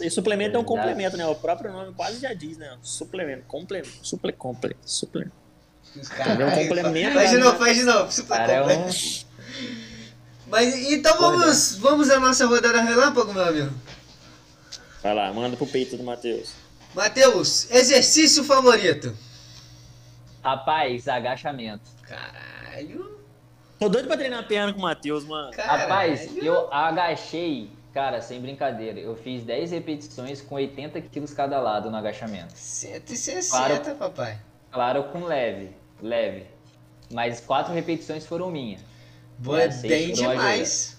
E 0.00 0.10
suplemento 0.10 0.56
é 0.56 0.58
um 0.58 0.64
complemento, 0.64 1.16
né? 1.16 1.24
O 1.24 1.36
próprio 1.36 1.70
nome 1.70 1.94
quase 1.94 2.18
já 2.18 2.34
diz, 2.34 2.58
né? 2.58 2.76
Suplemento, 2.82 3.44
complemento, 3.46 3.96
suple, 4.02 4.32
comple, 4.32 4.76
suplemento. 4.84 5.36
Os 5.94 6.10
Entendeu? 6.10 6.48
Um 6.48 6.50
complemento, 6.50 7.14
Faz 7.14 7.30
de 7.30 7.36
né? 7.36 7.44
novo, 7.44 7.58
faz 7.58 7.76
de 7.76 7.84
novo. 7.84 8.22
Cara, 8.26 8.52
é 8.52 8.76
um. 8.76 8.90
Mas 10.50 10.74
então 10.90 11.16
vamos, 11.16 11.76
vamos 11.76 12.10
à 12.10 12.18
nossa 12.18 12.44
rodada 12.44 12.82
relâmpago, 12.82 13.32
meu 13.32 13.44
amigo. 13.44 13.72
Vai 15.02 15.14
lá, 15.14 15.32
manda 15.32 15.56
pro 15.56 15.66
peito 15.66 15.96
do 15.96 16.02
Matheus. 16.04 16.52
Matheus, 16.94 17.70
exercício 17.70 18.44
favorito. 18.44 19.16
Rapaz, 20.42 21.08
agachamento. 21.08 21.90
Caralho. 22.02 23.18
Tô 23.78 23.88
doido 23.88 24.06
pra 24.06 24.16
treinar 24.16 24.40
a 24.40 24.42
perna 24.42 24.72
com 24.72 24.78
o 24.78 24.82
Matheus, 24.82 25.24
mano. 25.24 25.50
Caralho. 25.52 25.80
Rapaz, 25.82 26.36
eu 26.36 26.72
agachei, 26.72 27.70
cara, 27.92 28.20
sem 28.20 28.40
brincadeira. 28.40 29.00
Eu 29.00 29.16
fiz 29.16 29.42
10 29.44 29.70
repetições 29.72 30.40
com 30.40 30.54
80 30.56 31.00
quilos 31.00 31.32
cada 31.32 31.58
lado 31.60 31.90
no 31.90 31.96
agachamento. 31.96 32.52
160, 32.54 33.80
Claro. 33.80 33.96
papai. 33.96 34.38
Claro, 34.70 35.04
com 35.04 35.24
leve, 35.24 35.70
leve. 36.00 36.46
Mas 37.12 37.40
quatro 37.40 37.72
repetições 37.74 38.24
foram 38.26 38.50
minhas. 38.50 38.80
Boa, 39.38 39.62
É, 39.62 39.68
bem 39.68 40.12
demais. 40.12 40.96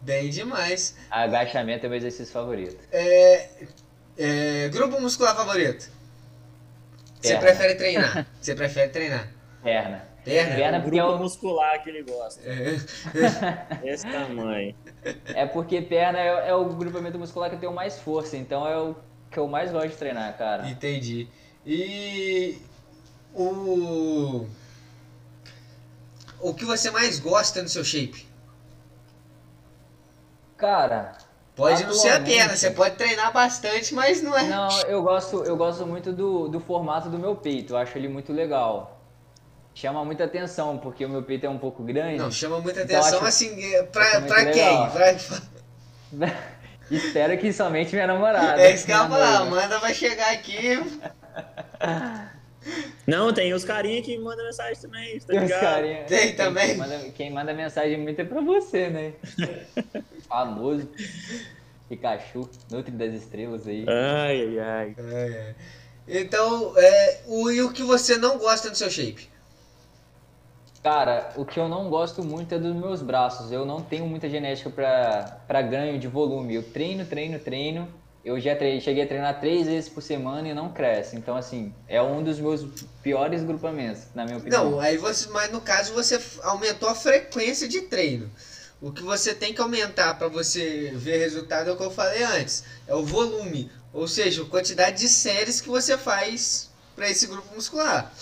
Bem 0.00 0.30
demais. 0.30 0.94
Agachamento 1.10 1.86
é 1.86 1.88
meu 1.88 1.98
exercício 1.98 2.32
favorito. 2.32 2.78
É, 2.92 3.48
é, 4.16 4.68
grupo 4.68 5.00
muscular 5.00 5.34
favorito? 5.36 5.90
Você 7.20 7.36
prefere 7.36 7.74
treinar? 7.74 8.26
Você 8.40 8.54
prefere 8.54 8.90
treinar? 8.90 9.28
Perna. 9.62 10.06
Perna? 10.24 10.54
Perna 10.56 10.78
o 10.78 10.82
porque 10.82 10.98
é 10.98 11.02
grupo 11.02 11.16
o- 11.16 11.22
muscular 11.22 11.82
que 11.82 11.90
ele 11.90 12.02
gosta. 12.04 12.40
É. 12.44 12.76
Esse 13.82 14.06
tamanho. 14.06 14.74
É 15.26 15.46
porque 15.46 15.80
perna 15.82 16.18
é, 16.18 16.50
é 16.50 16.54
o 16.54 16.64
grupamento 16.66 17.18
muscular 17.18 17.48
que 17.50 17.56
eu 17.56 17.60
tenho 17.60 17.72
mais 17.72 17.98
força, 17.98 18.36
então 18.36 18.66
é 18.66 18.78
o 18.78 18.94
que 19.30 19.38
eu 19.38 19.48
mais 19.48 19.72
gosto 19.72 19.88
de 19.88 19.96
treinar, 19.96 20.36
cara. 20.38 20.68
Entendi. 20.68 21.28
E 21.66 22.58
o 23.34 24.46
o 26.40 26.54
que 26.54 26.64
você 26.64 26.90
mais 26.90 27.18
gosta 27.18 27.62
no 27.62 27.68
seu 27.68 27.82
shape? 27.84 28.27
Cara, 30.58 31.12
Pode 31.56 31.84
não 31.84 31.92
ser 31.94 32.10
a 32.10 32.20
perna, 32.20 32.54
você 32.56 32.70
pode 32.70 32.96
treinar 32.96 33.32
bastante, 33.32 33.94
mas 33.94 34.20
não 34.22 34.36
é. 34.36 34.44
não, 34.44 34.68
eu 34.82 35.02
gosto, 35.02 35.42
eu 35.44 35.56
gosto 35.56 35.86
muito 35.86 36.12
do, 36.12 36.46
do 36.48 36.60
formato 36.60 37.08
do 37.08 37.18
meu 37.18 37.34
peito, 37.34 37.72
eu 37.72 37.76
acho 37.78 37.96
ele 37.96 38.08
muito 38.08 38.32
legal. 38.32 39.00
Chama 39.74 40.04
muita 40.04 40.24
atenção, 40.24 40.76
porque 40.78 41.04
o 41.04 41.08
meu 41.08 41.22
peito 41.22 41.46
é 41.46 41.48
um 41.48 41.58
pouco 41.58 41.82
grande. 41.82 42.18
Não, 42.18 42.30
chama 42.30 42.60
muita 42.60 42.82
Então, 42.82 42.98
atenção 42.98 43.18
acho- 43.18 43.26
assim, 43.28 43.56
pra, 43.92 44.20
pra 44.22 44.44
quem? 44.46 44.90
Pra- 44.90 45.14
Espero 46.90 47.36
que 47.38 47.52
somente 47.52 47.94
minha 47.94 48.06
namorada. 48.06 48.60
É 48.60 48.72
isso 48.74 48.86
que 48.86 48.92
minha 48.92 49.08
falar. 49.08 49.36
Amanda 49.38 49.78
vai 49.78 49.94
chegar 49.94 50.32
aqui. 50.32 50.80
Não, 53.08 53.32
tem 53.32 53.54
os 53.54 53.64
carinha 53.64 54.02
que 54.02 54.18
mandam 54.18 54.44
mensagem 54.44 54.76
também, 54.82 55.18
tá 55.18 55.32
ligado? 55.32 55.60
carinha- 55.60 56.04
Tem 56.04 56.36
também? 56.36 56.66
Quem 56.68 56.76
manda, 56.76 56.98
quem 57.16 57.30
manda 57.32 57.54
mensagem 57.54 57.96
muito 57.98 58.20
é 58.20 58.24
pra 58.24 58.40
você, 58.42 58.90
né? 58.90 59.12
Famoso. 60.28 60.86
Pikachu, 61.88 62.46
Nutri 62.70 62.92
das 62.92 63.14
Estrelas 63.14 63.66
aí. 63.66 63.86
Ai, 63.88 64.58
ai, 64.58 64.94
ai. 64.98 65.54
Então, 66.06 66.74
é, 66.76 67.20
o, 67.26 67.50
e 67.50 67.62
o 67.62 67.72
que 67.72 67.82
você 67.82 68.18
não 68.18 68.36
gosta 68.36 68.68
no 68.68 68.74
seu 68.74 68.90
shape? 68.90 69.26
Cara, 70.82 71.32
o 71.36 71.44
que 71.46 71.58
eu 71.58 71.66
não 71.68 71.88
gosto 71.88 72.22
muito 72.22 72.54
é 72.54 72.58
dos 72.58 72.74
meus 72.74 73.00
braços. 73.00 73.50
Eu 73.50 73.64
não 73.64 73.80
tenho 73.82 74.06
muita 74.06 74.28
genética 74.28 74.68
pra 75.46 75.62
ganho 75.62 75.98
de 75.98 76.06
volume. 76.06 76.54
Eu 76.54 76.62
treino, 76.62 77.06
treino, 77.06 77.38
treino. 77.38 77.88
Eu 78.28 78.38
já 78.38 78.54
treinei, 78.54 78.78
cheguei 78.78 79.04
a 79.04 79.06
treinar 79.06 79.40
três 79.40 79.66
vezes 79.66 79.88
por 79.88 80.02
semana 80.02 80.46
e 80.46 80.52
não 80.52 80.70
cresce. 80.70 81.16
Então, 81.16 81.34
assim, 81.34 81.72
é 81.88 82.02
um 82.02 82.22
dos 82.22 82.38
meus 82.38 82.62
piores 83.02 83.42
grupamentos, 83.42 84.02
na 84.14 84.26
minha 84.26 84.36
opinião. 84.36 84.72
Não, 84.72 84.80
aí 84.80 84.98
você, 84.98 85.30
mas 85.30 85.50
no 85.50 85.62
caso 85.62 85.94
você 85.94 86.20
aumentou 86.42 86.90
a 86.90 86.94
frequência 86.94 87.66
de 87.66 87.80
treino. 87.80 88.30
O 88.82 88.92
que 88.92 89.02
você 89.02 89.32
tem 89.34 89.54
que 89.54 89.62
aumentar 89.62 90.12
para 90.18 90.28
você 90.28 90.92
ver 90.94 91.16
resultado 91.16 91.70
é 91.70 91.72
o 91.72 91.76
que 91.78 91.82
eu 91.82 91.90
falei 91.90 92.22
antes, 92.22 92.64
é 92.86 92.94
o 92.94 93.02
volume, 93.02 93.72
ou 93.94 94.06
seja, 94.06 94.42
a 94.42 94.46
quantidade 94.46 94.98
de 94.98 95.08
séries 95.08 95.62
que 95.62 95.68
você 95.70 95.96
faz 95.96 96.68
para 96.94 97.08
esse 97.08 97.26
grupo 97.28 97.54
muscular. 97.54 98.12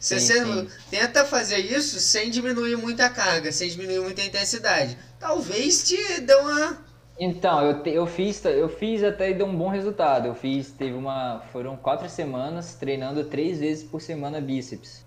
Sim, 0.00 0.18
você 0.18 0.44
sim. 0.44 0.68
tenta 0.90 1.24
fazer 1.24 1.58
isso 1.58 2.00
sem 2.00 2.30
diminuir 2.30 2.76
muito 2.76 3.00
a 3.00 3.08
carga, 3.08 3.52
sem 3.52 3.68
diminuir 3.68 4.00
muita 4.00 4.22
intensidade, 4.22 4.98
talvez 5.20 5.84
te 5.84 6.20
dê 6.22 6.34
uma 6.34 6.84
Então, 7.18 7.62
eu, 7.64 7.82
te- 7.82 7.90
eu 7.90 8.06
fiz, 8.06 8.44
eu 8.44 8.68
fiz 8.68 9.02
até 9.02 9.30
e 9.30 9.34
deu 9.34 9.46
um 9.46 9.56
bom 9.56 9.68
resultado. 9.68 10.26
Eu 10.26 10.34
fiz, 10.34 10.76
teve 10.76 10.94
uma, 10.94 11.40
foram 11.50 11.76
quatro 11.76 12.08
semanas 12.08 12.76
treinando 12.76 13.28
três 13.30 13.58
vezes 13.58 13.84
por 13.90 14.00
semana 14.02 14.40
bíceps. 14.40 15.06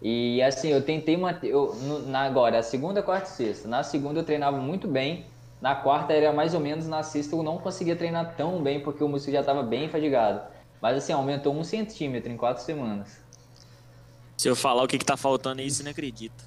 E 0.00 0.40
assim, 0.42 0.68
eu 0.70 0.84
tentei 0.84 1.16
manter, 1.16 1.48
eu, 1.50 1.74
no- 1.76 2.00
na, 2.06 2.22
agora, 2.24 2.58
a 2.60 2.62
segunda, 2.62 3.02
quarta 3.02 3.28
e 3.28 3.32
sexta. 3.32 3.68
Na 3.68 3.82
segunda 3.82 4.20
eu 4.20 4.24
treinava 4.24 4.58
muito 4.60 4.86
bem, 4.88 5.32
na 5.60 5.74
quarta 5.76 6.12
era 6.12 6.32
mais 6.32 6.54
ou 6.54 6.60
menos, 6.60 6.86
na 6.88 7.02
sexta 7.02 7.34
eu 7.36 7.42
não 7.42 7.58
conseguia 7.60 7.96
treinar 7.96 8.36
tão 8.36 8.62
bem 8.62 8.82
porque 8.82 9.02
o 9.04 9.08
músculo 9.08 9.32
já 9.34 9.40
estava 9.40 9.62
bem 9.64 9.88
fadigado. 9.88 10.48
Mas 10.80 10.96
assim, 10.98 11.12
aumentou 11.12 11.54
um 11.54 11.64
centímetro 11.64 12.30
em 12.32 12.36
quatro 12.36 12.62
semanas. 12.64 13.27
Se 14.38 14.48
eu 14.48 14.54
falar 14.54 14.84
o 14.84 14.86
que, 14.86 14.96
que 14.98 15.04
tá 15.04 15.16
faltando 15.16 15.60
aí, 15.60 15.68
você 15.68 15.82
não 15.82 15.90
acredita. 15.90 16.44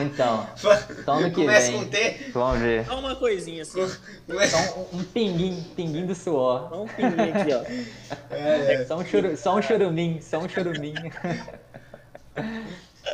Então, 0.00 0.48
só 0.56 0.70
ano 1.14 1.28
que 1.30 1.40
começa 1.40 1.72
vem. 1.72 1.78
com 1.84 1.90
T, 1.90 2.30
Vamos 2.32 2.60
ver. 2.60 2.86
Só 2.86 2.98
uma 3.00 3.16
coisinha 3.16 3.62
assim. 3.62 3.90
começa- 4.28 4.56
Só 4.56 4.78
um, 4.92 4.98
um 5.00 5.02
pinguinho, 5.04 5.64
pinguinho 5.74 6.06
do 6.06 6.14
suor. 6.14 6.68
Só 6.70 6.82
um 6.84 6.86
pinguinho 6.86 7.34
aqui, 7.36 7.52
ó. 7.52 8.32
É, 8.32 8.84
Só 8.86 8.96
um, 8.96 9.04
churu, 9.04 9.36
só 9.36 9.56
um 9.56 9.62
churumim, 9.62 10.20
só 10.22 10.38
um 10.38 10.48
churumim. 10.48 10.94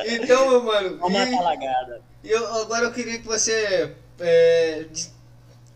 Então, 0.05 0.49
meu 0.49 0.63
mano, 0.63 0.97
uma 1.03 1.23
e- 1.25 1.31
talagada. 1.31 2.01
E 2.23 2.29
eu, 2.29 2.61
agora 2.61 2.85
eu 2.85 2.91
queria 2.91 3.17
que 3.19 3.25
você 3.25 3.95
é, 4.19 4.85
dis- 4.91 5.11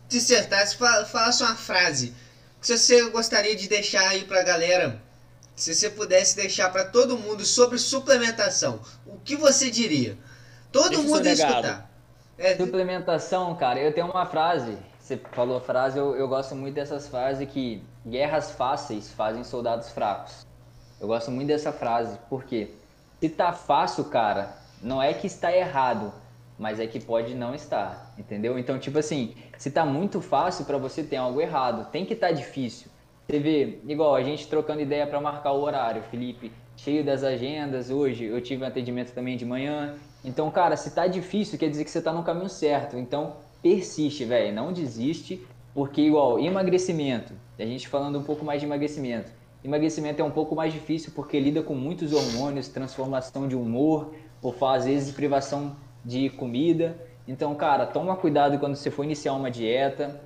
dissertasse, 0.08 0.76
fa- 0.76 1.04
falasse 1.06 1.42
uma 1.42 1.56
frase 1.56 2.14
que 2.60 2.66
você 2.68 3.08
gostaria 3.10 3.56
de 3.56 3.68
deixar 3.68 4.08
aí 4.10 4.24
pra 4.24 4.42
galera, 4.42 5.00
se 5.60 5.74
você 5.74 5.90
pudesse 5.90 6.34
deixar 6.36 6.70
pra 6.72 6.86
todo 6.86 7.18
mundo 7.18 7.44
sobre 7.44 7.78
suplementação, 7.78 8.80
o 9.06 9.18
que 9.18 9.36
você 9.36 9.70
diria? 9.70 10.16
Todo 10.72 10.88
Deixa 10.88 11.02
mundo 11.02 11.26
ia 11.26 11.32
escutar. 11.34 11.90
É, 12.38 12.56
Suplementação, 12.56 13.54
cara, 13.56 13.78
eu 13.78 13.92
tenho 13.92 14.06
uma 14.06 14.24
frase. 14.24 14.78
Você 14.98 15.20
falou 15.32 15.60
frase, 15.60 15.98
eu, 15.98 16.16
eu 16.16 16.26
gosto 16.26 16.54
muito 16.54 16.76
dessas 16.76 17.08
frases 17.08 17.46
que 17.50 17.84
guerras 18.06 18.52
fáceis 18.52 19.12
fazem 19.12 19.44
soldados 19.44 19.90
fracos. 19.90 20.46
Eu 20.98 21.08
gosto 21.08 21.30
muito 21.30 21.48
dessa 21.48 21.72
frase, 21.72 22.18
porque 22.30 22.70
se 23.20 23.28
tá 23.28 23.52
fácil, 23.52 24.04
cara, 24.04 24.56
não 24.80 25.02
é 25.02 25.12
que 25.12 25.26
está 25.26 25.54
errado, 25.54 26.10
mas 26.58 26.80
é 26.80 26.86
que 26.86 26.98
pode 26.98 27.34
não 27.34 27.54
estar, 27.54 28.14
entendeu? 28.16 28.58
Então, 28.58 28.78
tipo 28.78 28.98
assim, 28.98 29.34
se 29.58 29.70
tá 29.70 29.84
muito 29.84 30.22
fácil 30.22 30.64
pra 30.64 30.78
você 30.78 31.02
tem 31.02 31.18
algo 31.18 31.38
errado, 31.38 31.90
tem 31.90 32.06
que 32.06 32.14
estar 32.14 32.32
difícil. 32.32 32.89
Você 33.30 33.38
vê, 33.38 33.78
igual 33.86 34.16
a 34.16 34.24
gente 34.24 34.48
trocando 34.48 34.80
ideia 34.80 35.06
para 35.06 35.20
marcar 35.20 35.52
o 35.52 35.62
horário, 35.62 36.02
Felipe, 36.10 36.50
cheio 36.76 37.04
das 37.04 37.22
agendas. 37.22 37.88
Hoje 37.88 38.24
eu 38.24 38.40
tive 38.40 38.64
um 38.64 38.66
atendimento 38.66 39.12
também 39.12 39.36
de 39.36 39.44
manhã. 39.44 39.94
Então, 40.24 40.50
cara, 40.50 40.76
se 40.76 40.92
tá 40.92 41.06
difícil, 41.06 41.56
quer 41.56 41.70
dizer 41.70 41.84
que 41.84 41.92
você 41.92 42.02
tá 42.02 42.12
no 42.12 42.24
caminho 42.24 42.48
certo. 42.48 42.98
Então, 42.98 43.36
persiste, 43.62 44.24
velho, 44.24 44.52
não 44.52 44.72
desiste, 44.72 45.46
porque 45.72 46.00
igual 46.00 46.40
emagrecimento, 46.40 47.32
a 47.56 47.62
gente 47.64 47.86
falando 47.86 48.18
um 48.18 48.24
pouco 48.24 48.44
mais 48.44 48.58
de 48.60 48.66
emagrecimento. 48.66 49.30
Emagrecimento 49.62 50.20
é 50.20 50.24
um 50.24 50.32
pouco 50.32 50.56
mais 50.56 50.72
difícil 50.72 51.12
porque 51.14 51.38
lida 51.38 51.62
com 51.62 51.76
muitos 51.76 52.12
hormônios, 52.12 52.66
transformação 52.66 53.46
de 53.46 53.54
humor, 53.54 54.12
ou 54.42 54.52
às 54.66 54.86
vezes 54.86 55.14
privação 55.14 55.76
de 56.04 56.30
comida. 56.30 56.98
Então, 57.28 57.54
cara, 57.54 57.86
toma 57.86 58.16
cuidado 58.16 58.58
quando 58.58 58.74
você 58.74 58.90
for 58.90 59.04
iniciar 59.04 59.34
uma 59.34 59.52
dieta. 59.52 60.20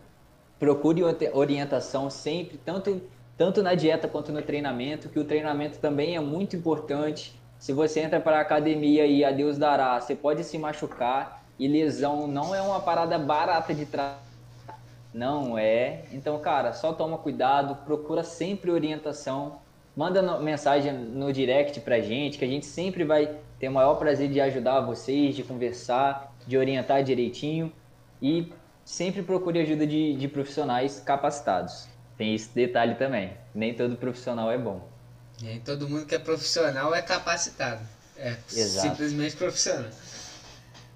Procure 0.64 1.02
orientação 1.34 2.08
sempre, 2.08 2.56
tanto, 2.56 3.02
tanto 3.36 3.62
na 3.62 3.74
dieta 3.74 4.08
quanto 4.08 4.32
no 4.32 4.40
treinamento, 4.40 5.10
que 5.10 5.18
o 5.18 5.24
treinamento 5.24 5.78
também 5.78 6.16
é 6.16 6.20
muito 6.20 6.56
importante. 6.56 7.38
Se 7.58 7.70
você 7.74 8.00
entra 8.00 8.18
para 8.18 8.38
a 8.38 8.40
academia 8.40 9.04
e 9.04 9.22
a 9.22 9.30
Deus 9.30 9.58
dará, 9.58 10.00
você 10.00 10.14
pode 10.14 10.42
se 10.42 10.56
machucar 10.56 11.44
e 11.58 11.68
lesão 11.68 12.26
não 12.26 12.54
é 12.54 12.62
uma 12.62 12.80
parada 12.80 13.18
barata 13.18 13.74
de 13.74 13.84
tratar. 13.84 14.22
Não 15.12 15.58
é. 15.58 16.06
Então, 16.10 16.38
cara, 16.38 16.72
só 16.72 16.94
toma 16.94 17.18
cuidado, 17.18 17.76
procura 17.84 18.24
sempre 18.24 18.70
orientação. 18.70 19.58
Manda 19.94 20.38
mensagem 20.38 20.94
no 20.94 21.30
direct 21.30 21.78
pra 21.80 22.00
gente, 22.00 22.38
que 22.38 22.44
a 22.46 22.48
gente 22.48 22.64
sempre 22.64 23.04
vai 23.04 23.36
ter 23.58 23.68
o 23.68 23.72
maior 23.72 23.96
prazer 23.96 24.30
de 24.30 24.40
ajudar 24.40 24.80
vocês, 24.80 25.36
de 25.36 25.42
conversar, 25.42 26.34
de 26.46 26.56
orientar 26.56 27.04
direitinho. 27.04 27.70
E 28.22 28.50
sempre 28.84 29.22
procure 29.22 29.60
ajuda 29.60 29.86
de, 29.86 30.14
de 30.14 30.28
profissionais 30.28 31.00
capacitados. 31.00 31.88
Tem 32.16 32.34
esse 32.34 32.48
detalhe 32.54 32.94
também. 32.94 33.32
Nem 33.54 33.74
todo 33.74 33.96
profissional 33.96 34.50
é 34.50 34.58
bom. 34.58 34.86
Nem 35.42 35.60
todo 35.60 35.88
mundo 35.88 36.06
que 36.06 36.14
é 36.14 36.18
profissional 36.18 36.94
é 36.94 37.02
capacitado. 37.02 37.80
É 38.16 38.36
Exato. 38.52 38.88
simplesmente 38.88 39.36
profissional. 39.36 39.90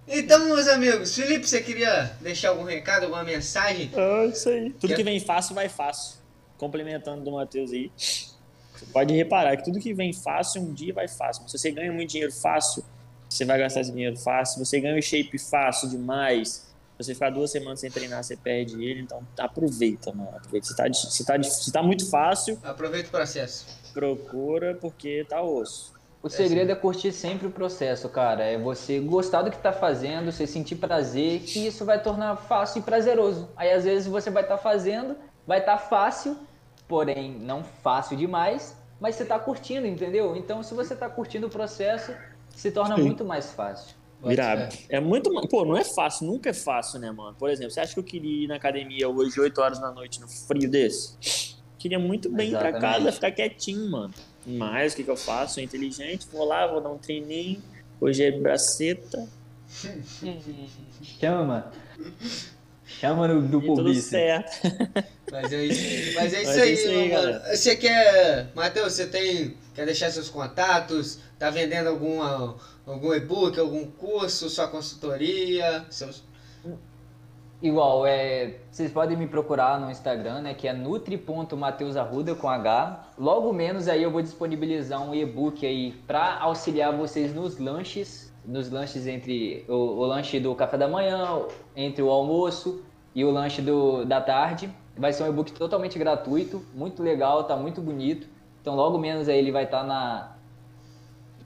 Então, 0.06 0.46
meus 0.46 0.66
amigos, 0.68 1.14
Felipe, 1.14 1.46
você 1.46 1.60
queria 1.60 2.16
deixar 2.20 2.50
algum 2.50 2.64
recado, 2.64 3.04
alguma 3.04 3.24
mensagem? 3.24 3.90
Ah, 3.94 4.24
isso 4.24 4.48
aí. 4.48 4.70
Tudo 4.70 4.94
que 4.94 5.02
vem 5.02 5.20
fácil, 5.20 5.54
vai 5.54 5.68
fácil. 5.68 6.18
Complementando 6.56 7.22
do 7.24 7.32
Matheus 7.32 7.72
aí. 7.72 7.90
Você 7.96 8.86
pode 8.92 9.14
reparar 9.14 9.56
que 9.56 9.64
tudo 9.64 9.80
que 9.80 9.92
vem 9.92 10.12
fácil, 10.12 10.62
um 10.62 10.72
dia 10.72 10.94
vai 10.94 11.08
fácil. 11.08 11.46
Se 11.48 11.58
você 11.58 11.70
ganha 11.70 11.92
muito 11.92 12.10
dinheiro 12.10 12.32
fácil, 12.32 12.84
você 13.28 13.44
vai 13.44 13.58
gastar 13.58 13.80
esse 13.80 13.92
dinheiro 13.92 14.16
fácil. 14.16 14.54
Se 14.54 14.64
você 14.64 14.80
ganha 14.80 14.98
o 14.98 15.02
shape 15.02 15.38
fácil 15.38 15.90
demais, 15.90 16.67
você 16.98 17.14
ficar 17.14 17.30
duas 17.30 17.50
semanas 17.50 17.80
sem 17.80 17.90
treinar, 17.90 18.22
você 18.22 18.36
perde 18.36 18.82
ele. 18.84 19.00
Então 19.02 19.22
aproveita, 19.38 20.12
mano. 20.12 20.30
Aproveita. 20.36 20.66
Se 20.66 20.76
tá, 20.76 20.92
se 20.92 21.24
tá, 21.24 21.42
se 21.42 21.72
tá 21.72 21.82
muito 21.82 22.08
fácil. 22.10 22.58
Aproveita 22.62 23.08
o 23.08 23.12
processo. 23.12 23.66
Procura 23.92 24.74
porque 24.74 25.24
tá 25.28 25.42
osso. 25.42 25.98
O 26.20 26.28
segredo 26.28 26.72
é 26.72 26.74
curtir 26.74 27.12
sempre 27.12 27.46
o 27.46 27.50
processo, 27.50 28.08
cara. 28.08 28.42
É 28.42 28.58
você 28.58 28.98
gostar 28.98 29.42
do 29.42 29.50
que 29.50 29.58
tá 29.58 29.72
fazendo, 29.72 30.32
você 30.32 30.46
sentir 30.46 30.74
prazer, 30.74 31.40
que 31.40 31.66
isso 31.66 31.84
vai 31.84 32.02
tornar 32.02 32.36
fácil 32.36 32.80
e 32.80 32.82
prazeroso. 32.82 33.48
Aí 33.56 33.70
às 33.70 33.84
vezes 33.84 34.08
você 34.08 34.28
vai 34.28 34.42
estar 34.42 34.56
tá 34.56 34.62
fazendo, 34.62 35.16
vai 35.46 35.60
estar 35.60 35.76
tá 35.76 35.78
fácil, 35.78 36.36
porém 36.88 37.38
não 37.38 37.62
fácil 37.62 38.16
demais, 38.16 38.76
mas 39.00 39.14
você 39.14 39.24
tá 39.24 39.38
curtindo, 39.38 39.86
entendeu? 39.86 40.34
Então 40.34 40.60
se 40.62 40.74
você 40.74 40.96
tá 40.96 41.08
curtindo 41.08 41.46
o 41.46 41.50
processo, 41.50 42.12
se 42.50 42.72
torna 42.72 42.96
Sim. 42.96 43.02
muito 43.02 43.24
mais 43.24 43.52
fácil. 43.52 43.94
Virado. 44.24 44.76
É 44.88 44.98
muito. 44.98 45.30
Pô, 45.48 45.64
não 45.64 45.76
é 45.76 45.84
fácil, 45.84 46.26
nunca 46.26 46.50
é 46.50 46.52
fácil, 46.52 46.98
né, 46.98 47.10
mano? 47.10 47.36
Por 47.38 47.50
exemplo, 47.50 47.70
você 47.70 47.80
acha 47.80 47.94
que 47.94 48.00
eu 48.00 48.04
queria 48.04 48.44
ir 48.44 48.48
na 48.48 48.56
academia 48.56 49.08
hoje, 49.08 49.38
8 49.40 49.60
horas 49.60 49.78
da 49.78 49.92
noite, 49.92 50.20
no 50.20 50.28
frio 50.28 50.68
desse? 50.68 51.56
Queria 51.78 51.98
muito 51.98 52.28
bem 52.28 52.48
Exatamente. 52.48 52.76
ir 52.76 52.80
pra 52.80 52.90
casa, 52.90 53.12
ficar 53.12 53.30
quietinho, 53.30 53.90
mano. 53.90 54.12
Mas 54.44 54.92
o 54.92 54.96
que, 54.96 55.04
que 55.04 55.10
eu 55.10 55.16
faço? 55.16 55.54
Sou 55.54 55.62
inteligente, 55.62 56.26
vou 56.32 56.44
lá, 56.44 56.66
vou 56.66 56.80
dar 56.80 56.90
um 56.90 56.98
treininho. 56.98 57.62
Hoje 58.00 58.24
é 58.24 58.32
braceta. 58.32 59.28
Chama. 61.20 61.70
Chama 62.84 63.28
no, 63.28 63.42
do 63.42 63.60
Tudo 63.60 63.94
certo. 63.94 64.50
Mas 65.30 65.52
é 65.52 65.64
isso, 65.66 66.14
mas 66.14 66.32
é 66.32 66.40
isso 66.40 66.50
mas 66.50 66.58
aí, 66.58 66.70
é 66.70 66.72
isso 66.72 66.88
aí 66.88 67.08
galera. 67.10 67.54
Você 67.54 67.76
quer. 67.76 68.50
Matheus, 68.54 68.94
você 68.94 69.06
tem. 69.06 69.54
Quer 69.74 69.84
deixar 69.84 70.10
seus 70.10 70.30
contatos? 70.30 71.18
Tá 71.38 71.50
vendendo 71.50 71.88
alguma 71.88 72.56
Algum 72.88 73.12
e-book, 73.12 73.60
algum 73.60 73.84
curso, 73.84 74.48
sua 74.48 74.66
consultoria? 74.66 75.84
Seus... 75.90 76.24
Igual, 77.60 78.06
é, 78.06 78.60
vocês 78.70 78.90
podem 78.90 79.14
me 79.14 79.26
procurar 79.26 79.78
no 79.78 79.90
Instagram, 79.90 80.40
né, 80.40 80.54
que 80.54 80.66
é 80.66 80.72
nutri.mateusarruda 80.72 82.34
com 82.34 82.48
H. 82.48 83.10
Logo 83.18 83.52
menos 83.52 83.88
aí 83.88 84.02
eu 84.02 84.10
vou 84.10 84.22
disponibilizar 84.22 85.02
um 85.02 85.14
e-book 85.14 85.66
aí 85.66 85.92
para 86.06 86.38
auxiliar 86.38 86.96
vocês 86.96 87.34
nos 87.34 87.58
lanches, 87.58 88.32
nos 88.42 88.70
lanches 88.70 89.06
entre 89.06 89.66
o, 89.68 89.74
o, 89.74 90.06
lanche 90.06 90.40
do 90.40 90.54
café 90.54 90.78
da 90.78 90.88
manhã, 90.88 91.42
entre 91.76 92.02
o 92.02 92.08
almoço 92.08 92.82
e 93.14 93.22
o 93.22 93.30
lanche 93.30 93.60
do, 93.60 94.06
da 94.06 94.22
tarde. 94.22 94.72
Vai 94.96 95.12
ser 95.12 95.24
um 95.24 95.28
e-book 95.28 95.52
totalmente 95.52 95.98
gratuito, 95.98 96.64
muito 96.74 97.02
legal, 97.02 97.44
tá 97.44 97.54
muito 97.54 97.82
bonito. 97.82 98.26
Então 98.62 98.74
logo 98.74 98.96
menos 98.96 99.28
aí 99.28 99.36
ele 99.36 99.52
vai 99.52 99.64
estar 99.64 99.80
tá 99.80 99.86
na, 99.86 100.37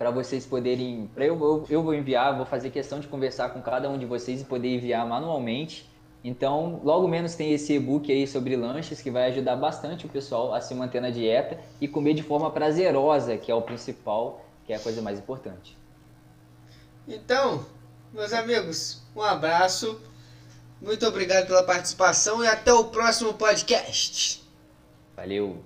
para 0.02 0.10
vocês 0.10 0.44
poderem. 0.44 1.08
Pra 1.14 1.24
eu, 1.24 1.40
eu, 1.40 1.66
eu 1.70 1.80
vou 1.80 1.94
enviar, 1.94 2.36
vou 2.36 2.44
fazer 2.44 2.70
questão 2.70 2.98
de 2.98 3.06
conversar 3.06 3.50
com 3.50 3.62
cada 3.62 3.88
um 3.88 3.96
de 3.96 4.04
vocês 4.04 4.40
e 4.40 4.44
poder 4.44 4.74
enviar 4.74 5.06
manualmente. 5.06 5.88
Então, 6.24 6.80
logo 6.82 7.06
menos 7.06 7.36
tem 7.36 7.52
esse 7.52 7.72
e-book 7.74 8.10
aí 8.10 8.26
sobre 8.26 8.56
lanches 8.56 9.00
que 9.00 9.12
vai 9.12 9.28
ajudar 9.28 9.54
bastante 9.54 10.04
o 10.04 10.08
pessoal 10.08 10.52
a 10.54 10.60
se 10.60 10.74
manter 10.74 11.00
na 11.00 11.10
dieta 11.10 11.60
e 11.80 11.86
comer 11.86 12.14
de 12.14 12.22
forma 12.22 12.50
prazerosa, 12.50 13.36
que 13.36 13.50
é 13.50 13.54
o 13.54 13.62
principal, 13.62 14.44
que 14.66 14.72
é 14.72 14.76
a 14.76 14.80
coisa 14.80 15.00
mais 15.00 15.20
importante. 15.20 15.78
Então, 17.06 17.64
meus 18.12 18.32
amigos, 18.32 19.02
um 19.14 19.22
abraço. 19.22 20.00
Muito 20.80 21.06
obrigado 21.06 21.46
pela 21.46 21.62
participação 21.62 22.42
e 22.42 22.48
até 22.48 22.72
o 22.72 22.86
próximo 22.86 23.34
podcast. 23.34 24.42
Valeu. 25.14 25.62